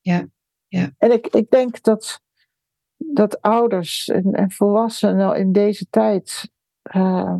Ja. 0.00 0.28
Ja. 0.66 0.90
En 0.98 1.12
ik, 1.12 1.26
ik 1.26 1.50
denk 1.50 1.82
dat, 1.82 2.20
dat 3.06 3.40
ouders 3.40 4.08
en, 4.08 4.32
en 4.32 4.50
volwassenen 4.50 5.36
in 5.36 5.52
deze 5.52 5.86
tijd 5.90 6.50
eh, 6.82 7.36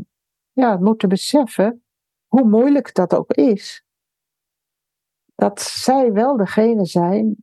ja, 0.52 0.76
moeten 0.76 1.08
beseffen, 1.08 1.82
hoe 2.26 2.48
moeilijk 2.48 2.94
dat 2.94 3.14
ook 3.14 3.32
is, 3.32 3.84
dat 5.34 5.60
zij 5.60 6.12
wel 6.12 6.36
degene 6.36 6.84
zijn 6.86 7.36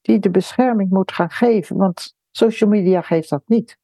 die 0.00 0.18
de 0.18 0.30
bescherming 0.30 0.90
moet 0.90 1.12
gaan 1.12 1.30
geven. 1.30 1.76
Want 1.76 2.14
social 2.30 2.70
media 2.70 3.00
geeft 3.00 3.28
dat 3.28 3.42
niet. 3.46 3.78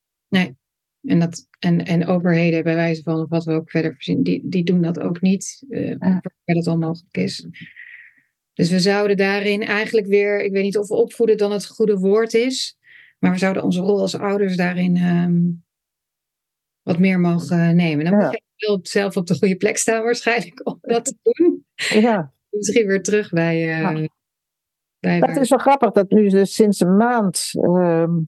En, 1.03 1.19
dat, 1.19 1.49
en, 1.59 1.85
en 1.85 2.07
overheden, 2.07 2.63
bij 2.63 2.75
wijze 2.75 3.03
van 3.03 3.21
of 3.21 3.29
wat 3.29 3.45
we 3.45 3.53
ook 3.53 3.71
verder 3.71 3.93
voorzien, 3.93 4.23
die, 4.23 4.49
die 4.49 4.65
doen 4.65 4.83
dat 4.83 5.01
ook 5.01 5.21
niet, 5.21 5.65
Ja. 5.69 5.99
waar 5.99 6.23
dat 6.45 6.67
onmogelijk 6.67 7.17
is. 7.17 7.47
Dus 8.53 8.71
we 8.71 8.81
zouden 8.81 9.17
daarin 9.17 9.63
eigenlijk 9.63 10.07
weer, 10.07 10.45
ik 10.45 10.53
weet 10.53 10.63
niet 10.63 10.79
of 10.79 10.91
opvoeden 10.91 11.37
dan 11.37 11.53
het 11.53 11.67
goede 11.67 11.99
woord 11.99 12.35
is, 12.35 12.79
maar 13.23 13.33
we 13.33 13.39
zouden 13.39 13.63
onze 13.63 13.81
rol 13.81 14.01
als 14.01 14.19
ouders 14.19 14.57
daarin 14.57 14.97
ehm, 14.97 15.41
wat 16.83 16.99
meer 16.99 17.21
mogen 17.21 17.77
nemen. 17.77 18.05
Dan 18.05 18.19
Ja. 18.21 18.27
moet 18.27 18.43
je 18.55 18.67
wel 18.67 18.79
zelf 18.83 19.17
op 19.17 19.27
de 19.27 19.35
goede 19.39 19.57
plek 19.57 19.77
staan 19.77 20.03
waarschijnlijk 20.03 20.67
om 20.67 20.79
dat 20.81 21.05
te 21.05 21.15
doen. 21.23 21.65
Ja, 21.75 22.33
Misschien 22.51 22.87
weer 22.87 23.03
terug 23.03 23.31
bij, 23.31 23.55
eh 23.73 23.81
Ja. 23.81 23.93
bij 24.99 25.21
dat 25.21 25.29
waar- 25.29 25.41
is 25.41 25.49
wel 25.51 25.59
grappig 25.59 25.91
dat 25.91 26.11
nu 26.11 26.29
dus 26.29 26.55
sinds 26.55 26.81
een 26.81 26.97
maand 26.97 27.51
ehm, 27.53 28.19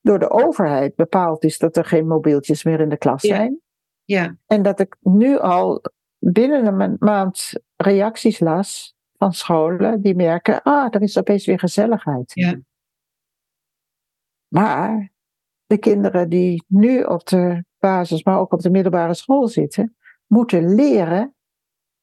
door 0.00 0.18
de 0.18 0.30
overheid 0.30 0.94
bepaald 0.94 1.44
is 1.44 1.58
dat 1.58 1.76
er 1.76 1.84
geen 1.84 2.06
mobieltjes 2.06 2.64
meer 2.64 2.80
in 2.80 2.88
de 2.88 2.98
klas 2.98 3.22
Ja. 3.22 3.36
zijn. 3.36 3.60
Ja, 4.04 4.36
En 4.46 4.62
dat 4.62 4.80
ik 4.80 4.96
nu 5.00 5.38
al 5.38 5.82
binnen 6.18 6.66
een 6.66 6.76
ma- 6.76 6.96
maand 6.98 7.52
reacties 7.76 8.40
las 8.40 8.94
van 9.18 9.32
scholen 9.32 10.00
die 10.02 10.14
merken, 10.14 10.62
ah, 10.62 10.86
er 10.94 11.02
is 11.02 11.18
opeens 11.18 11.46
weer 11.46 11.58
gezelligheid. 11.58 12.30
ja, 12.34 12.54
Maar 14.48 15.12
de 15.66 15.78
kinderen 15.78 16.28
die 16.28 16.64
nu 16.66 17.02
op 17.02 17.26
de 17.26 17.64
basis, 17.78 18.22
maar 18.24 18.38
ook 18.38 18.52
op 18.52 18.60
de 18.60 18.70
middelbare 18.70 19.14
school 19.14 19.48
zitten, 19.48 19.96
moeten 20.26 20.74
leren 20.74 21.34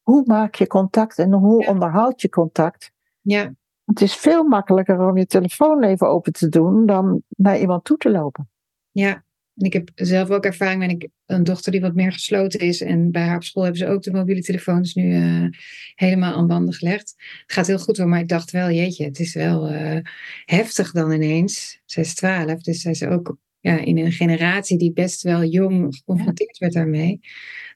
hoe 0.02 0.22
maak 0.26 0.54
je 0.54 0.66
contact 0.66 1.18
en 1.18 1.32
hoe 1.32 1.62
Ja. 1.62 1.70
onderhoud 1.70 2.20
je 2.20 2.28
contact. 2.28 2.92
ja, 3.20 3.52
Het 3.84 4.00
is 4.00 4.16
veel 4.16 4.44
makkelijker 4.44 5.00
om 5.08 5.16
je 5.16 5.26
telefoon 5.26 5.82
even 5.82 6.08
open 6.08 6.32
te 6.32 6.48
doen 6.48 6.86
dan 6.86 7.22
naar 7.28 7.58
iemand 7.58 7.84
toe 7.84 7.96
te 7.96 8.10
lopen. 8.10 8.50
ja. 8.90 9.24
En 9.56 9.64
ik 9.66 9.72
heb 9.72 9.90
zelf 9.94 10.30
ook 10.30 10.44
ervaring 10.44 10.78
met 10.80 10.90
ik- 10.90 11.08
een 11.26 11.44
dochter 11.44 11.72
die 11.72 11.80
wat 11.80 11.94
meer 11.94 12.12
gesloten 12.12 12.60
is. 12.60 12.80
En 12.80 13.10
bij 13.10 13.22
haar 13.22 13.36
op 13.36 13.44
school 13.44 13.62
hebben 13.62 13.80
ze 13.80 13.86
ook 13.88 14.02
de 14.02 14.12
mobiele 14.12 14.42
telefoons 14.42 14.94
nu 14.94 15.14
eh, 15.14 15.46
helemaal 15.94 16.34
aan 16.34 16.46
banden 16.46 16.74
gelegd. 16.74 17.14
Het 17.42 17.52
gaat 17.52 17.66
heel 17.66 17.78
goed 17.78 17.96
hoor, 17.96 18.08
maar 18.08 18.20
ik 18.20 18.28
dacht 18.28 18.50
wel, 18.50 18.70
jeetje, 18.70 19.04
het 19.04 19.18
is 19.18 19.34
wel 19.34 19.68
eh, 19.68 20.00
heftig 20.44 20.92
dan 20.92 21.12
ineens. 21.12 21.80
Zij 21.84 22.02
is 22.02 22.14
twaalf, 22.14 22.60
dus 22.62 22.80
zij 22.80 22.90
is 22.90 23.02
ook 23.04 23.36
ja, 23.60 23.78
in 23.78 23.98
een 23.98 24.12
generatie 24.12 24.78
die 24.78 24.92
best 24.92 25.22
wel 25.22 25.44
jong 25.44 25.94
geconfronteerd 25.96 26.58
werd 26.58 26.72
daarmee. 26.72 27.20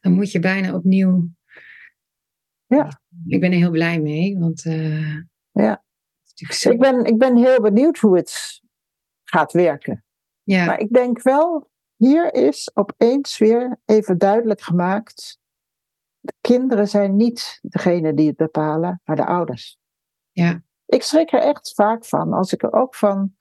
Dan 0.00 0.12
moet 0.12 0.32
je 0.32 0.38
bijna 0.38 0.74
opnieuw... 0.74 1.28
Ja. 2.66 3.00
Ik 3.26 3.40
ben 3.40 3.52
er 3.52 3.58
heel 3.58 3.70
blij 3.70 4.00
mee, 4.00 4.38
want... 4.38 4.64
eh, 4.64 5.14
Ja. 5.52 5.84
zo- 6.34 6.70
Ik 6.70 6.78
ben, 6.78 7.04
ik 7.04 7.18
ben 7.18 7.36
heel 7.36 7.60
benieuwd 7.60 7.98
hoe 7.98 8.16
het 8.16 8.60
gaat 9.24 9.52
werken. 9.52 10.04
Ja, 10.48 10.64
Maar 10.64 10.78
ik 10.80 10.92
denk 10.92 11.22
wel, 11.22 11.70
hier 11.96 12.34
is 12.34 12.70
opeens 12.74 13.38
weer 13.38 13.78
even 13.84 14.18
duidelijk 14.18 14.60
gemaakt. 14.60 15.38
De 16.20 16.32
kinderen 16.40 16.88
zijn 16.88 17.16
niet 17.16 17.58
degene 17.62 18.14
die 18.14 18.26
het 18.28 18.36
bepalen, 18.36 19.00
maar 19.04 19.16
de 19.16 19.26
ouders. 19.26 19.78
ja, 20.30 20.62
Ik 20.86 21.02
schrik 21.02 21.32
er 21.32 21.40
echt 21.40 21.74
vaak 21.74 22.04
van, 22.04 22.32
als 22.32 22.52
ik 22.52 22.62
er 22.62 22.72
ook 22.72 22.94
van, 22.94 23.36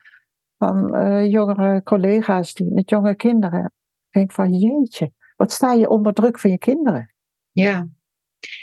van 0.58 0.95
eh, 0.95 1.32
jongere 1.32 1.84
collega's 1.84 2.53
die 2.53 2.72
met 2.72 2.89
jonge 2.89 3.16
kinderen 3.16 3.72
denk 4.10 4.32
van 4.32 4.53
jeetje, 4.53 5.12
wat 5.36 5.51
sta 5.51 5.74
je 5.74 5.89
onder 5.89 6.14
druk 6.14 6.39
van 6.39 6.51
je 6.51 6.58
kinderen? 6.58 7.14
Ja. 7.51 7.88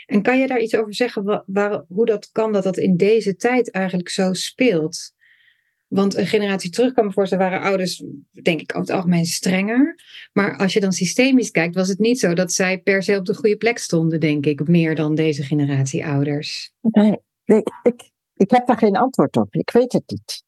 En 0.07 0.23
kan 0.23 0.39
je 0.39 0.47
daar 0.47 0.61
iets 0.61 0.77
over 0.77 0.95
zeggen, 0.95 1.25
wa- 1.25 1.45
waar, 1.47 1.85
hoe 1.89 2.07
dat 2.07 2.31
kan 2.33 2.53
dat 2.53 2.63
dat 2.63 2.77
in 2.77 2.97
deze 2.97 3.37
tijd 3.37 3.71
eigenlijk 3.71 4.09
zo 4.09 4.33
speelt? 4.33 5.14
Want 5.95 6.15
een 6.15 6.27
generatie 6.27 6.71
terug 6.71 6.93
kan 6.93 7.05
me 7.05 7.13
voorstellen, 7.13 7.51
waren 7.51 7.67
ouders, 7.67 8.05
denk 8.43 8.61
ik, 8.61 8.71
over 8.71 8.87
het 8.87 8.97
algemeen 8.97 9.25
strenger. 9.25 10.01
Maar 10.33 10.57
als 10.57 10.73
je 10.73 10.81
dan 10.81 10.93
systemisch 10.93 11.51
kijkt, 11.51 11.75
was 11.75 11.89
het 11.89 11.99
niet 11.99 12.19
zo 12.19 12.35
dat 12.35 12.53
zij 12.53 12.79
per 12.79 13.03
se 13.03 13.17
op 13.17 13.25
de 13.25 13.35
goede 13.35 13.57
plek 13.57 13.79
stonden, 13.79 14.21
denk 14.21 14.47
ik, 14.47 14.69
meer 14.69 14.95
dan 14.95 15.15
deze 15.15 15.43
generatie 15.43 16.07
ouders. 16.07 16.73
Nee, 16.81 17.19
ik, 17.45 17.71
ik, 17.83 18.11
ik 18.35 18.51
heb 18.51 18.67
daar 18.67 18.79
geen 18.79 18.97
antwoord 18.97 19.37
op. 19.37 19.55
Ik 19.55 19.71
weet 19.71 19.93
het 19.93 20.03
niet. 20.07 20.45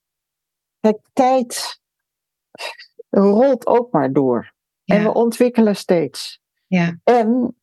Kijk, 0.81 0.99
tijd 1.13 1.81
rolt 3.09 3.67
ook 3.67 3.93
maar 3.93 4.13
door. 4.13 4.55
En 4.85 5.03
we 5.03 5.15
ontwikkelen 5.15 5.77
steeds. 5.77 6.41
ja, 6.67 6.99
En 7.05 7.57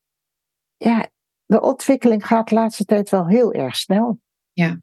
ja, 0.77 1.09
de 1.45 1.61
ontwikkeling 1.61 2.27
gaat 2.27 2.49
de 2.49 2.55
laatste 2.55 2.85
tijd 2.85 3.09
wel 3.09 3.27
heel 3.27 3.53
erg 3.53 3.75
snel. 3.75 4.19
Ja. 4.51 4.81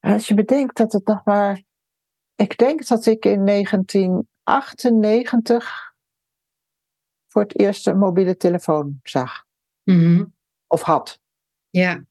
Als 0.00 0.28
je 0.28 0.34
bedenkt 0.34 0.76
dat 0.76 0.92
het 0.92 1.06
nog 1.06 1.24
maar. 1.24 1.62
Ik 2.34 2.56
denk 2.58 2.86
dat 2.86 3.06
ik 3.06 3.24
in 3.24 3.44
1998 3.46 5.94
voor 7.28 7.42
het 7.42 7.58
eerst 7.58 7.86
een 7.86 7.98
mobiele 7.98 8.36
telefoon 8.36 9.00
zag. 9.02 9.44
Mhm. 9.82 10.24
Of 10.66 10.82
had. 10.82 11.20
ja. 11.70 12.04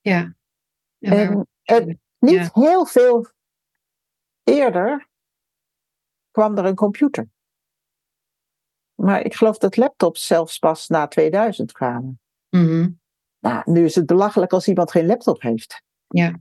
Ja. 0.00 0.34
En 0.98 1.10
waar- 1.10 1.20
En, 1.62 1.64
en 1.78 1.86
niet 2.18 2.34
Ja. 2.34 2.50
heel 2.52 2.86
veel 2.86 3.30
eerder 4.42 5.08
kwam 6.30 6.58
er 6.58 6.64
een 6.64 6.74
computer. 6.74 7.28
Maar 8.94 9.24
ik 9.24 9.34
geloof 9.34 9.58
dat 9.58 9.76
laptops 9.76 10.26
zelfs 10.26 10.58
pas 10.58 10.88
na 10.88 11.06
2000 11.08 11.72
kwamen. 11.72 12.20
Mhm. 12.48 12.90
Nou, 13.40 13.62
nu 13.72 13.84
is 13.84 13.94
het 13.94 14.06
belachelijk 14.06 14.52
als 14.52 14.68
iemand 14.68 14.90
geen 14.90 15.06
laptop 15.06 15.42
heeft. 15.42 15.82
Ja. 16.08 16.40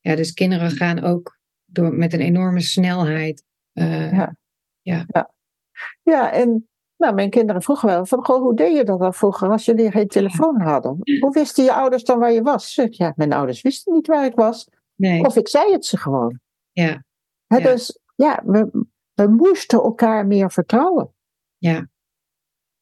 Ja, 0.00 0.14
dus 0.16 0.32
kinderen 0.32 0.70
gaan 0.70 1.00
ook 1.02 1.38
door, 1.64 1.94
met 1.94 2.12
een 2.12 2.20
enorme 2.20 2.60
snelheid. 2.60 3.44
eh, 3.72 4.12
Ja. 4.82 5.30
Ja, 6.02 6.32
en 6.32 6.68
nou, 6.96 7.14
mijn 7.14 7.30
kinderen 7.30 7.62
vroegen 7.62 7.88
wel 7.88 8.06
van, 8.06 8.24
goh, 8.24 8.42
hoe 8.42 8.54
deed 8.54 8.76
je 8.76 8.84
dat 8.84 8.98
dan 8.98 9.14
vroeger 9.14 9.48
als 9.50 9.64
jullie 9.64 9.90
geen 9.90 10.08
telefoon 10.08 10.60
hadden? 10.60 10.98
Hoe 11.20 11.30
wisten 11.32 11.64
je 11.64 11.72
ouders 11.72 12.04
dan 12.04 12.18
waar 12.18 12.32
je 12.32 12.42
was? 12.42 12.74
Ja, 12.90 13.12
mijn 13.16 13.32
ouders 13.32 13.62
wisten 13.62 13.92
niet 13.92 14.06
waar 14.06 14.24
ik 14.24 14.34
was. 14.34 14.68
nee, 14.94 15.24
Of 15.24 15.36
ik 15.36 15.48
zei 15.48 15.72
het 15.72 15.84
ze 15.86 15.96
gewoon. 15.96 16.40
ja, 16.72 17.04
Ja. 17.46 17.58
Dus 17.58 17.98
ja, 18.14 18.42
we, 18.44 18.84
we 19.14 19.26
moesten 19.28 19.78
elkaar 19.82 20.26
meer 20.26 20.50
vertrouwen. 20.50 21.14
ja, 21.58 21.88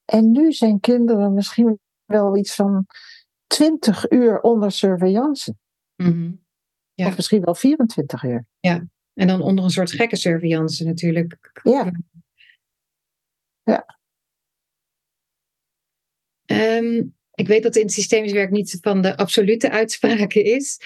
En 0.05 0.31
nu 0.31 0.53
zijn 0.53 0.81
kinderen 0.81 1.35
misschien 1.35 1.81
wel 2.09 2.37
iets 2.37 2.55
van 2.55 2.87
20 3.47 4.11
uur 4.11 4.41
onder 4.41 4.73
surveillance. 4.73 5.55
mhm. 5.97 6.31
Ja. 6.95 7.07
Of 7.07 7.17
misschien 7.17 7.45
wel 7.45 7.55
24 7.55 8.23
uur. 8.23 8.47
En 9.15 9.27
dan 9.27 9.43
onder 9.43 9.65
een 9.65 9.71
soort 9.71 9.93
gekke 9.93 10.17
surveillance 10.17 10.85
natuurlijk. 10.85 11.51
Ja. 11.63 11.93
Ja. 13.63 13.99
Ehm, 16.45 17.03
ik 17.35 17.47
weet 17.47 17.63
dat 17.63 17.77
in 17.77 17.83
het 17.83 17.93
systemisch 17.93 18.33
werk 18.33 18.51
niet 18.51 18.79
van 18.81 19.03
de 19.03 19.17
absolute 19.17 19.71
uitspraken 19.71 20.45
is. 20.45 20.81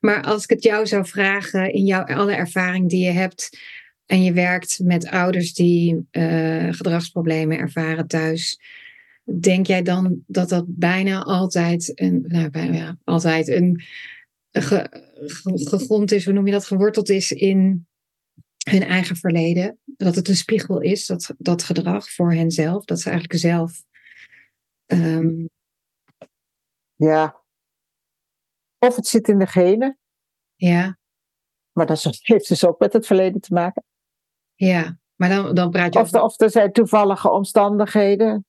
Maar 0.00 0.22
als 0.22 0.42
ik 0.42 0.50
het 0.50 0.62
jou 0.62 0.86
zou 0.86 1.06
vragen, 1.06 1.72
in 1.72 1.84
jouw 1.84 2.04
alle 2.04 2.34
ervaring 2.34 2.88
die 2.88 3.04
je 3.04 3.10
hebt. 3.10 3.58
En 4.06 4.22
je 4.22 4.32
werkt 4.32 4.80
met 4.82 5.08
ouders 5.08 5.54
die 5.54 6.06
eh, 6.10 6.72
gedragsproblemen 6.72 7.58
ervaren 7.58 8.06
thuis. 8.06 8.60
Denk 9.40 9.66
jij 9.66 9.82
dan 9.82 10.22
dat 10.26 10.48
dat 10.48 10.64
bijna 10.68 11.22
altijd 11.22 12.00
een, 12.00 12.24
nou, 12.26 12.50
bijna, 12.50 12.74
ja, 12.76 12.98
altijd 13.04 13.48
een 13.48 13.82
ge- 14.50 14.88
ge- 15.26 15.66
gegrond 15.68 16.12
is, 16.12 16.24
hoe 16.24 16.32
noem 16.34 16.46
je 16.46 16.52
dat, 16.52 16.66
geworteld 16.66 17.08
is 17.08 17.32
in 17.32 17.86
hun 18.70 18.82
eigen 18.82 19.16
verleden. 19.16 19.78
Dat 19.84 20.14
het 20.14 20.28
een 20.28 20.36
spiegel 20.36 20.80
is, 20.80 21.06
dat, 21.06 21.34
dat 21.38 21.62
gedrag 21.62 22.10
voor 22.10 22.32
henzelf. 22.32 22.84
Dat 22.84 23.00
ze 23.00 23.10
eigenlijk 23.10 23.40
zelf. 23.40 23.82
ehm, 24.86 25.46
Ja. 26.94 27.42
Of 28.78 28.96
het 28.96 29.06
zit 29.06 29.28
in 29.28 29.38
de 29.38 29.46
genen. 29.46 29.98
ja, 30.54 30.98
Maar 31.72 31.86
dat 31.86 32.02
heeft 32.22 32.48
dus 32.48 32.64
ook 32.64 32.78
met 32.78 32.92
het 32.92 33.06
verleden 33.06 33.40
te 33.40 33.52
maken. 33.54 33.84
ja, 34.54 34.98
Maar 35.14 35.28
dan, 35.28 35.54
dan 35.54 35.70
praat 35.70 35.94
je 35.94 36.00
of, 36.00 36.10
de, 36.10 36.22
of 36.22 36.40
er 36.40 36.50
zijn 36.50 36.72
toevallige 36.72 37.30
omstandigheden. 37.30 38.46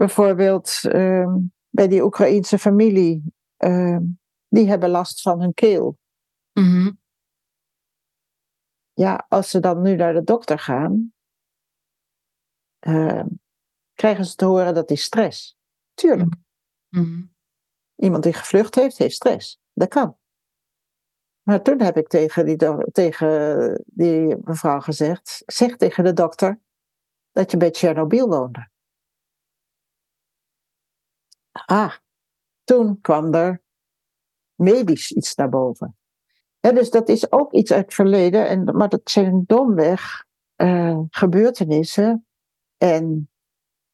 Bijvoorbeeld 0.00 0.80
ehm, 0.82 1.38
bij 1.68 1.88
die 1.88 2.02
Oekraïense 2.04 2.58
familie. 2.58 3.32
ehm, 3.56 4.02
die 4.48 4.68
hebben 4.68 4.88
last 4.88 5.20
van 5.22 5.40
hun 5.40 5.54
keel. 5.54 5.98
Mhm. 6.52 6.90
Ja, 8.92 9.26
als 9.28 9.50
ze 9.50 9.60
dan 9.60 9.82
nu 9.82 9.94
naar 9.96 10.12
de 10.12 10.22
dokter 10.22 10.58
gaan. 10.58 11.12
ehm, 12.78 13.26
krijgen 13.94 14.24
ze 14.24 14.34
te 14.34 14.44
horen 14.44 14.74
dat 14.74 14.90
is 14.90 15.02
stress. 15.02 15.56
Tuurlijk. 15.94 16.34
Mhm. 16.88 17.22
Iemand 17.96 18.22
die 18.22 18.32
gevlucht 18.32 18.74
heeft, 18.74 18.98
heeft 18.98 19.14
stress. 19.14 19.60
Dat 19.72 19.88
kan. 19.88 20.16
Maar 21.42 21.62
toen 21.62 21.80
heb 21.80 21.96
ik 21.96 22.08
tegen 22.08 22.44
die, 22.44 22.56
tegen 22.92 23.84
die 23.86 24.36
mevrouw 24.44 24.80
gezegd: 24.80 25.42
zeg 25.46 25.76
tegen 25.76 26.04
de 26.04 26.12
dokter 26.12 26.60
dat 27.30 27.50
je 27.50 27.56
bij 27.56 27.70
Tsjernobyl 27.70 28.28
woonde. 28.28 28.69
Ah, 31.52 31.94
toen 32.64 33.00
kwam 33.00 33.34
er 33.34 33.62
medisch 34.54 35.12
iets 35.12 35.34
naar 35.34 35.48
boven. 35.48 35.96
Dus 36.60 36.90
dat 36.90 37.08
is 37.08 37.32
ook 37.32 37.52
iets 37.52 37.72
uit 37.72 37.84
het 37.84 37.94
verleden, 37.94 38.48
en, 38.48 38.64
maar 38.64 38.88
dat 38.88 39.10
zijn 39.10 39.44
domweg 39.46 40.24
eh, 40.54 40.98
gebeurtenissen. 41.10 42.26
En 42.76 43.30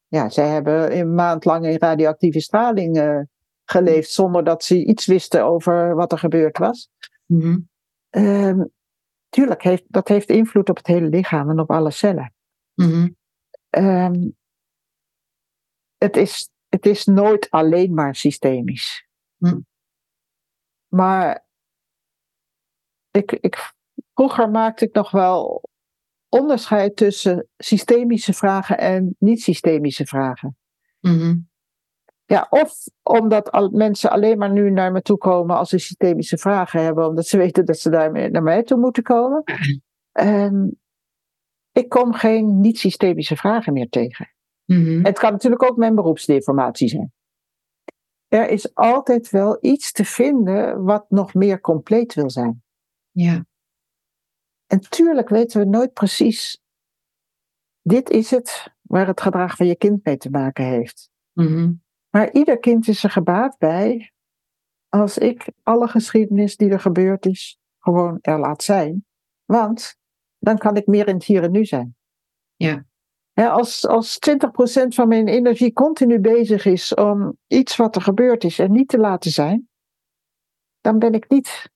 ja, 0.07 0.29
zij 0.29 0.47
hebben 0.47 0.97
een 0.97 1.13
maand 1.13 1.45
lang 1.45 1.65
in 1.65 1.77
radioactieve 1.77 2.39
straling 2.39 2.97
eh, 2.97 3.19
geleefd 3.63 4.11
zonder 4.11 4.43
dat 4.43 4.63
ze 4.63 4.85
iets 4.85 5.05
wisten 5.05 5.45
over 5.45 5.95
wat 5.95 6.11
er 6.11 6.17
gebeurd 6.17 6.57
was. 6.57 6.89
Mhm. 7.25 7.59
Ehm, 8.09 8.63
tuurlijk, 9.29 9.63
heeft, 9.63 9.83
dat 9.87 10.07
heeft 10.07 10.29
invloed 10.29 10.69
op 10.69 10.77
het 10.77 10.87
hele 10.87 11.07
lichaam 11.07 11.49
en 11.49 11.59
op 11.59 11.71
alle 11.71 11.91
cellen. 11.91 12.33
Mhm. 12.73 13.09
Ehm, 13.69 14.29
het, 15.97 16.17
is, 16.17 16.49
het 16.77 16.85
is 16.85 17.05
nooit 17.05 17.49
alleen 17.49 17.93
maar 17.93 18.15
systemisch. 18.15 19.07
Hm. 19.37 19.59
Maar 20.87 21.45
ik, 23.11 23.31
ik, 23.31 23.73
vroeger 24.13 24.49
maakte 24.49 24.85
ik 24.85 24.93
nog 24.93 25.11
wel 25.11 25.69
onderscheid 26.29 26.95
tussen 26.95 27.47
systemische 27.57 28.33
vragen 28.33 28.77
en 28.77 29.15
niet-systemische 29.19 30.05
vragen. 30.05 30.57
Mhm. 30.99 31.35
Ja, 32.25 32.47
of 32.49 32.73
omdat 33.03 33.51
al, 33.51 33.69
mensen 33.69 34.09
alleen 34.09 34.37
maar 34.37 34.51
nu 34.51 34.71
naar 34.71 34.91
me 34.91 35.01
toe 35.01 35.17
komen 35.17 35.55
als 35.55 35.69
ze 35.69 35.77
systemische 35.77 36.37
vragen 36.37 36.83
hebben, 36.83 37.07
omdat 37.07 37.27
ze 37.27 37.37
weten 37.45 37.65
dat 37.65 37.79
ze 37.79 37.89
daarmee 37.89 38.29
naar 38.29 38.43
mij 38.43 38.63
toe 38.63 38.77
moeten 38.77 39.03
komen. 39.03 39.43
En 40.11 40.79
ik 41.71 41.89
kom 41.89 42.13
geen 42.13 42.59
niet-systemische 42.59 43.35
vragen 43.35 43.73
meer 43.73 43.89
tegen. 43.89 44.35
Mhm. 44.67 45.05
Het 45.05 45.19
kan 45.19 45.31
natuurlijk 45.31 45.63
ook 45.63 45.77
mijn 45.77 45.95
beroepsdeformatie 45.95 46.87
zijn. 46.87 47.11
Er 48.27 48.49
is 48.49 48.75
altijd 48.75 49.29
wel 49.29 49.57
iets 49.61 49.91
te 49.91 50.05
vinden 50.05 50.83
wat 50.83 51.05
nog 51.09 51.33
meer 51.33 51.61
compleet 51.61 52.13
wil 52.13 52.29
zijn. 52.29 52.63
Ja. 53.11 53.45
En 54.65 54.79
tuurlijk 54.79 55.29
weten 55.29 55.59
we 55.59 55.65
nooit 55.65 55.93
precies, 55.93 56.61
dit 57.81 58.09
is 58.09 58.31
het 58.31 58.73
waar 58.81 59.07
het 59.07 59.21
gedrag 59.21 59.55
van 59.55 59.67
je 59.67 59.75
kind 59.75 60.05
mee 60.05 60.17
te 60.17 60.29
maken 60.29 60.65
heeft. 60.65 61.09
Mhm. 61.33 61.73
Maar 62.09 62.31
ieder 62.31 62.59
kind 62.59 62.87
is 62.87 63.03
er 63.03 63.09
gebaat 63.09 63.57
bij 63.57 64.11
als 64.89 65.17
ik 65.17 65.51
alle 65.63 65.87
geschiedenis 65.87 66.57
die 66.57 66.69
er 66.69 66.79
gebeurd 66.79 67.25
is 67.25 67.59
gewoon 67.79 68.17
er 68.21 68.39
laat 68.39 68.63
zijn. 68.63 69.05
Want 69.45 69.95
dan 70.39 70.57
kan 70.57 70.75
ik 70.75 70.87
meer 70.87 71.07
in 71.07 71.13
het 71.13 71.23
hier 71.23 71.43
en 71.43 71.51
nu 71.51 71.65
zijn. 71.65 71.95
Ja. 72.55 72.86
Als, 73.45 73.87
als 73.87 74.19
20% 74.29 74.87
van 74.87 75.07
mijn 75.07 75.27
energie 75.27 75.73
continu 75.73 76.19
bezig 76.19 76.65
is 76.65 76.93
om 76.93 77.37
iets 77.47 77.75
wat 77.75 77.95
er 77.95 78.01
gebeurd 78.01 78.43
is 78.43 78.59
en 78.59 78.71
niet 78.71 78.87
te 78.87 78.97
laten 78.97 79.31
zijn, 79.31 79.69
dan 80.81 80.99
ben 80.99 81.13
ik 81.13 81.29
niet 81.29 81.69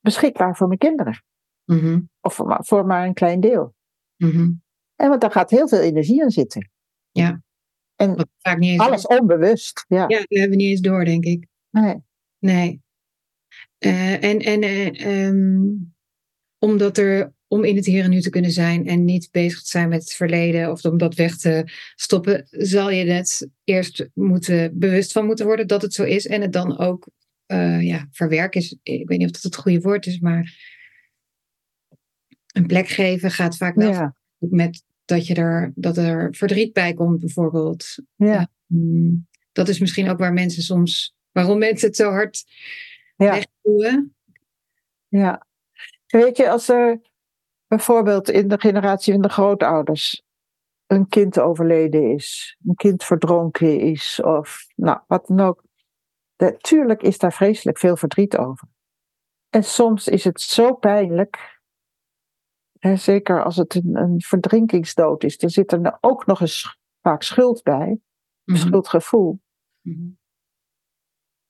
beschikbaar 0.00 0.56
voor 0.56 0.66
mijn 0.66 0.78
kinderen. 0.78 1.24
Mhm. 1.64 2.00
Of 2.20 2.34
voor 2.34 2.46
maar, 2.46 2.64
voor 2.64 2.86
maar 2.86 3.06
een 3.06 3.14
klein 3.14 3.40
deel. 3.40 3.74
Mhm. 4.16 4.52
En 4.96 5.08
want 5.08 5.20
daar 5.20 5.30
gaat 5.30 5.50
heel 5.50 5.68
veel 5.68 5.80
energie 5.80 6.22
in 6.22 6.30
zitten. 6.30 6.70
Ja. 7.10 7.42
En 7.94 8.28
vaak 8.38 8.58
niet 8.58 8.70
eens 8.70 8.80
alles 8.80 9.06
onbewust. 9.06 9.84
Ja. 9.88 10.04
Ja, 10.08 10.18
dat 10.18 10.26
hebben 10.28 10.50
we 10.50 10.56
niet 10.56 10.70
eens 10.70 10.80
door, 10.80 11.04
denk 11.04 11.24
ik. 11.24 11.46
Nee. 11.70 12.02
Nee. 12.38 12.82
Eh, 13.78 14.24
en 14.24 14.38
en 14.38 14.62
eh, 14.62 15.26
ehm, 15.26 15.62
omdat 16.58 16.98
er, 16.98 17.32
om 17.54 17.64
in 17.64 17.76
het 17.76 17.86
hier 17.86 18.04
en 18.04 18.10
nu 18.10 18.20
te 18.20 18.30
kunnen 18.30 18.50
zijn 18.50 18.86
en 18.86 19.04
niet 19.04 19.28
bezig 19.30 19.62
te 19.62 19.68
zijn 19.68 19.88
met 19.88 20.00
het 20.02 20.12
verleden 20.12 20.70
of 20.70 20.84
om 20.84 20.98
dat 20.98 21.14
weg 21.14 21.36
te 21.36 21.64
stoppen, 21.94 22.46
zal 22.50 22.90
je 22.90 23.04
het 23.04 23.48
eerst 23.64 24.08
moeten, 24.14 24.78
bewust 24.78 25.12
van 25.12 25.26
moeten 25.26 25.46
worden 25.46 25.66
dat 25.66 25.82
het 25.82 25.94
zo 25.94 26.02
is 26.02 26.26
en 26.26 26.40
het 26.40 26.52
dan 26.52 26.78
ook 26.78 27.08
eh, 27.46 27.82
ja, 27.82 28.08
verwerken 28.10 28.60
is. 28.60 28.76
Ik 28.82 29.08
weet 29.08 29.18
niet 29.18 29.26
of 29.26 29.32
dat 29.32 29.42
het 29.42 29.56
goede 29.56 29.80
woord 29.80 30.06
is, 30.06 30.18
maar 30.18 30.54
een 32.52 32.66
plek 32.66 32.88
geven 32.88 33.30
gaat 33.30 33.56
vaak 33.56 33.74
wel 33.74 33.90
Ja. 33.90 34.14
met 34.38 34.82
dat, 35.04 35.26
je 35.26 35.34
er, 35.34 35.72
dat 35.74 35.96
er 35.96 36.34
verdriet 36.34 36.72
bij 36.72 36.94
komt, 36.94 37.20
bijvoorbeeld. 37.20 37.94
Ja. 38.16 38.48
Hmm, 38.66 39.26
Dat 39.52 39.68
is 39.68 39.78
misschien 39.78 40.08
ook 40.08 40.18
waar 40.18 40.32
mensen 40.32 40.62
soms, 40.62 41.14
waarom 41.32 41.58
mensen 41.58 41.86
het 41.88 41.96
zo 41.96 42.10
hard 42.10 42.44
Ja. 43.16 43.30
wegduwen. 43.30 44.14
Ja. 45.08 45.46
Weet 46.06 46.36
je, 46.36 46.50
als 46.50 46.68
er 46.68 47.00
bijvoorbeeld 47.76 48.30
in 48.30 48.48
de 48.48 48.60
generatie 48.60 49.12
van 49.12 49.22
de 49.22 49.28
grootouders 49.28 50.22
een 50.86 51.08
kind 51.08 51.38
overleden 51.38 52.10
is, 52.10 52.56
een 52.64 52.74
kind 52.74 53.04
verdronken 53.04 53.80
is, 53.80 54.20
of 54.22 54.66
nou, 54.76 55.00
wat 55.06 55.26
dan 55.26 55.40
ook. 55.40 55.64
Natuurlijk 56.36 57.02
is 57.02 57.18
daar 57.18 57.32
vreselijk 57.32 57.78
veel 57.78 57.96
verdriet 57.96 58.36
over. 58.36 58.68
En 59.50 59.64
soms 59.64 60.08
is 60.08 60.24
het 60.24 60.40
zo 60.40 60.74
pijnlijk, 60.74 61.60
hè, 62.78 62.96
zeker 62.96 63.44
als 63.44 63.56
het 63.56 63.74
een, 63.74 63.96
een 63.96 64.20
verdrinkingsdood 64.20 65.24
is, 65.24 65.38
dan 65.38 65.50
zit 65.50 65.72
er 65.72 65.80
nou 65.80 65.96
ook 66.00 66.26
nog 66.26 66.40
eens 66.40 66.78
vaak 67.00 67.22
schuld 67.22 67.62
bij, 67.62 67.98
Mhm. 68.44 68.58
schuldgevoel. 68.58 69.40
Mhm. 69.80 70.08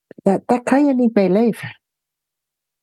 Ja, 0.06 0.40
daar 0.44 0.62
kan 0.62 0.84
je 0.86 0.94
niet 0.94 1.14
mee 1.14 1.30
leven. 1.30 1.80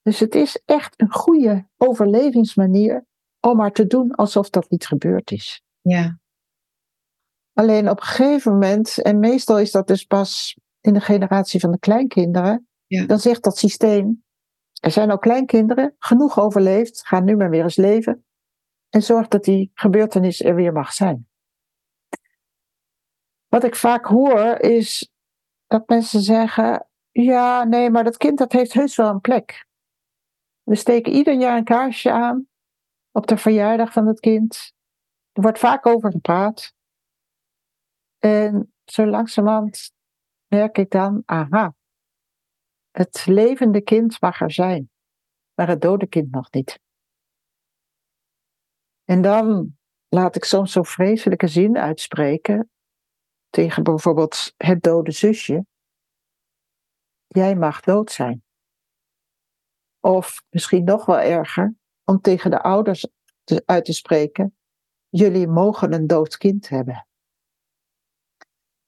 Dus 0.02 0.20
het 0.20 0.36
is 0.36 0.62
echt 0.66 1.02
een 1.02 1.12
goede 1.12 1.68
overlevingsmanier 1.78 3.06
om 3.42 3.58
maar 3.58 3.72
te 3.72 3.88
doen 3.88 4.12
alsof 4.12 4.50
dat 4.50 4.70
niet 4.70 4.88
gebeurd 4.88 5.32
is. 5.32 5.62
Ja. 5.82 6.20
Alleen 7.54 7.90
op 7.90 7.98
een 8.00 8.06
gegeven 8.06 8.52
moment, 8.52 9.02
en 9.02 9.20
meestal 9.20 9.60
is 9.60 9.72
dat 9.72 9.88
dus 9.88 10.04
pas 10.04 10.60
in 10.82 10.94
de 10.94 11.02
generatie 11.02 11.60
van 11.60 11.72
de 11.72 11.80
kleinkinderen, 11.80 12.68
Ja. 12.86 13.06
dan 13.06 13.20
zegt 13.20 13.44
dat 13.44 13.58
systeem, 13.58 14.24
er 14.80 14.92
zijn 14.92 15.12
ook 15.12 15.22
kleinkinderen, 15.22 15.96
genoeg 16.00 16.40
overleefd, 16.40 17.08
ga 17.08 17.20
nu 17.20 17.36
maar 17.36 17.50
weer 17.50 17.64
eens 17.64 17.76
leven 17.76 18.26
en 18.90 19.02
zorg 19.04 19.28
dat 19.28 19.44
die 19.44 19.72
gebeurtenis 19.74 20.42
er 20.42 20.56
weer 20.56 20.72
mag 20.74 20.94
zijn. 20.94 21.30
Wat 23.48 23.64
ik 23.64 23.76
vaak 23.76 24.06
hoor 24.06 24.60
is 24.60 25.10
dat 25.68 25.88
mensen 25.88 26.22
zeggen, 26.22 26.88
ja, 27.12 27.64
nee, 27.64 27.90
maar 27.90 28.04
dat 28.04 28.18
kind 28.18 28.38
dat 28.38 28.52
heeft 28.52 28.74
heus 28.74 28.96
wel 28.96 29.10
een 29.10 29.22
plek. 29.22 29.66
We 30.64 30.76
steken 30.76 31.14
ieder 31.14 31.34
jaar 31.34 31.58
een 31.58 31.64
kaarsje 31.64 32.12
aan 32.12 32.48
op 33.12 33.28
de 33.28 33.38
verjaardag 33.38 33.92
van 33.92 34.08
het 34.08 34.20
kind. 34.20 34.74
Er 35.32 35.42
wordt 35.42 35.60
vaak 35.60 35.86
over 35.86 36.12
gepraat. 36.12 36.74
En 38.18 38.74
zo 38.86 39.06
langzamerhand 39.06 39.92
merk 40.48 40.78
ik 40.78 40.90
dan, 40.90 41.24
aha, 41.26 41.74
het 42.92 43.26
levende 43.26 43.82
kind 43.82 44.22
mag 44.22 44.42
er 44.42 44.52
zijn, 44.52 44.90
maar 45.54 45.68
het 45.68 45.82
dode 45.82 46.08
kind 46.08 46.32
nog 46.32 46.52
niet. 46.52 46.80
En 49.04 49.22
dan 49.22 49.78
laat 50.08 50.36
ik 50.36 50.44
soms 50.44 50.72
zo'n 50.72 50.86
vreselijke 50.86 51.48
zin 51.48 51.78
uitspreken 51.78 52.70
tegen 53.50 53.84
bijvoorbeeld 53.84 54.54
het 54.58 54.84
dode 54.84 55.12
zusje. 55.12 55.66
Jij 57.28 57.56
mag 57.56 57.82
dood 57.82 58.12
zijn. 58.12 58.44
Of 60.00 60.44
misschien 60.50 60.84
nog 60.84 61.06
wel 61.06 61.20
erger, 61.20 61.76
om 62.04 62.22
tegen 62.22 62.52
de 62.52 62.62
ouders 62.62 63.08
uit 63.66 63.86
te 63.86 63.94
spreken: 63.94 64.56
jullie 65.10 65.48
mogen 65.48 65.94
een 65.94 66.08
dood 66.08 66.38
kind 66.38 66.70
hebben. 66.70 67.08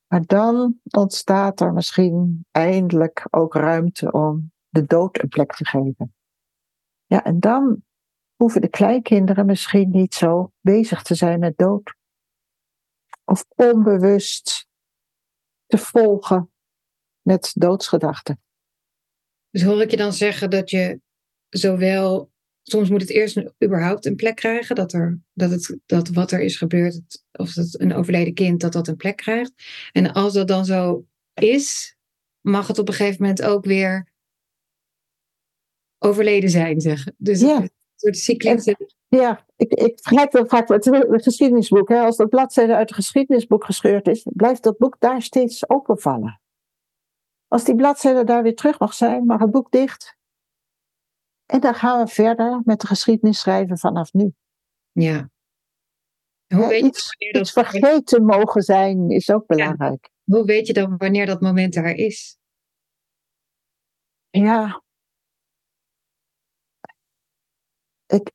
Maar 0.08 0.26
dan 0.26 0.80
ontstaat 0.98 1.62
er 1.62 1.74
misschien 1.74 2.46
eindelijk 2.52 3.28
ook 3.30 3.54
ruimte 3.54 4.12
om 4.12 4.52
de 4.70 4.86
dood 4.86 5.22
een 5.22 5.28
plek 5.28 5.56
te 5.56 5.66
geven. 5.66 6.16
Ja, 7.06 7.24
en 7.24 7.40
dan 7.40 7.84
hoeven 8.36 8.62
de 8.62 8.70
kleinkinderen 8.70 9.46
misschien 9.46 9.90
niet 9.90 10.14
zo 10.14 10.52
bezig 10.62 11.04
te 11.04 11.16
zijn 11.16 11.40
met 11.40 11.58
dood. 11.58 11.96
Of 13.24 13.46
onbewust 13.56 14.68
te 15.66 15.78
volgen 15.78 16.52
met 17.22 17.52
doodsgedachten. 17.54 18.42
Dus 19.50 19.64
hoor 19.64 19.82
ik 19.82 19.92
je 19.92 19.98
dan 19.98 20.14
zeggen 20.14 20.50
dat 20.50 20.70
je 20.70 21.02
zowel 21.50 22.32
soms 22.64 22.90
moet 22.90 23.02
het 23.02 23.10
eerst 23.10 23.38
een, 23.38 23.54
überhaupt 23.64 24.06
een 24.06 24.16
plek 24.16 24.36
krijgen. 24.36 24.76
Dat, 24.76 24.94
er, 24.94 25.20
dat, 25.34 25.52
het, 25.52 25.78
dat 25.86 26.08
wat 26.08 26.32
er 26.32 26.42
is 26.42 26.58
gebeurd, 26.58 27.24
of 27.32 27.54
het 27.54 27.80
een 27.80 27.94
overleden 27.94 28.34
kind, 28.34 28.62
dat 28.62 28.74
dat 28.74 28.88
een 28.88 28.96
plek 28.96 29.18
krijgt. 29.18 29.52
En 29.92 30.14
als 30.14 30.34
dat 30.34 30.48
dan 30.48 30.66
zo 30.66 31.06
is, 31.34 31.96
mag 32.42 32.68
het 32.68 32.80
op 32.80 32.88
een 32.88 32.94
gegeven 32.94 33.22
moment 33.22 33.42
ook 33.42 33.66
weer 33.66 34.12
overleden 36.00 36.50
zijn, 36.50 36.82
zeg. 36.82 37.06
Dus 37.18 37.42
Ja. 37.42 37.62
een 37.62 37.70
soort 37.96 38.18
cyclus. 38.18 38.74
Ja, 39.08 39.46
ik, 39.56 39.74
ik 39.74 40.00
vergelijk 40.02 40.32
dat 40.32 40.50
vaak 40.50 40.68
met 40.70 40.86
het 40.86 41.24
geschiedenisboek. 41.24 41.90
Hè. 41.90 42.00
Als 42.00 42.18
dat 42.18 42.30
bladzijde 42.30 42.76
uit 42.76 42.90
het 42.90 42.98
geschiedenisboek 42.98 43.66
gescheurd 43.66 44.08
is, 44.08 44.26
blijft 44.34 44.64
dat 44.64 44.78
boek 44.78 44.96
daar 45.00 45.22
steeds 45.22 45.70
openvallen. 45.70 46.42
Als 47.48 47.64
die 47.64 47.76
bladzijde 47.76 48.24
daar 48.24 48.44
weer 48.44 48.56
terug 48.56 48.80
mag 48.80 48.94
zijn, 48.94 49.26
mag 49.26 49.40
het 49.40 49.52
boek 49.52 49.72
dicht. 49.72 50.18
En 51.46 51.60
dan 51.60 51.76
gaan 51.76 52.06
we 52.06 52.12
verder 52.12 52.62
met 52.66 52.82
de 52.82 52.88
geschiedenis 52.88 53.40
schrijven 53.40 53.78
vanaf 53.78 54.14
nu. 54.14 54.34
Ja. 54.92 55.30
Hoe 56.48 56.68
weet, 56.68 56.84
iets, 56.84 57.18
dat, 57.32 57.52
vergeten 57.52 58.26
mogen 58.26 58.62
zijn 58.62 59.10
is 59.10 59.30
ook 59.30 59.46
belangrijk. 59.46 60.10
hoe 60.24 60.46
weet 60.46 60.68
je 60.68 60.74
dan 60.74 60.98
wanneer 60.98 61.26
dat 61.26 61.42
moment 61.42 61.74
daar 61.74 61.94
is? 61.96 62.38
Ja. 64.30 64.82
Ik, 68.06 68.32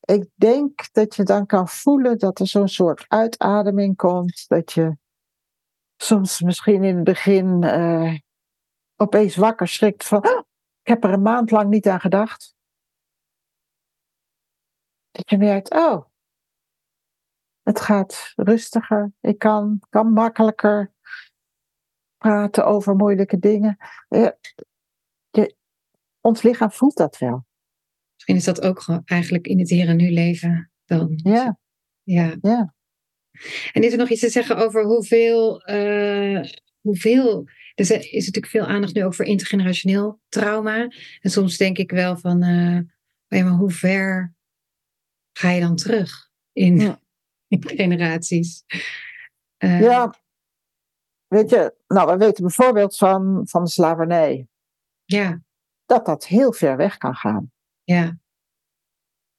ik 0.00 0.28
denk 0.34 0.92
dat 0.92 1.14
je 1.14 1.22
dan 1.22 1.46
kan 1.46 1.68
voelen 1.68 2.18
dat 2.18 2.38
er 2.38 2.46
zo'n 2.46 2.68
soort 2.68 3.04
uitademing 3.08 3.96
komt. 3.96 4.44
Dat 4.48 4.72
je 4.72 4.96
soms 5.96 6.40
misschien 6.40 6.84
in 6.84 6.94
het 6.94 7.04
begin 7.04 7.62
eh, 7.62 8.14
opeens 8.96 9.36
wakker 9.36 9.68
schrikt 9.68 10.04
van. 10.04 10.45
"Ah, 10.86 10.94
ik 10.94 11.02
heb 11.02 11.04
er 11.04 11.12
een 11.12 11.22
maand 11.22 11.50
lang 11.50 11.70
niet 11.70 11.88
aan 11.88 12.00
gedacht. 12.00 12.54
Dat 15.10 15.30
je 15.30 15.38
merkt, 15.38 15.74
oh, 15.74 16.04
het 17.62 17.80
gaat 17.80 18.32
rustiger. 18.36 19.12
Ik 19.20 19.38
kan, 19.38 19.80
kan 19.90 20.12
makkelijker 20.12 20.92
praten 22.16 22.66
over 22.66 22.96
moeilijke 22.96 23.38
dingen. 23.38 23.76
Eh, 24.08 24.28
je, 25.30 25.56
ons 26.20 26.42
lichaam 26.42 26.70
voelt 26.70 26.96
dat 26.96 27.18
wel. 27.18 27.46
Misschien 28.14 28.36
is 28.36 28.44
dat 28.44 28.62
ook 28.62 28.80
gewoon 28.80 29.02
eigenlijk 29.04 29.46
in 29.46 29.58
het 29.58 29.70
hier 29.70 29.88
en 29.88 29.96
nu 29.96 30.10
leven 30.10 30.70
dan. 30.84 31.20
Ja, 31.22 31.58
Ja. 32.02 32.36
ja. 32.40 32.74
En 33.72 33.82
is 33.82 33.92
er 33.92 33.98
nog 33.98 34.08
iets 34.08 34.20
te 34.20 34.28
zeggen 34.28 34.56
over 34.56 34.84
hoeveel, 34.84 35.62
eh, 35.62 36.52
hoeveel 36.80 37.48
dus 37.76 37.90
er 37.90 38.12
is 38.12 38.26
natuurlijk 38.26 38.46
veel 38.46 38.66
aandacht 38.66 38.94
nu 38.94 39.04
ook 39.04 39.14
voor 39.14 39.24
intergenerationeel 39.24 40.20
trauma. 40.28 40.88
En 41.20 41.30
soms 41.30 41.56
denk 41.56 41.78
ik 41.78 41.90
wel 41.90 42.16
van, 42.16 42.38
ja, 43.28 43.44
maar 43.44 43.58
hoe 43.58 43.70
ver 43.70 44.34
ga 45.32 45.50
je 45.50 45.60
dan 45.60 45.76
terug 45.76 46.30
in, 46.52 46.78
Ja. 46.78 47.00
in 47.48 47.68
generaties? 47.68 48.64
Eh, 49.56 49.80
ja. 49.80 50.14
Weet 51.26 51.50
je, 51.50 51.74
nou, 51.86 52.10
we 52.10 52.16
weten 52.16 52.42
bijvoorbeeld 52.44 52.96
van, 52.96 53.42
van 53.48 53.64
de 53.64 53.70
slavernij 53.70 54.46
ja, 55.04 55.42
dat 55.84 56.06
dat 56.06 56.26
heel 56.26 56.52
ver 56.52 56.76
weg 56.76 56.96
kan 56.96 57.14
gaan. 57.14 57.52
ja, 57.84 58.18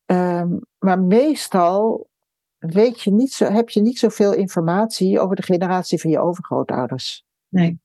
Ehm, 0.06 0.58
maar 0.78 1.00
meestal 1.00 2.10
weet 2.58 3.02
je 3.02 3.12
niet 3.12 3.32
zo, 3.32 3.52
heb 3.52 3.70
je 3.70 3.82
niet 3.82 4.00
zoveel 4.00 4.34
informatie 4.34 5.20
over 5.20 5.36
de 5.36 5.42
generatie 5.42 6.02
van 6.02 6.10
je 6.10 6.20
overgrootouders. 6.20 7.26
nee, 7.48 7.80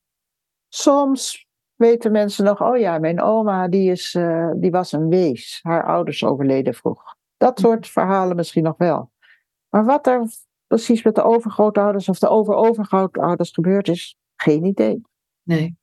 Soms 0.75 1.47
weten 1.75 2.11
mensen 2.11 2.45
nog, 2.45 2.61
oh 2.61 2.77
ja, 2.77 2.97
mijn 2.97 3.21
oma 3.21 3.67
die, 3.67 3.91
is, 3.91 4.15
eh, 4.15 4.51
die 4.55 4.71
was 4.71 4.91
een 4.91 5.09
wees. 5.09 5.59
Haar 5.61 5.85
ouders 5.85 6.23
overleden 6.23 6.73
vroeg. 6.73 7.15
Dat 7.37 7.59
soort 7.59 7.87
verhalen 7.87 8.35
misschien 8.35 8.63
nog 8.63 8.77
wel. 8.77 9.11
Maar 9.69 9.85
wat 9.85 10.07
er 10.07 10.27
precies 10.67 11.03
met 11.03 11.15
de 11.15 11.23
overgrootouders 11.23 12.09
of 12.09 12.19
de 12.19 12.27
overovergrootouders 12.27 13.51
gebeurd 13.51 13.87
is, 13.87 14.17
geen 14.35 14.65
idee. 14.65 15.01
nee, 15.43 15.77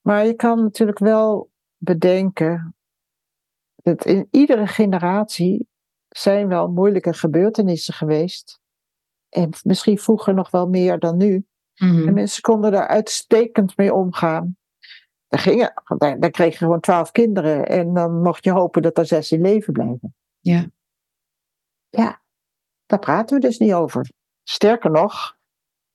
Maar 0.00 0.26
je 0.26 0.34
kan 0.34 0.62
natuurlijk 0.62 0.98
wel 0.98 1.50
bedenken 1.76 2.76
dat 3.74 4.04
in 4.04 4.28
iedere 4.30 4.66
generatie 4.66 5.68
zijn 6.08 6.48
wel 6.48 6.68
moeilijke 6.68 7.12
gebeurtenissen 7.12 7.94
geweest. 7.94 8.60
En 9.28 9.50
misschien 9.62 9.98
vroeger 9.98 10.34
nog 10.34 10.50
wel 10.50 10.68
meer 10.68 10.98
dan 10.98 11.16
nu. 11.16 11.46
Mhm. 11.78 12.08
En 12.08 12.14
mensen 12.14 12.42
konden 12.42 12.72
daar 12.72 12.86
uitstekend 12.86 13.76
mee 13.76 13.94
omgaan. 13.94 14.56
Daar, 15.28 15.40
gingen, 15.40 15.72
daar, 15.98 16.20
daar 16.20 16.30
kreeg 16.30 16.52
je 16.52 16.58
gewoon 16.58 16.80
twaalf 16.80 17.10
kinderen 17.10 17.66
en 17.66 17.94
dan 17.94 18.22
mocht 18.22 18.44
je 18.44 18.50
hopen 18.50 18.82
dat 18.82 18.98
er 18.98 19.06
zes 19.06 19.32
in 19.32 19.40
leven 19.40 19.72
blijven. 19.72 20.14
ja, 20.40 20.66
Ja, 21.88 22.22
daar 22.86 22.98
praten 22.98 23.40
we 23.40 23.46
dus 23.46 23.58
niet 23.58 23.72
over. 23.72 24.10
Sterker 24.42 24.90
nog, 24.90 25.36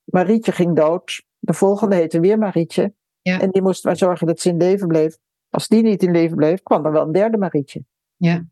Marietje 0.04 0.52
ging 0.52 0.76
dood. 0.76 1.24
De 1.40 1.54
volgende 1.54 1.96
heette 1.96 2.20
weer 2.20 2.38
Marietje. 2.38 2.94
Ja. 3.22 3.40
En 3.40 3.52
die 3.52 3.62
moest 3.62 3.84
maar 3.84 3.98
zorgen 3.98 4.28
dat 4.28 4.40
ze 4.40 4.50
in 4.50 4.58
leven 4.58 4.88
bleef. 4.88 5.18
Als 5.50 5.68
die 5.68 5.84
niet 5.84 6.04
in 6.04 6.12
leven 6.12 6.36
bleef, 6.38 6.64
kwam 6.64 6.86
er 6.86 6.92
wel 6.92 7.06
een 7.06 7.12
derde 7.12 7.38
Marietje. 7.38 7.84
ja, 8.16 8.46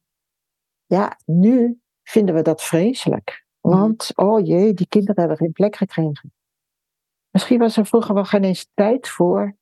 Ja, 0.85 1.19
nu 1.25 1.81
vinden 2.03 2.35
we 2.35 2.41
dat 2.41 2.61
vreselijk. 2.61 3.45
Want, 3.59 4.11
oh 4.15 4.45
jee, 4.45 4.73
die 4.73 4.87
kinderen 4.87 5.19
hebben 5.19 5.37
geen 5.37 5.51
plek 5.51 5.75
gekregen. 5.75 6.33
Misschien 7.31 7.59
was 7.59 7.77
er 7.77 7.85
vroeger 7.85 8.13
wel 8.13 8.25
geen 8.25 8.43
eens 8.43 8.69
tijd 8.73 9.07
voor. 9.07 9.57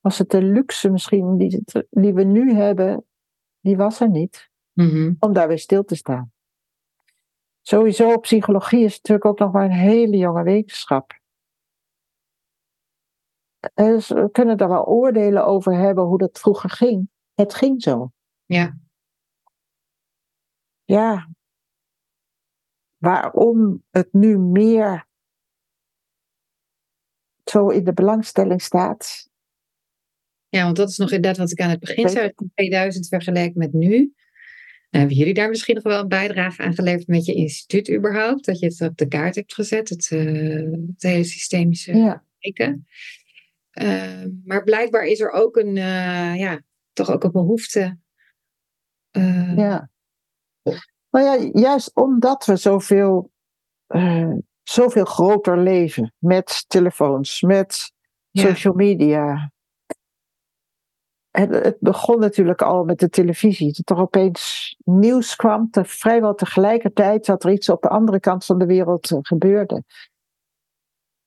Was 0.00 0.18
het 0.18 0.30
de 0.30 0.42
luxe 0.42 0.90
misschien 0.90 1.36
die, 1.36 1.64
die 1.90 2.14
we 2.14 2.22
nu 2.22 2.52
hebben, 2.52 3.04
die 3.60 3.76
was 3.76 4.00
er 4.00 4.10
niet. 4.10 4.50
Mhm. 4.72 5.14
Om 5.18 5.32
daar 5.32 5.48
weer 5.48 5.58
stil 5.58 5.84
te 5.84 5.94
staan. 5.94 6.32
Sowieso, 7.62 8.18
psychologie 8.18 8.84
is 8.84 8.96
natuurlijk 8.96 9.26
ook 9.26 9.38
nog 9.38 9.52
maar 9.52 9.64
een 9.64 9.70
hele 9.70 10.16
jonge 10.16 10.42
wetenschap. 10.42 11.20
Dus 13.74 14.08
we 14.08 14.30
kunnen 14.30 14.56
daar 14.56 14.68
wel 14.68 14.84
oordelen 14.84 15.46
over 15.46 15.74
hebben 15.74 16.04
hoe 16.04 16.18
dat 16.18 16.38
vroeger 16.38 16.70
ging. 16.70 17.08
Het 17.34 17.54
ging 17.54 17.82
zo. 17.82 18.12
ja, 18.44 18.78
ja, 20.84 21.28
waarom 22.96 23.84
het 23.90 24.12
nu 24.12 24.38
meer 24.38 25.05
zo 27.50 27.68
in 27.68 27.84
de 27.84 27.92
belangstelling 27.92 28.62
staat. 28.62 29.28
ja, 30.48 30.64
want 30.64 30.76
dat 30.76 30.88
is 30.88 30.96
nog 30.96 31.10
inderdaad 31.10 31.36
wat 31.36 31.50
ik 31.50 31.60
aan 31.60 31.70
het 31.70 31.80
begin 31.80 32.08
zei. 32.08 32.26
ik 32.26 32.40
niet. 32.40 32.50
2000 32.54 33.08
vergeleken 33.08 33.58
met 33.58 33.72
nu. 33.72 34.14
En 34.90 34.98
hebben 34.98 35.16
jullie 35.16 35.34
daar 35.34 35.48
misschien 35.48 35.74
nog 35.74 35.84
wel 35.84 36.00
een 36.00 36.08
bijdrage 36.08 36.62
aan 36.62 36.74
geleverd 36.74 37.06
met 37.06 37.24
je 37.24 37.34
instituut 37.34 37.90
überhaupt? 37.90 38.44
Dat 38.44 38.58
je 38.58 38.66
het 38.66 38.80
op 38.80 38.96
de 38.96 39.08
kaart 39.08 39.34
hebt 39.34 39.54
gezet, 39.54 39.88
het, 39.88 40.10
eh, 40.10 40.62
het 40.92 41.02
hele 41.02 41.24
systemische 41.24 41.96
Ja, 41.96 42.24
kijken. 42.38 42.86
Eh, 43.70 44.24
maar 44.44 44.64
blijkbaar 44.64 45.04
is 45.04 45.20
er 45.20 45.30
ook 45.30 45.56
een, 45.56 45.76
eh, 45.76 46.36
ja, 46.36 46.62
toch 46.92 47.10
ook 47.10 47.24
een 47.24 47.32
behoefte. 47.32 47.98
eh, 49.10 49.56
ja. 49.56 49.90
Maar 51.10 51.22
ja, 51.22 51.50
juist 51.52 51.94
omdat 51.94 52.44
we 52.44 52.56
zoveel, 52.56 53.30
eh, 53.86 54.32
zoveel 54.68 55.04
groter 55.04 55.58
leven 55.58 56.14
met 56.18 56.64
telefoons, 56.68 57.40
met 57.40 57.92
Ja. 58.30 58.42
social 58.42 58.74
media. 58.74 59.50
En 61.30 61.50
het 61.52 61.76
begon 61.80 62.18
natuurlijk 62.20 62.62
al 62.62 62.84
met 62.84 62.98
de 62.98 63.08
televisie. 63.08 63.72
Dat 63.82 63.96
er 63.96 64.02
opeens 64.02 64.76
nieuws 64.84 65.36
kwam, 65.36 65.70
te, 65.70 65.84
vrijwel 65.84 66.34
tegelijkertijd 66.34 67.26
dat 67.26 67.44
er 67.44 67.50
iets 67.50 67.68
op 67.68 67.82
de 67.82 67.88
andere 67.88 68.20
kant 68.20 68.44
van 68.44 68.58
de 68.58 68.66
wereld 68.66 69.10
eh, 69.10 69.18
gebeurde. 69.22 69.84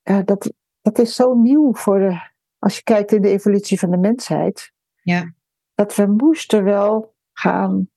Ja, 0.02 0.22
dat, 0.22 0.54
dat 0.82 1.00
is 1.00 1.16
zo 1.16 1.34
nieuw 1.34 1.74
voor 1.74 2.00
de, 2.00 2.32
als 2.58 2.76
je 2.76 2.84
kijkt 2.84 3.12
in 3.12 3.22
de 3.22 3.30
evolutie 3.30 3.80
van 3.80 3.92
de 3.92 3.98
mensheid. 3.98 4.72
Ja. 5.02 5.34
Dat 5.74 5.96
we 5.96 6.06
moesten 6.06 6.64
wel 6.64 7.16
gaan 7.34 7.90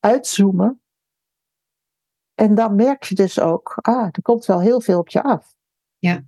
uitzoomen. 0.00 0.80
En 2.40 2.54
dan 2.54 2.74
merk 2.74 3.02
je 3.02 3.14
dus 3.14 3.40
ook, 3.40 3.78
ah, 3.80 4.08
er 4.10 4.22
komt 4.22 4.44
wel 4.44 4.60
heel 4.60 4.80
veel 4.80 4.98
op 4.98 5.08
je 5.08 5.22
af. 5.22 5.54
Ja. 5.98 6.24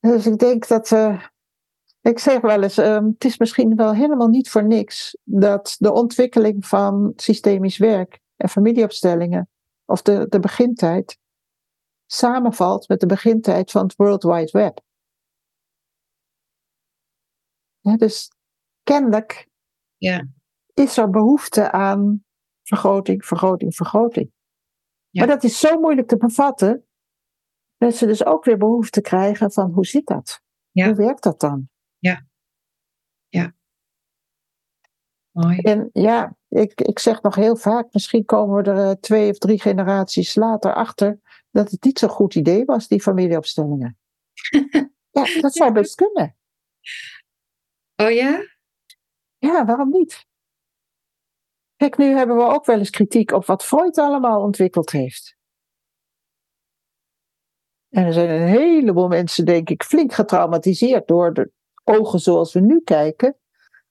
Dus 0.00 0.26
ik 0.26 0.38
denk 0.38 0.68
dat 0.68 0.88
we. 0.88 1.30
Ik 2.00 2.18
zeg 2.18 2.40
wel 2.40 2.62
eens, 2.62 2.78
ehm, 2.78 3.04
het 3.04 3.24
is 3.24 3.38
misschien 3.38 3.76
wel 3.76 3.94
helemaal 3.94 4.28
niet 4.28 4.50
voor 4.50 4.64
niks 4.64 5.16
dat 5.24 5.76
de 5.78 5.92
ontwikkeling 5.92 6.66
van 6.66 7.12
systemisch 7.16 7.78
werk 7.78 8.20
en 8.36 8.48
familieopstellingen, 8.48 9.48
of 9.84 10.02
de, 10.02 10.26
de 10.28 10.40
begintijd, 10.40 11.18
samenvalt 12.06 12.88
met 12.88 13.00
de 13.00 13.06
begintijd 13.06 13.70
van 13.70 13.82
het 13.82 13.96
World 13.96 14.22
Wide 14.22 14.50
Web. 14.50 14.80
Ja, 17.80 17.96
dus 17.96 18.30
kennelijk 18.82 19.48
Ja. 19.96 20.28
is 20.74 20.96
er 20.96 21.10
behoefte 21.10 21.70
aan 21.70 22.24
vergroting, 22.62 23.24
vergroting, 23.24 23.74
vergroting. 23.74 24.32
Ja. 25.12 25.24
Maar 25.24 25.34
dat 25.34 25.44
is 25.44 25.58
zo 25.58 25.80
moeilijk 25.80 26.08
te 26.08 26.16
bevatten, 26.16 26.86
dat 27.76 27.94
ze 27.94 28.06
dus 28.06 28.24
ook 28.24 28.44
weer 28.44 28.58
behoefte 28.58 29.00
krijgen 29.00 29.52
van 29.52 29.70
hoe 29.70 29.86
zit 29.86 30.06
dat? 30.06 30.42
Ja. 30.70 30.86
Hoe 30.86 30.94
werkt 30.94 31.22
dat 31.22 31.40
dan? 31.40 31.68
Mooi. 35.30 35.58
En 35.58 35.90
ja, 35.92 36.36
Ik, 36.48 36.80
ik 36.80 36.98
zeg 36.98 37.22
nog 37.22 37.34
heel 37.34 37.56
vaak, 37.56 37.92
misschien 37.92 38.24
komen 38.24 38.62
we 38.62 38.70
er 38.70 38.88
eh, 38.88 38.96
twee 39.00 39.30
of 39.30 39.38
drie 39.38 39.60
generaties 39.60 40.34
later 40.34 40.74
achter 40.74 41.20
dat 41.50 41.70
het 41.70 41.84
niet 41.84 41.98
zo'n 41.98 42.08
goed 42.08 42.34
idee 42.34 42.64
was, 42.64 42.88
die 42.88 43.02
familieopstellingen. 43.02 43.98
ja, 45.18 45.40
dat 45.40 45.54
zou 45.54 45.72
best 45.72 45.94
kunnen. 45.94 46.36
Oh 47.96 48.10
ja? 48.10 48.40
Ja, 49.38 49.64
waarom 49.64 49.90
niet? 49.90 50.26
Kijk, 51.82 51.96
nu 51.96 52.14
hebben 52.14 52.36
we 52.36 52.42
ook 52.42 52.64
wel 52.64 52.78
eens 52.78 52.90
kritiek 52.90 53.32
op 53.32 53.44
wat 53.46 53.64
Freud 53.64 53.98
allemaal 53.98 54.42
ontwikkeld 54.42 54.90
heeft. 54.90 55.36
En 57.88 58.04
er 58.04 58.12
zijn 58.12 58.30
een 58.30 58.48
heleboel 58.48 59.08
mensen, 59.08 59.44
denk 59.44 59.70
ik, 59.70 59.82
flink 59.82 60.12
getraumatiseerd 60.12 61.08
door 61.08 61.32
de 61.32 61.52
ogen 61.84 62.18
zoals 62.18 62.52
we 62.52 62.60
nu 62.60 62.80
kijken, 62.80 63.36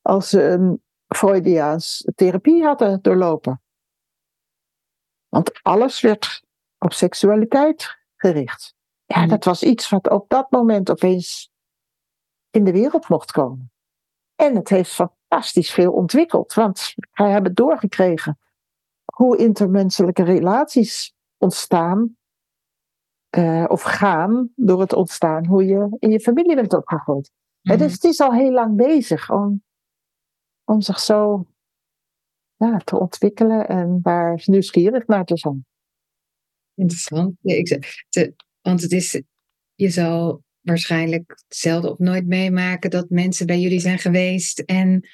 als 0.01 0.29
ze 0.29 0.43
een 0.43 0.83
Freudiaans 1.07 2.07
therapie 2.15 2.63
hadden 2.63 3.01
doorlopen. 3.01 3.61
Want 5.27 5.59
alles 5.61 6.01
werd 6.01 6.43
op 6.77 6.93
seksualiteit 6.93 7.97
gericht. 8.15 8.75
Ja, 9.05 9.27
dat 9.27 9.43
was 9.43 9.63
iets 9.63 9.89
wat 9.89 10.09
op 10.09 10.29
dat 10.29 10.51
moment 10.51 10.89
opeens 10.89 11.51
in 12.49 12.63
de 12.63 12.71
wereld 12.71 13.09
mocht 13.09 13.31
komen. 13.31 13.70
En 14.41 14.55
het 14.55 14.69
heeft 14.69 14.91
fantastisch 14.91 15.71
veel 15.71 15.91
ontwikkeld, 15.91 16.53
want 16.53 16.93
wij 17.11 17.31
hebben 17.31 17.53
doorgekregen 17.53 18.39
hoe 19.13 19.37
intermenselijke 19.37 20.23
relaties 20.23 21.15
ontstaan 21.37 22.17
uh, 23.37 23.65
of 23.67 23.81
gaan 23.81 24.51
door 24.55 24.79
het 24.79 24.93
ontstaan, 24.93 25.45
hoe 25.45 25.65
je 25.65 25.95
in 25.99 26.09
je 26.09 26.19
familie 26.19 26.55
bent 26.55 26.73
opgegroeid. 26.73 27.31
Mm 27.61 27.77
dus 27.77 27.93
het 27.93 28.03
is 28.03 28.19
al 28.19 28.33
heel 28.33 28.51
lang 28.51 28.75
bezig 28.75 29.31
om, 29.31 29.63
om 30.63 30.81
zich 30.81 30.99
zo 30.99 31.47
ja, 32.55 32.77
te 32.77 32.99
ontwikkelen 32.99 33.67
en 33.67 33.99
daar 34.01 34.41
nieuwsgierig 34.45 35.07
naar 35.07 35.25
te 35.25 35.37
zijn. 35.37 35.65
Interessant. 36.73 37.35
Ja, 37.41 37.55
ik, 37.55 38.05
te, 38.09 38.33
want 38.61 38.81
het 38.81 38.91
is, 38.91 39.21
je 39.73 39.89
zal 39.89 40.43
waarschijnlijk 40.61 41.43
zelden 41.47 41.91
of 41.91 41.97
nooit 41.97 42.27
meemaken 42.27 42.89
dat 42.89 43.09
mensen 43.09 43.45
bij 43.45 43.59
jullie 43.59 43.79
zijn 43.79 43.99
geweest 43.99 44.59
en 44.59 45.09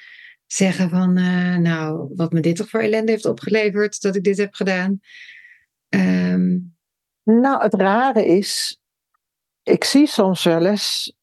zeggen 0.45 0.89
van, 0.89 1.17
uh, 1.17 1.57
nou, 1.57 2.09
wat 2.15 2.31
me 2.31 2.39
dit 2.39 2.55
toch 2.55 2.69
voor 2.69 2.79
ellende 2.79 3.11
heeft 3.11 3.25
opgeleverd 3.25 4.01
dat 4.01 4.15
ik 4.15 4.23
dit 4.23 4.37
heb 4.37 4.53
gedaan. 4.53 4.99
Um, 5.89 6.75
nou, 7.23 7.61
het 7.61 7.73
rare 7.73 8.25
is, 8.25 8.79
ik 9.63 9.83
zie 9.83 10.07
soms 10.07 10.43
wel 10.43 10.65
eens 10.65 11.15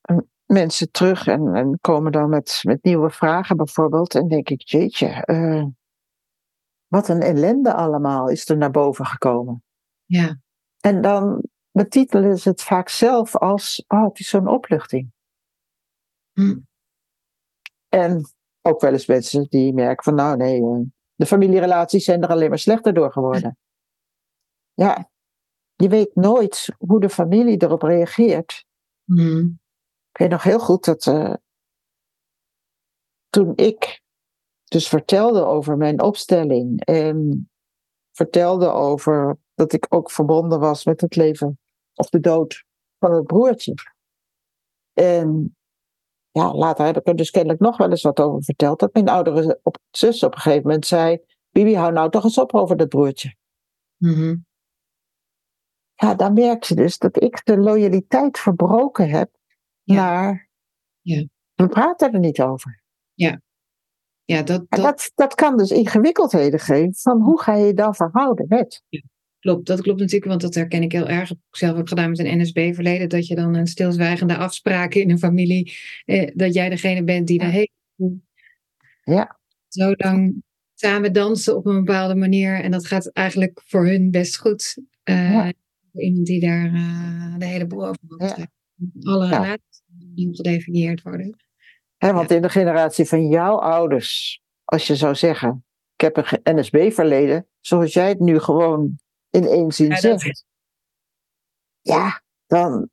eh, 0.00 0.16
mensen 0.46 0.90
terug 0.90 1.26
en, 1.26 1.54
en 1.54 1.78
komen 1.80 2.12
dan 2.12 2.28
met, 2.28 2.60
met 2.62 2.84
nieuwe 2.84 3.10
vragen 3.10 3.56
bijvoorbeeld. 3.56 4.14
En 4.14 4.28
denk 4.28 4.48
ik, 4.48 4.60
jeetje, 4.60 5.24
uh, 5.26 5.64
wat 6.86 7.08
een 7.08 7.20
ellende 7.20 7.74
allemaal 7.74 8.28
is 8.28 8.48
er 8.48 8.56
naar 8.56 8.70
boven 8.70 9.06
gekomen. 9.06 9.62
Ja. 10.04 10.38
En 10.80 11.00
dan 11.00 11.48
betitelen 11.72 12.38
ze 12.38 12.48
het 12.48 12.62
vaak 12.62 12.88
zelf 12.88 13.36
als, 13.36 13.84
oh, 13.88 14.04
het 14.04 14.18
is 14.18 14.28
zo'n 14.28 14.48
opluchting. 14.48 15.12
Hm. 16.32 16.58
En 17.88 18.30
ook 18.62 18.80
wel 18.80 18.92
eens 18.92 19.06
mensen 19.06 19.46
die 19.48 19.74
merken 19.74 20.04
van, 20.04 20.14
nou 20.14 20.36
nee, 20.36 20.62
eh, 20.62 20.80
de 21.14 21.26
familierelaties 21.26 22.04
zijn 22.04 22.22
er 22.22 22.28
alleen 22.28 22.48
maar 22.48 22.58
slechter 22.58 22.94
door 22.94 23.12
geworden. 23.12 23.56
Ja, 24.74 25.10
je 25.74 25.88
weet 25.88 26.14
nooit 26.14 26.68
hoe 26.78 27.00
de 27.00 27.08
familie 27.08 27.62
erop 27.62 27.82
reageert. 27.82 28.64
Mm. 29.04 29.60
Ik 30.10 30.18
weet 30.18 30.30
nog 30.30 30.42
heel 30.42 30.58
goed 30.58 30.84
dat 30.84 31.06
uh, 31.06 31.34
toen 33.28 33.52
ik 33.56 34.02
dus 34.64 34.88
vertelde 34.88 35.44
over 35.44 35.76
mijn 35.76 36.02
opstelling 36.02 36.84
en 36.84 37.50
vertelde 38.12 38.68
over 38.68 39.38
dat 39.60 39.72
ik 39.72 39.86
ook 39.88 40.10
verbonden 40.10 40.60
was 40.60 40.84
met 40.84 41.00
het 41.00 41.16
leven 41.16 41.58
of 41.94 42.08
de 42.08 42.20
dood 42.20 42.64
van 42.98 43.12
het 43.12 43.26
broertje. 43.26 43.74
En 44.92 45.56
ja, 46.30 46.54
later 46.54 46.84
heb 46.84 46.96
ik 46.96 47.06
er 47.06 47.16
dus 47.16 47.30
kennelijk 47.30 47.60
nog 47.60 47.76
wel 47.76 47.90
eens 47.90 48.02
wat 48.02 48.20
over 48.20 48.44
verteld. 48.44 48.78
Dat 48.78 48.94
mijn 48.94 49.08
oudere 49.08 49.60
op, 49.62 49.78
zus 49.90 50.22
op 50.22 50.34
een 50.34 50.40
gegeven 50.40 50.66
moment 50.66 50.86
zei: 50.86 51.18
Bibi, 51.50 51.74
hou 51.74 51.92
nou 51.92 52.10
toch 52.10 52.24
eens 52.24 52.38
op 52.38 52.54
over 52.54 52.76
dat 52.76 52.88
broertje. 52.88 53.34
Mm 53.96 54.48
ja, 56.00 56.14
dan 56.14 56.32
merk 56.32 56.62
je 56.62 56.74
dus 56.74 56.98
dat 56.98 57.22
ik 57.22 57.44
de 57.44 57.58
loyaliteit 57.58 58.38
verbroken 58.38 59.08
heb 59.08 59.30
naar. 59.84 60.48
Ja. 61.00 61.24
We 61.54 61.68
praten 61.68 62.12
er 62.12 62.18
niet 62.18 62.40
over. 62.40 62.82
Ja. 63.14 63.40
Ja, 64.24 64.42
dat, 64.42 64.64
dat... 64.68 64.80
dat, 64.82 65.10
dat 65.14 65.34
kan 65.34 65.56
dus 65.56 65.70
ingewikkeldheden 65.70 66.60
geven 66.60 66.94
van 66.94 67.20
hoe 67.20 67.40
ga 67.40 67.54
je 67.54 67.66
je 67.66 67.74
dan 67.74 67.94
verhouden 67.94 68.46
met. 68.48 68.82
Ja, 68.88 69.00
klopt, 69.40 69.66
dat 69.66 69.80
klopt 69.80 70.00
natuurlijk, 70.00 70.30
want 70.30 70.40
dat 70.40 70.54
herken 70.54 70.82
ik 70.82 70.92
heel 70.92 71.08
erg. 71.08 71.30
Ik 71.30 71.36
zelf 71.50 71.78
ook 71.78 71.88
gedaan 71.88 72.10
met 72.10 72.18
een 72.18 72.40
NSB-verleden, 72.40 73.08
dat 73.08 73.26
je 73.26 73.34
dan 73.34 73.54
een 73.54 73.66
stilzwijgende 73.66 74.36
afspraken 74.36 75.00
in 75.00 75.10
een 75.10 75.18
familie, 75.18 75.72
eh, 76.04 76.30
dat 76.34 76.54
jij 76.54 76.68
degene 76.68 77.04
bent 77.04 77.26
die 77.26 77.38
daar 77.38 77.50
heeft. 77.50 77.72
Ja. 79.04 79.38
Zo 79.68 79.92
lang 79.96 80.42
samen 80.74 81.12
dansen 81.12 81.56
op 81.56 81.66
een 81.66 81.84
bepaalde 81.84 82.14
manier 82.14 82.60
en 82.60 82.70
dat 82.70 82.86
gaat 82.86 83.12
eigenlijk 83.12 83.62
voor 83.64 83.86
hun 83.86 84.10
best 84.10 84.38
goed. 84.38 84.78
Uh, 85.04 85.32
ja 85.32 85.52
iemand 85.94 86.26
die 86.26 86.40
daar 86.40 86.66
uh, 86.66 87.38
de 87.38 87.44
hele 87.44 87.66
boel 87.66 87.86
over 87.86 87.98
mag 88.08 88.36
ja. 88.36 88.46
Alle 89.02 89.26
ja. 89.26 89.36
relaties 89.36 89.82
nieuw 90.14 90.34
gedefinieerd 90.34 91.02
worden. 91.02 91.36
want 91.98 92.30
in 92.30 92.42
de 92.42 92.48
generatie 92.48 93.04
van 93.04 93.28
jouw 93.28 93.56
ouders, 93.56 94.40
als 94.64 94.86
je 94.86 94.96
zou 94.96 95.14
zeggen, 95.14 95.64
ik 95.96 96.00
heb 96.00 96.16
een 96.16 96.58
NSB-verleden, 96.58 97.46
zoals 97.60 97.92
jij 97.92 98.08
het 98.08 98.20
nu 98.20 98.38
gewoon 98.38 98.98
in 99.30 99.44
één 99.44 99.72
zin 99.72 99.96
zegt. 99.96 100.44
Ja, 101.80 102.22
dan 102.46 102.90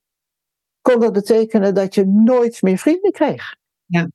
kon 0.81 0.99
dat 0.99 1.13
betekenen 1.13 1.75
dat 1.75 1.95
je 1.95 2.05
nooit 2.05 2.61
meer 2.61 2.77
vrienden 2.77 3.11
kreeg. 3.11 3.55
Ja. 3.85 4.09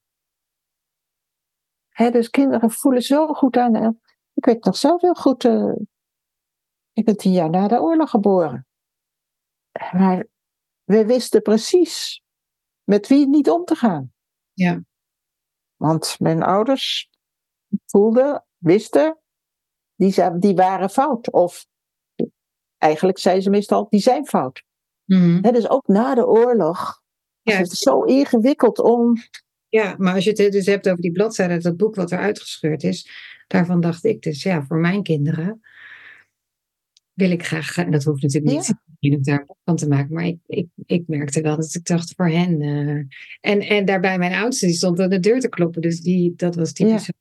dus 2.10 2.30
kinderen 2.30 2.70
voelen 2.70 3.02
zo 3.02 3.26
goed 3.26 3.56
aan. 3.56 4.00
Ik 4.34 4.44
weet 4.44 4.64
nog 4.64 4.76
zelf 4.76 5.00
heel 5.00 5.14
goed, 5.14 5.44
uh, 5.44 5.74
ik 6.92 7.04
ben 7.04 7.16
tien 7.16 7.32
jaar 7.32 7.50
na 7.50 7.68
de 7.68 7.80
oorlog 7.80 8.10
geboren. 8.10 8.66
Maar 9.92 10.26
we 10.84 11.06
wisten 11.06 11.42
precies 11.42 12.22
met 12.84 13.06
wie 13.06 13.28
niet 13.28 13.50
om 13.50 13.64
te 13.64 13.74
gaan. 13.74 14.12
Ja. 14.52 14.82
Want 15.76 16.20
mijn 16.20 16.42
ouders 16.42 17.10
voelden, 17.86 18.44
wisten, 18.56 19.18
die, 19.94 20.38
die 20.38 20.54
waren 20.54 20.90
fout. 20.90 21.30
Of 21.30 21.66
eigenlijk 22.82 23.18
zeiden 23.18 23.44
ze 23.44 23.50
meestal, 23.50 23.86
die 23.90 24.00
zijn 24.00 24.26
fout. 24.26 24.62
Mm 25.04 25.40
dus 25.40 25.68
ook 25.68 25.86
na 25.86 26.14
de 26.14 26.26
oorlog 26.26 27.02
ja. 27.42 27.56
het 27.56 27.70
zo 27.70 28.02
ingewikkeld 28.02 28.78
om. 28.78 29.16
Ja, 29.68 29.94
maar 29.98 30.14
als 30.14 30.24
je 30.24 30.30
het 30.30 30.52
dus 30.52 30.66
hebt 30.66 30.88
over 30.88 31.02
die 31.02 31.12
bladzijde, 31.12 31.58
dat 31.58 31.76
boek 31.76 31.94
wat 31.94 32.10
er 32.10 32.18
uitgescheurd 32.18 32.82
is, 32.82 33.08
daarvan 33.46 33.80
dacht 33.80 34.04
ik 34.04 34.22
dus, 34.22 34.42
ja, 34.42 34.62
voor 34.62 34.76
mijn 34.76 35.02
kinderen 35.02 35.60
wil 37.12 37.30
ik 37.30 37.46
graag, 37.46 37.76
en 37.76 37.90
dat 37.90 38.04
hoeft 38.04 38.22
natuurlijk 38.22 38.54
niet 38.54 38.76
ja. 38.98 39.16
daar 39.36 39.46
van 39.64 39.76
te 39.76 39.88
maken, 39.88 40.14
maar 40.14 40.26
ik, 40.26 40.38
ik, 40.46 40.66
ik 40.86 41.02
merkte 41.06 41.40
wel 41.40 41.56
dat 41.56 41.74
ik 41.74 41.84
dacht 41.84 42.12
voor 42.16 42.28
hen. 42.28 42.60
Uh, 42.60 43.04
en, 43.40 43.60
en 43.60 43.84
daarbij 43.84 44.18
mijn 44.18 44.34
oudste, 44.34 44.66
die 44.66 44.74
stond 44.74 45.00
aan 45.00 45.10
de 45.10 45.20
deur 45.20 45.40
te 45.40 45.48
kloppen, 45.48 45.82
dus 45.82 46.00
die, 46.00 46.32
dat 46.36 46.54
was 46.54 46.72
typisch 46.72 47.06
ja. 47.06 47.12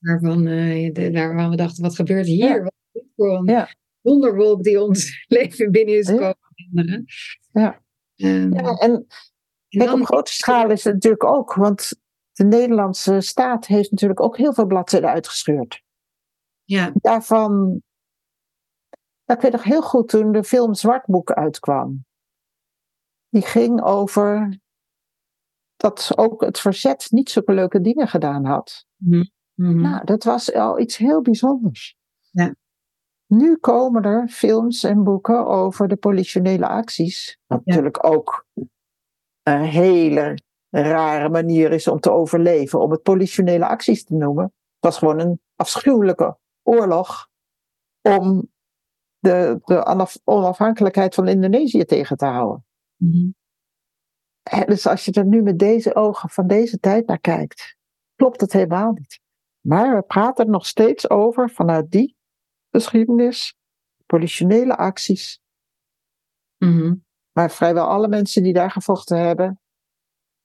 waarvan, 0.00 0.46
uh, 0.46 0.92
de, 0.92 1.10
waarvan 1.12 1.50
we 1.50 1.56
dachten, 1.56 1.82
wat 1.82 1.94
gebeurt 1.94 2.26
hier? 2.26 2.48
Ja. 2.48 2.62
Wat 2.62 2.72
is 2.92 3.00
dit 3.02 3.10
voor 3.16 3.38
een. 3.38 3.66
Wonderwolk 4.00 4.62
die 4.62 4.82
ons 4.82 5.10
leven 5.28 5.70
binnen 5.70 5.98
is 5.98 6.08
gekomen? 6.08 7.04
Ja. 7.52 7.82
Um, 8.16 8.54
ja, 8.54 8.78
en, 8.78 9.06
en 9.68 9.92
op 9.92 10.04
grote 10.04 10.32
schaal 10.32 10.70
is 10.70 10.84
het 10.84 10.94
natuurlijk 10.94 11.24
ook, 11.24 11.54
want 11.54 11.92
de 12.32 12.44
Nederlandse 12.44 13.20
staat 13.20 13.66
heeft 13.66 13.90
natuurlijk 13.90 14.20
ook 14.20 14.36
heel 14.36 14.54
veel 14.54 14.66
bladzijden 14.66 15.10
uitgescheurd. 15.10 15.82
Ja. 16.64 16.92
Daarvan 16.94 17.82
ik 19.32 19.40
weet 19.40 19.52
nog 19.52 19.62
heel 19.62 19.82
goed 19.82 20.08
toen 20.08 20.32
de 20.32 20.44
film 20.44 20.74
Zwartboek 20.74 21.32
uitkwam. 21.32 22.04
Die 23.28 23.42
ging 23.42 23.82
over 23.82 24.58
dat 25.76 26.12
ook 26.16 26.40
het 26.40 26.60
verzet 26.60 27.06
niet 27.10 27.30
zulke 27.30 27.52
leuke 27.52 27.80
dingen 27.80 28.08
gedaan 28.08 28.44
had. 28.44 28.86
Mm 28.96 29.30
Nou, 29.54 30.04
dat 30.04 30.24
was 30.24 30.52
al 30.52 30.78
iets 30.78 30.96
heel 30.96 31.22
bijzonders. 31.22 31.96
Ja. 32.30 32.54
Nu 33.30 33.56
komen 33.56 34.02
er 34.02 34.28
films 34.28 34.84
en 34.84 35.04
boeken 35.04 35.46
over 35.46 35.88
de 35.88 35.96
politionele 35.96 36.68
acties. 36.68 37.38
Wat 37.46 37.64
natuurlijk 37.64 38.04
ook 38.04 38.46
een 39.42 39.62
hele 39.62 40.38
rare 40.70 41.28
manier 41.28 41.72
is 41.72 41.88
om 41.88 42.00
te 42.00 42.10
overleven, 42.10 42.80
om 42.80 42.90
het 42.90 43.02
politionele 43.02 43.66
acties 43.66 44.04
te 44.04 44.14
noemen. 44.14 44.44
Het 44.44 44.52
was 44.78 44.98
gewoon 44.98 45.20
een 45.20 45.40
afschuwelijke 45.56 46.38
oorlog 46.62 47.28
om 48.02 48.48
de, 49.18 49.60
de 49.64 50.20
onafhankelijkheid 50.24 51.14
van 51.14 51.28
Indonesië 51.28 51.84
tegen 51.84 52.16
te 52.16 52.26
houden. 52.26 52.64
Mm 52.96 53.34
Dus 54.66 54.86
als 54.86 55.04
je 55.04 55.12
er 55.12 55.26
nu 55.26 55.42
met 55.42 55.58
deze 55.58 55.94
ogen 55.94 56.28
van 56.28 56.46
deze 56.46 56.78
tijd 56.78 57.06
naar 57.06 57.20
kijkt, 57.20 57.76
klopt 58.14 58.40
het 58.40 58.52
helemaal 58.52 58.92
niet. 58.92 59.20
Maar 59.60 59.96
we 59.96 60.02
praten 60.02 60.44
er 60.44 60.50
nog 60.50 60.66
steeds 60.66 61.10
over 61.10 61.50
vanuit 61.50 61.90
die 61.90 62.18
geschiedenis, 62.70 63.54
politionele 64.06 64.76
acties. 64.76 65.40
Mhm. 66.56 66.94
Maar 67.32 67.50
vrijwel 67.50 67.86
alle 67.86 68.08
mensen 68.08 68.42
die 68.42 68.52
daar 68.52 68.70
gevochten 68.70 69.18
hebben, 69.18 69.60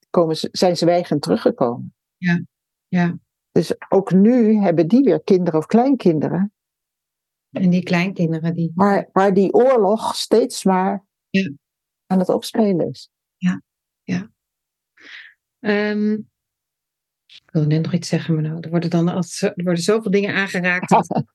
komen, 0.09 0.37
ze- 0.37 0.49
zijn 0.51 0.77
zwijgend 0.77 1.21
teruggekomen. 1.21 1.95
Ja, 2.17 2.41
ja. 2.87 3.17
Dus 3.51 3.75
ook 3.89 4.11
nu 4.11 4.55
hebben 4.57 4.87
die 4.87 5.03
weer 5.03 5.23
kinderen 5.23 5.59
of 5.59 5.65
kleinkinderen, 5.65 6.53
En 7.51 7.69
die 7.69 7.83
kleinkinderen 7.83 8.53
die. 8.53 8.71
waar, 8.75 9.09
waar 9.13 9.33
die 9.33 9.53
oorlog 9.53 10.15
steeds 10.15 10.63
maar 10.63 11.05
Ja. 11.29 11.51
aan 12.05 12.19
het 12.19 12.29
opspelen 12.29 12.89
is. 12.89 13.09
Ehm, 15.59 16.11
ik 17.25 17.51
wilde 17.51 17.67
net 17.67 17.81
nog 17.83 17.93
iets 17.93 18.09
zeggen, 18.09 18.33
maar 18.33 18.43
nou, 18.43 18.57
er 18.59 18.69
worden 18.69 18.89
dan 18.89 19.07
er 19.09 19.53
worden 19.55 19.83
zoveel 19.83 20.11
dingen 20.11 20.35
aangeraakt. 20.35 20.89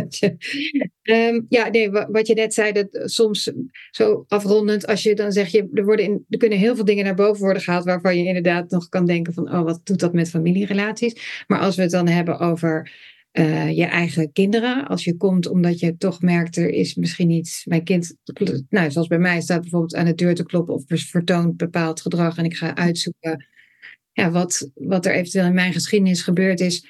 Ehm, 1.02 1.40
ja, 1.48 1.68
nee, 1.68 1.90
wa- 1.90 2.10
wat 2.10 2.26
je 2.26 2.34
net 2.34 2.54
zei, 2.54 2.72
dat 2.72 2.94
eh, 2.94 3.06
soms 3.06 3.52
zo 3.90 4.24
afrondend, 4.28 4.86
als 4.86 5.02
je 5.02 5.14
dan 5.14 5.32
zeg 5.32 5.48
je, 5.48 5.68
er, 5.72 5.84
worden 5.84 6.04
in, 6.04 6.24
er 6.28 6.38
kunnen 6.38 6.58
heel 6.58 6.74
veel 6.74 6.84
dingen 6.84 7.04
naar 7.04 7.14
boven 7.14 7.42
worden 7.42 7.62
gehaald 7.62 7.84
waarvan 7.84 8.18
je 8.18 8.24
inderdaad 8.24 8.70
nog 8.70 8.88
kan 8.88 9.06
denken 9.06 9.32
van, 9.32 9.52
oh, 9.52 9.62
wat 9.62 9.80
doet 9.84 10.00
dat 10.00 10.12
met 10.12 10.30
familierelaties? 10.30 11.44
Maar 11.46 11.58
als 11.58 11.76
we 11.76 11.82
het 11.82 11.90
dan 11.90 12.08
hebben 12.08 12.38
over 12.38 12.92
eh, 13.30 13.76
je 13.76 13.84
eigen 13.84 14.32
kinderen, 14.32 14.86
als 14.86 15.04
je 15.04 15.16
komt 15.16 15.48
omdat 15.48 15.80
je 15.80 15.96
toch 15.96 16.22
merkt, 16.22 16.56
er 16.56 16.68
is 16.70 16.94
misschien 16.94 17.30
iets, 17.30 17.64
mijn 17.64 17.84
kind, 17.84 18.16
nou, 18.68 18.90
zoals 18.90 19.06
bij 19.08 19.18
mij 19.18 19.40
staat 19.40 19.60
bijvoorbeeld 19.60 19.94
aan 19.94 20.06
de 20.06 20.14
deur 20.14 20.34
te 20.34 20.44
kloppen 20.44 20.74
of 20.74 20.82
vertoont 20.86 21.56
bepaald 21.56 22.00
gedrag 22.00 22.36
en 22.36 22.44
ik 22.44 22.56
ga 22.56 22.74
uitzoeken 22.74 23.46
ja, 24.16 24.30
wat, 24.30 24.70
wat 24.74 25.06
er 25.06 25.14
eventueel 25.14 25.44
in 25.44 25.54
mijn 25.54 25.72
geschiedenis 25.72 26.22
gebeurd 26.22 26.60
is 26.60 26.86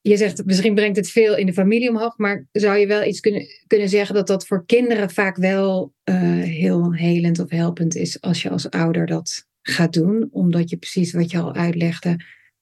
je 0.00 0.16
zegt 0.16 0.44
misschien 0.44 0.74
brengt 0.74 0.96
het 0.96 1.10
veel 1.10 1.36
in 1.36 1.46
de 1.46 1.52
familie 1.52 1.88
omhoog, 1.88 2.18
maar 2.18 2.46
zou 2.52 2.78
je 2.78 2.86
wel 2.86 3.04
iets 3.04 3.20
kunnen, 3.20 3.46
kunnen 3.66 3.88
zeggen 3.88 4.14
dat 4.14 4.26
dat 4.26 4.46
voor 4.46 4.66
kinderen 4.66 5.10
vaak 5.10 5.36
wel 5.36 5.92
eh, 6.02 6.16
heel 6.40 6.94
helend 6.94 7.38
of 7.38 7.50
helpend 7.50 7.94
is 7.94 8.20
als 8.20 8.42
je 8.42 8.50
als 8.50 8.70
ouder 8.70 9.06
dat 9.06 9.46
gaat 9.62 9.92
doen, 9.92 10.28
omdat 10.30 10.70
je 10.70 10.76
precies 10.76 11.12
wat 11.12 11.30
je 11.30 11.38
al 11.38 11.54
uitlegde, 11.54 12.16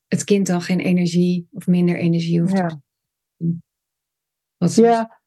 het 0.06 0.24
kind 0.24 0.46
dan 0.46 0.62
geen 0.62 0.80
energie 0.80 1.48
of 1.52 1.66
minder 1.66 1.96
energie 1.96 2.40
hoeft 2.40 2.56
te 2.56 2.62
Ja. 3.36 3.48
Wat, 4.56 4.74
Ja. 4.74 5.18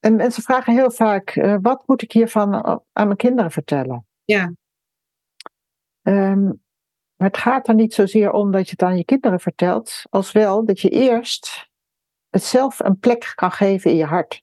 En 0.00 0.16
mensen 0.16 0.42
vragen 0.42 0.74
heel 0.74 0.90
vaak, 0.90 1.30
eh, 1.30 1.56
wat 1.60 1.82
moet 1.86 2.02
ik 2.02 2.12
hiervan 2.12 2.54
aan 2.92 3.06
mijn 3.06 3.16
kinderen 3.16 3.50
vertellen? 3.50 4.06
Ja. 4.24 4.52
Ehm, 6.02 6.50
maar 7.24 7.32
het 7.32 7.42
gaat 7.42 7.68
er 7.68 7.74
niet 7.74 7.94
zozeer 7.94 8.30
om 8.30 8.50
dat 8.50 8.64
je 8.64 8.70
het 8.70 8.82
aan 8.82 8.96
je 8.96 9.04
kinderen 9.04 9.40
vertelt, 9.40 10.02
als 10.10 10.32
wel 10.32 10.64
dat 10.64 10.80
je 10.80 10.88
eerst 10.88 11.70
het 12.30 12.42
zelf 12.42 12.80
een 12.80 12.98
plek 12.98 13.32
kan 13.34 13.50
geven 13.50 13.90
in 13.90 13.96
je 13.96 14.04
hart. 14.04 14.42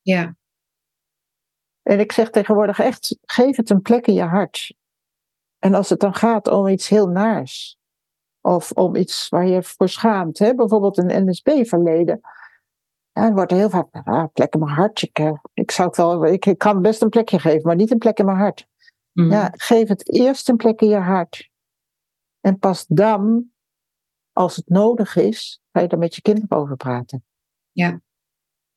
ja, 0.00 0.36
En 1.82 2.00
ik 2.00 2.12
zeg 2.12 2.30
tegenwoordig 2.30 2.78
echt, 2.78 3.18
geef 3.22 3.56
het 3.56 3.70
een 3.70 3.82
plek 3.82 4.06
in 4.06 4.14
je 4.14 4.22
hart. 4.22 4.74
En 5.58 5.74
als 5.74 5.88
het 5.88 6.00
dan 6.00 6.14
gaat 6.14 6.48
om 6.48 6.68
iets 6.68 6.88
heel 6.88 7.08
naars, 7.08 7.78
of 8.40 8.72
om 8.72 8.96
iets 8.96 9.28
waar 9.28 9.46
je 9.46 9.62
voor 9.62 9.88
schaamt, 9.88 10.38
hè? 10.38 10.54
bijvoorbeeld 10.54 10.98
een 10.98 11.28
NSB-verleden, 11.28 12.20
ja, 13.12 13.22
dan 13.22 13.34
wordt 13.34 13.50
er 13.50 13.58
heel 13.58 13.70
vaak, 13.70 13.88
ah, 13.92 14.24
plek 14.32 14.54
in 14.54 14.60
mijn 14.60 14.72
hart. 14.72 15.02
Ik, 15.02 15.18
eh, 15.18 15.32
ik, 15.54 15.70
zou 15.70 15.88
het 15.88 15.96
wel, 15.96 16.26
ik, 16.26 16.46
ik 16.46 16.58
kan 16.58 16.82
best 16.82 17.02
een 17.02 17.08
plekje 17.08 17.38
geven, 17.38 17.62
maar 17.62 17.76
niet 17.76 17.90
een 17.90 17.98
plek 17.98 18.18
in 18.18 18.24
mijn 18.24 18.38
hart. 18.38 18.66
Mhm. 19.12 19.30
Ja, 19.30 19.52
geef 19.56 19.88
het 19.88 20.12
eerst 20.12 20.48
een 20.48 20.56
plek 20.56 20.80
in 20.80 20.88
je 20.88 20.96
hart. 20.96 21.52
En 22.44 22.58
pas 22.58 22.86
dan, 22.86 23.50
als 24.32 24.56
het 24.56 24.68
nodig 24.68 25.16
is, 25.16 25.62
ga 25.72 25.80
je 25.80 25.88
er 25.88 25.98
met 25.98 26.14
je 26.14 26.22
kinderen 26.22 26.58
over 26.58 26.76
praten. 26.76 27.24
Ja. 27.72 28.00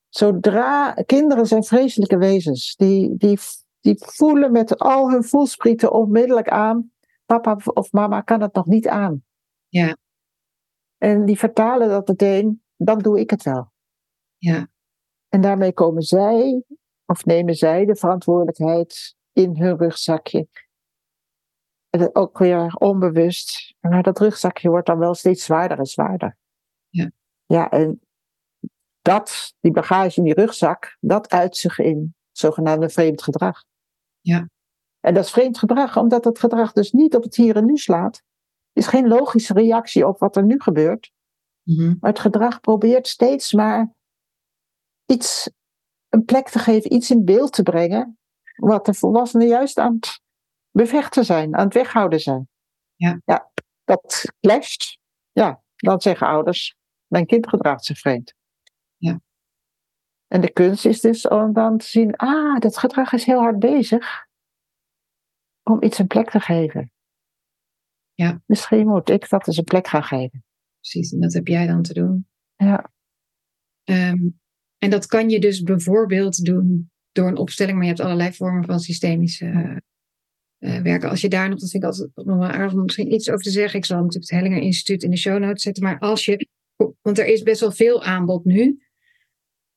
Zodra 0.09 0.93
kinderen 0.93 1.45
zijn 1.45 1.63
vreselijke 1.63 2.17
wezens, 2.17 2.75
die, 2.75 3.17
die, 3.17 3.39
die 3.79 3.95
voelen 3.97 4.51
met 4.51 4.77
al 4.77 5.11
hun 5.11 5.23
voelsprieten 5.23 5.91
onmiddellijk 5.91 6.49
aan, 6.49 6.91
papa 7.25 7.57
of 7.73 7.91
mama 7.91 8.21
kan 8.21 8.41
het 8.41 8.53
nog 8.53 8.65
niet 8.65 8.87
aan. 8.87 9.23
Ja. 9.67 9.97
En 10.97 11.25
die 11.25 11.37
vertalen 11.37 11.89
dat 11.89 12.07
meteen, 12.07 12.63
dan 12.75 12.99
doe 12.99 13.19
ik 13.19 13.29
het 13.29 13.43
wel. 13.43 13.71
Ja. 14.37 14.67
En 15.27 15.41
daarmee 15.41 15.73
komen 15.73 16.01
zij, 16.01 16.63
of 17.05 17.25
nemen 17.25 17.55
zij 17.55 17.85
de 17.85 17.95
verantwoordelijkheid 17.95 19.15
in 19.33 19.57
hun 19.57 19.77
rugzakje. 19.77 20.47
Ook 22.13 22.37
weer 22.37 22.75
onbewust. 22.75 23.75
Maar 23.79 24.03
dat 24.03 24.19
rugzakje 24.19 24.69
wordt 24.69 24.87
dan 24.87 24.97
wel 24.97 25.13
steeds 25.13 25.43
zwaarder 25.43 25.79
en 25.79 25.85
zwaarder. 25.85 26.37
Ja. 26.89 27.11
Ja, 27.45 27.69
en 27.69 28.01
dat, 29.01 29.53
die 29.59 29.71
bagage 29.71 30.17
in 30.17 30.23
die 30.23 30.33
rugzak, 30.33 30.97
dat 30.99 31.29
uit 31.29 31.57
zich 31.57 31.79
in 31.79 32.15
zogenaamde 32.31 32.89
vreemd 32.89 33.23
gedrag. 33.23 33.63
Ja. 34.19 34.49
En 34.99 35.13
dat 35.13 35.23
is 35.23 35.31
vreemd 35.31 35.57
gedrag, 35.57 35.97
omdat 35.97 36.23
dat 36.23 36.39
gedrag 36.39 36.71
dus 36.71 36.91
niet 36.91 37.15
op 37.15 37.23
het 37.23 37.35
hier 37.35 37.55
en 37.55 37.65
nu 37.65 37.77
slaat. 37.77 38.15
Het 38.73 38.83
is 38.83 38.87
geen 38.87 39.07
logische 39.07 39.53
reactie 39.53 40.07
op 40.07 40.19
wat 40.19 40.35
er 40.35 40.43
nu 40.43 40.59
gebeurt. 40.59 41.11
Mhm. 41.63 41.95
Maar 41.99 42.09
het 42.09 42.19
gedrag 42.19 42.59
probeert 42.59 43.07
steeds 43.07 43.53
maar 43.53 43.95
iets, 45.05 45.49
een 46.09 46.25
plek 46.25 46.49
te 46.49 46.59
geven, 46.59 46.93
iets 46.93 47.11
in 47.11 47.25
beeld 47.25 47.51
te 47.53 47.63
brengen, 47.63 48.17
wat 48.55 48.85
de 48.85 48.93
volwassenen 48.93 49.47
juist 49.47 49.77
aan 49.77 49.93
het 49.93 50.21
bevechten 50.77 51.25
zijn, 51.25 51.55
aan 51.55 51.65
het 51.65 51.73
weghouden 51.73 52.19
zijn. 52.19 52.49
Ja. 52.95 53.21
ja 53.25 53.51
dat 53.83 54.25
clasht. 54.39 54.99
Ja, 55.31 55.63
dan 55.75 56.01
zeggen 56.01 56.27
ouders, 56.27 56.75
mijn 57.07 57.25
kind 57.25 57.49
gedraagt 57.49 57.85
zich 57.85 57.99
vreemd. 57.99 58.33
Ja. 58.97 59.21
En 60.27 60.41
de 60.41 60.51
kunst 60.51 60.85
is 60.85 61.01
dus 61.01 61.27
om 61.27 61.53
dan 61.53 61.77
te 61.77 61.85
zien, 61.85 62.15
ah, 62.15 62.59
dat 62.59 62.77
gedrag 62.77 63.13
is 63.13 63.25
heel 63.25 63.39
hard 63.39 63.59
bezig 63.59 64.25
om 65.63 65.83
iets 65.83 65.99
een 65.99 66.07
plek 66.07 66.29
te 66.29 66.39
geven. 66.39 66.91
Ja. 68.13 68.41
Misschien 68.45 68.87
moet 68.87 69.09
ik 69.09 69.29
dat 69.29 69.47
eens 69.47 69.57
een 69.57 69.63
plek 69.63 69.87
gaan 69.87 70.03
geven. 70.03 70.45
Precies, 70.79 71.11
en 71.11 71.19
dat 71.19 71.33
heb 71.33 71.47
jij 71.47 71.67
dan 71.67 71.81
te 71.81 71.93
doen. 71.93 72.27
Ja. 72.55 72.91
Ehm, 73.83 74.27
en 74.77 74.89
dat 74.89 75.05
kan 75.05 75.29
je 75.29 75.39
dus 75.39 75.61
bijvoorbeeld 75.61 76.45
doen 76.45 76.91
door 77.11 77.27
een 77.27 77.37
opstelling, 77.37 77.75
maar 77.75 77.85
je 77.85 77.91
hebt 77.91 78.03
allerlei 78.03 78.33
vormen 78.33 78.65
van 78.65 78.79
systemisch 78.79 79.41
eh, 80.57 80.81
werken. 80.81 81.09
Als 81.09 81.21
je 81.21 81.29
daar 81.29 81.49
nog, 81.49 81.59
dat 81.59 81.69
vind 81.69 81.83
ik 81.83 81.89
altijd 81.89 82.09
nog 82.15 82.37
wel 82.37 82.47
aardig 82.47 82.73
om 82.73 82.81
misschien 82.81 83.13
iets 83.13 83.29
over 83.29 83.43
te 83.43 83.51
zeggen. 83.51 83.79
Ik 83.79 83.85
zal 83.85 83.97
natuurlijk 83.97 84.31
het 84.31 84.39
Hellinger 84.39 84.61
Instituut 84.61 85.03
in 85.03 85.09
de 85.09 85.17
show 85.17 85.39
notes 85.39 85.63
zetten, 85.63 85.83
maar 85.83 85.99
als 85.99 86.25
je, 86.25 86.47
want 87.01 87.19
er 87.19 87.25
is 87.25 87.43
best 87.43 87.59
wel 87.59 87.71
veel 87.71 88.03
aanbod 88.03 88.45
nu. 88.45 88.81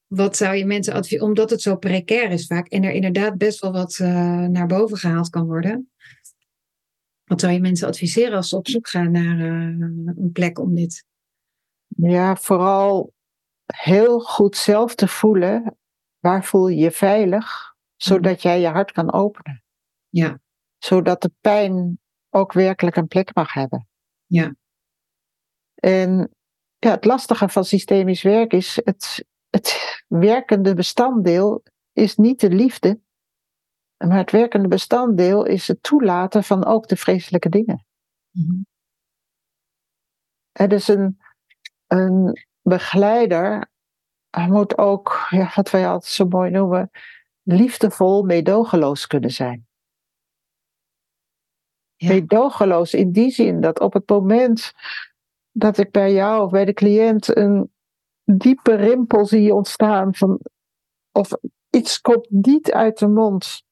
Wat 0.07 0.37
zou 0.37 0.55
je 0.57 0.64
mensen 0.64 0.95
adviseren, 0.95 1.26
omdat 1.26 1.51
het 1.51 1.62
zo 1.62 1.76
precair 1.76 2.31
is 2.31 2.47
vaak 2.47 2.68
en 2.68 2.85
er 2.85 2.93
inderdaad 2.93 3.39
best 3.39 3.61
wel 3.61 3.72
wat 3.72 3.99
eh, 3.99 4.47
naar 4.47 4.66
boven 4.66 4.97
gehaald 4.97 5.31
kan 5.31 5.47
worden. 5.47 5.91
Wat 7.24 7.41
zou 7.41 7.53
je 7.53 7.61
mensen 7.61 7.89
adviseren 7.89 8.37
als 8.37 8.49
ze 8.49 8.57
op 8.57 8.68
zoek 8.68 8.89
gaan 8.89 9.11
naar 9.11 9.39
eh, 9.39 10.14
een 10.16 10.31
plek 10.33 10.59
om 10.59 10.74
dit? 10.74 11.05
Ja, 11.87 12.37
vooral 12.37 13.12
heel 13.66 14.20
goed 14.20 14.57
zelf 14.57 14.95
te 14.95 15.09
voelen. 15.09 15.76
Waar 16.18 16.45
voel 16.45 16.68
je 16.68 16.76
je 16.76 16.91
veilig? 16.91 17.74
Zodat 17.97 18.43
jij 18.43 18.61
je 18.61 18.66
hart 18.66 18.93
kan 18.93 19.12
openen. 19.12 19.62
Ja. 20.09 20.41
Zodat 20.81 21.22
de 21.22 21.33
pijn 21.41 22.01
ook 22.31 22.53
werkelijk 22.53 22.97
een 22.97 23.09
plek 23.09 23.35
mag 23.35 23.53
hebben. 23.53 23.89
Ja. 24.26 24.55
En 25.74 26.35
ja, 26.78 26.91
het 26.91 27.05
lastige 27.05 27.49
van 27.49 27.64
systemisch 27.64 28.22
werk 28.22 28.53
is 28.53 28.81
het, 28.85 29.24
het 29.51 30.03
werkende 30.09 30.74
bestanddeel 30.74 31.62
is 31.93 32.16
niet 32.16 32.41
de 32.41 32.51
liefde. 32.51 33.01
Maar 33.97 34.18
het 34.18 34.31
werkende 34.31 34.68
bestanddeel 34.68 35.45
is 35.45 35.68
het 35.68 35.83
toelaten 35.83 36.45
van 36.45 36.64
ook 36.64 36.89
de 36.89 36.97
vreselijke 36.97 37.49
dingen. 37.49 37.87
Mhm. 38.31 38.62
Het 40.53 40.72
is 40.72 40.89
een, 40.89 41.20
een 41.87 42.47
begeleider 42.62 43.70
moet 44.31 44.78
ook, 44.78 45.26
ja, 45.31 45.53
wat 45.55 45.70
wij 45.70 45.89
altijd 45.89 46.12
zo 46.12 46.26
mooi 46.26 46.51
noemen, 46.51 46.91
liefdevol 47.43 48.22
meedogenloos 48.22 49.07
kunnen 49.07 49.31
zijn. 49.31 49.68
Ja. 52.01 52.09
Meedogenloos 52.09 52.94
in 52.94 53.12
die 53.12 53.30
zin 53.30 53.61
dat 53.61 53.80
op 53.80 53.92
het 53.92 54.09
moment 54.09 54.72
dat 55.51 55.78
ik 55.78 55.90
bij 55.90 56.12
jou 56.12 56.44
of 56.44 56.51
bij 56.51 56.64
de 56.64 56.72
cliënt 56.72 57.36
een 57.36 57.72
diepe 58.24 58.74
rimpel 58.74 59.26
zie 59.26 59.55
ontstaan 59.55 60.14
van 60.14 60.40
of 61.12 61.30
iets 61.70 62.01
komt 62.01 62.30
niet 62.30 62.72
uit 62.72 62.98
de 62.98 63.09
mond 63.09 63.62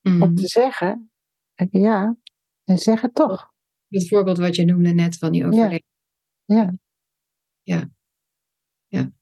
Mhm. 0.00 0.22
om 0.22 0.34
te 0.34 0.46
zeggen, 0.48 1.10
denk 1.54 1.72
ik, 1.72 1.80
ja, 1.80 2.16
en 2.64 2.78
zeg 2.78 3.00
het 3.00 3.14
toch. 3.14 3.52
Het 3.88 4.08
voorbeeld 4.08 4.38
wat 4.38 4.56
je 4.56 4.64
noemde 4.64 4.92
net 4.92 5.18
van 5.18 5.32
die 5.32 5.46
overleden. 5.46 5.82
Ja. 6.44 6.72
Ja. 7.62 7.90
Ja. 8.86 9.12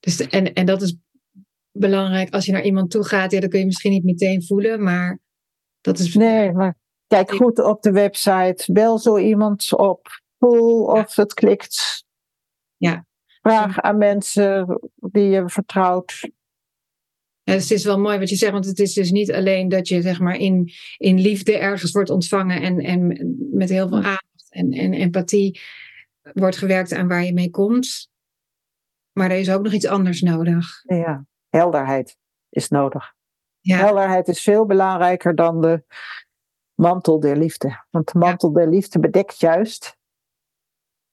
Dus 0.00 0.16
de- 0.16 0.28
en, 0.28 0.52
en 0.54 0.66
dat 0.66 0.82
is 0.82 0.96
belangrijk 1.78 2.30
als 2.34 2.46
je 2.46 2.52
naar 2.52 2.64
iemand 2.64 2.90
toe 2.90 3.04
gaat. 3.04 3.30
Ja, 3.30 3.40
dat 3.40 3.50
kun 3.50 3.58
je 3.58 3.64
misschien 3.66 3.92
niet 3.92 4.04
meteen 4.04 4.44
voelen, 4.44 4.82
maar 4.82 5.20
dat 5.80 5.98
is. 5.98 6.14
Nee, 6.14 6.52
maar 6.52 6.76
Kijk 7.08 7.30
goed 7.30 7.58
op 7.58 7.82
de 7.82 7.92
website. 7.92 8.72
Bel 8.72 8.98
zo 8.98 9.18
iemand 9.18 9.72
op. 9.72 10.20
Voel 10.38 10.84
of 10.84 11.16
het 11.16 11.34
klikt. 11.34 12.04
Ja. 12.76 13.06
Vraag 13.40 13.80
aan 13.80 13.98
mensen 13.98 14.80
die 14.94 15.28
je 15.28 15.48
vertrouwt. 15.48 16.30
Ja, 17.42 17.54
dus 17.54 17.62
het 17.62 17.78
is 17.78 17.84
wel 17.84 17.98
mooi 17.98 18.18
wat 18.18 18.28
je 18.28 18.36
zegt, 18.36 18.52
want 18.52 18.66
het 18.66 18.78
is 18.78 18.94
dus 18.94 19.10
niet 19.10 19.32
alleen 19.32 19.68
dat 19.68 19.88
je 19.88 20.02
zeg 20.02 20.20
maar 20.20 20.36
in, 20.36 20.72
in 20.96 21.20
liefde 21.20 21.58
ergens 21.58 21.92
wordt 21.92 22.10
ontvangen 22.10 22.62
en, 22.62 22.78
en 22.78 23.06
met 23.52 23.68
heel 23.68 23.88
veel 23.88 23.96
aandacht 23.96 24.46
en, 24.48 24.72
en 24.72 24.92
empathie 24.92 25.60
wordt 26.32 26.56
gewerkt 26.56 26.92
aan 26.92 27.08
waar 27.08 27.24
je 27.24 27.32
mee 27.32 27.50
komt. 27.50 28.08
Maar 29.12 29.30
er 29.30 29.38
is 29.38 29.50
ook 29.50 29.62
nog 29.62 29.72
iets 29.72 29.86
anders 29.86 30.20
nodig. 30.20 30.82
Ja, 30.86 31.26
helderheid 31.48 32.16
is 32.48 32.68
nodig. 32.68 33.16
Ja, 33.68 33.76
Helderheid 33.76 34.28
is 34.28 34.42
veel 34.42 34.66
belangrijker 34.66 35.34
dan 35.34 35.60
de 35.60 35.82
mantel 36.74 37.20
der 37.20 37.36
liefde. 37.36 37.84
Want 37.90 38.12
de 38.12 38.18
mantel 38.18 38.52
der 38.52 38.68
liefde 38.68 38.98
bedekt 38.98 39.40
juist. 39.40 39.96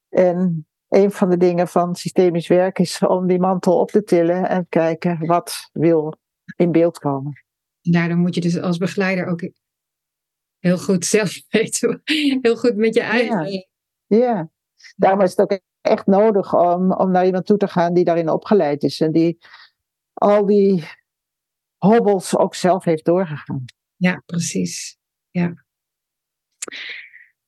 En 0.10 0.68
een 0.88 1.12
van 1.12 1.30
de 1.30 1.38
dingen 1.38 1.68
van 1.68 1.95
systemisch 1.95 2.47
werk 2.47 2.80
is 2.80 2.99
om 2.99 3.28
die 3.28 3.39
mantel 3.39 3.80
op 3.80 3.91
te 3.91 4.03
tillen 4.03 4.49
en 4.49 4.66
kijken 4.70 5.26
wat 5.26 5.70
wil 5.72 6.18
in 6.56 6.72
beeld 6.72 6.97
komen. 6.97 7.45
daardoor 7.82 8.18
moet 8.18 8.36
je 8.36 8.41
dus 8.41 8.60
als 8.60 8.78
begeleider 8.78 9.28
ook 9.28 9.49
heel 10.58 10.78
goed 10.78 11.06
zelf 11.06 11.41
weten, 11.49 12.01
heel 12.41 12.58
goed 12.58 12.76
met 12.76 12.93
je 12.93 13.01
eigen. 13.01 13.68
Ja, 14.06 14.49
daarom 14.95 15.22
is 15.22 15.30
het 15.30 15.39
ook 15.39 15.60
echt 15.82 16.06
nodig 16.06 16.53
om, 16.53 16.93
om 16.93 17.12
naar 17.12 17.26
iemand 17.26 17.45
toe 17.45 17.58
te 17.58 17.68
gaan 17.68 17.93
die 17.93 18.03
daarin 18.03 18.30
opgeleid 18.30 18.84
is 18.84 18.99
en 18.99 19.12
die 19.12 19.38
al 20.14 20.45
die 20.45 20.84
hobbels 21.86 22.38
ook 22.38 22.55
zelf 22.55 22.83
heeft 22.83 23.05
doorgegaan. 23.05 23.65
Ja, 23.95 24.23
precies. 24.25 24.97
Ja. 25.29 25.65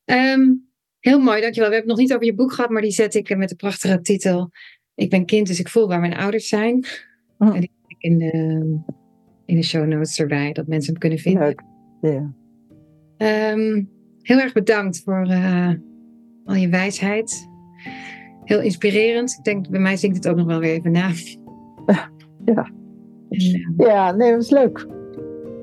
Ehm, 0.06 0.54
heel 1.00 1.20
mooi, 1.20 1.42
dankjewel. 1.42 1.70
We 1.70 1.76
hebben 1.76 1.78
het 1.80 1.86
nog 1.86 1.98
niet 1.98 2.14
over 2.14 2.26
je 2.26 2.36
boek 2.36 2.54
gehad, 2.54 2.70
maar 2.70 2.82
die 2.82 2.92
zet 2.92 3.16
ik 3.16 3.38
met 3.38 3.50
de 3.50 3.56
prachtige 3.56 4.02
titel. 4.02 4.52
Ik 4.96 5.10
ben 5.10 5.26
kind, 5.26 5.48
dus 5.48 5.60
ik 5.60 5.70
voel 5.70 5.88
waar 5.88 6.00
mijn 6.00 6.18
ouders 6.18 6.48
zijn. 6.48 6.86
Hm. 7.38 7.44
En 7.44 7.60
die 7.60 7.72
zet 7.82 7.92
ik 7.92 7.98
in 8.00 8.18
de, 8.18 8.32
in 9.46 9.56
de 9.56 9.64
show 9.64 9.88
notes 9.88 10.20
erbij, 10.20 10.54
dat 10.54 10.68
mensen 10.68 10.92
hem 10.92 11.00
kunnen 11.00 11.20
vinden. 11.20 11.44
Leuk. 11.44 11.62
Ja. 12.02 12.34
Ehm, 13.18 13.84
heel 14.22 14.40
erg 14.40 14.54
bedankt 14.54 15.02
voor 15.04 15.26
eh, 15.28 15.74
al 16.46 16.56
je 16.56 16.70
wijsheid. 16.70 17.50
Heel 18.44 18.62
inspirerend. 18.62 19.36
Ik 19.38 19.44
denk, 19.44 19.70
bij 19.70 19.80
mij 19.80 19.98
zingt 19.98 20.16
het 20.16 20.28
ook 20.28 20.38
nog 20.38 20.46
wel 20.46 20.60
weer 20.60 20.74
even 20.74 20.92
na. 20.92 21.12
Ja. 22.46 22.72
Eh, 23.30 23.88
ja, 23.88 24.12
nee, 24.12 24.32
dat 24.32 24.42
is 24.42 24.50
leuk. 24.50 24.88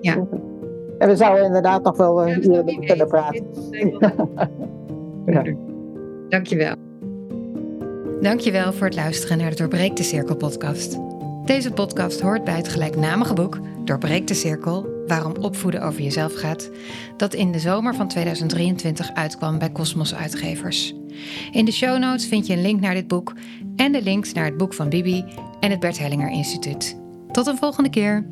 Ja. 0.00 0.26
En 0.98 1.08
we 1.08 1.16
zouden 1.16 1.44
inderdaad 1.44 1.82
nog 1.84 1.96
wel 1.96 2.28
een 2.28 2.34
dus 2.34 2.46
uur 2.46 2.64
kunnen 2.64 2.86
weet. 2.86 3.08
praten. 3.08 3.46
Ja. 5.26 5.42
Dankjewel. 6.28 6.74
Dankjewel 8.20 8.72
voor 8.72 8.86
het 8.86 8.96
luisteren 8.96 9.38
naar 9.38 9.50
de 9.50 9.56
Doorbreek 9.56 9.96
de 9.96 10.02
Cirkel 10.02 10.36
podcast. 10.36 10.98
Deze 11.44 11.72
podcast 11.72 12.20
hoort 12.20 12.44
bij 12.44 12.56
het 12.56 12.68
gelijknamige 12.68 13.34
boek 13.34 13.58
Doorbreek 13.84 14.26
de 14.26 14.34
Cirkel, 14.34 14.86
waarom 15.06 15.32
opvoeden 15.40 15.82
over 15.82 16.02
jezelf 16.02 16.34
gaat, 16.34 16.70
dat 17.16 17.34
in 17.34 17.52
de 17.52 17.58
zomer 17.58 17.94
van 17.94 18.08
2023 18.08 19.14
uitkwam 19.14 19.58
bij 19.58 19.72
Cosmos 19.72 20.14
Uitgevers. 20.14 20.94
In 21.52 21.64
de 21.64 21.72
show 21.72 21.98
notes 21.98 22.26
vind 22.26 22.46
je 22.46 22.52
een 22.52 22.62
link 22.62 22.80
naar 22.80 22.94
dit 22.94 23.08
boek 23.08 23.32
en 23.76 23.92
de 23.92 24.02
links 24.02 24.32
naar 24.32 24.44
het 24.44 24.56
boek 24.56 24.74
van 24.74 24.88
Bibi 24.88 25.24
en 25.60 25.70
het 25.70 25.80
Bert 25.80 25.98
Hellinger 25.98 26.30
Instituut. 26.30 27.03
Tot 27.34 27.46
een 27.46 27.56
volgende 27.56 27.90
keer. 27.90 28.24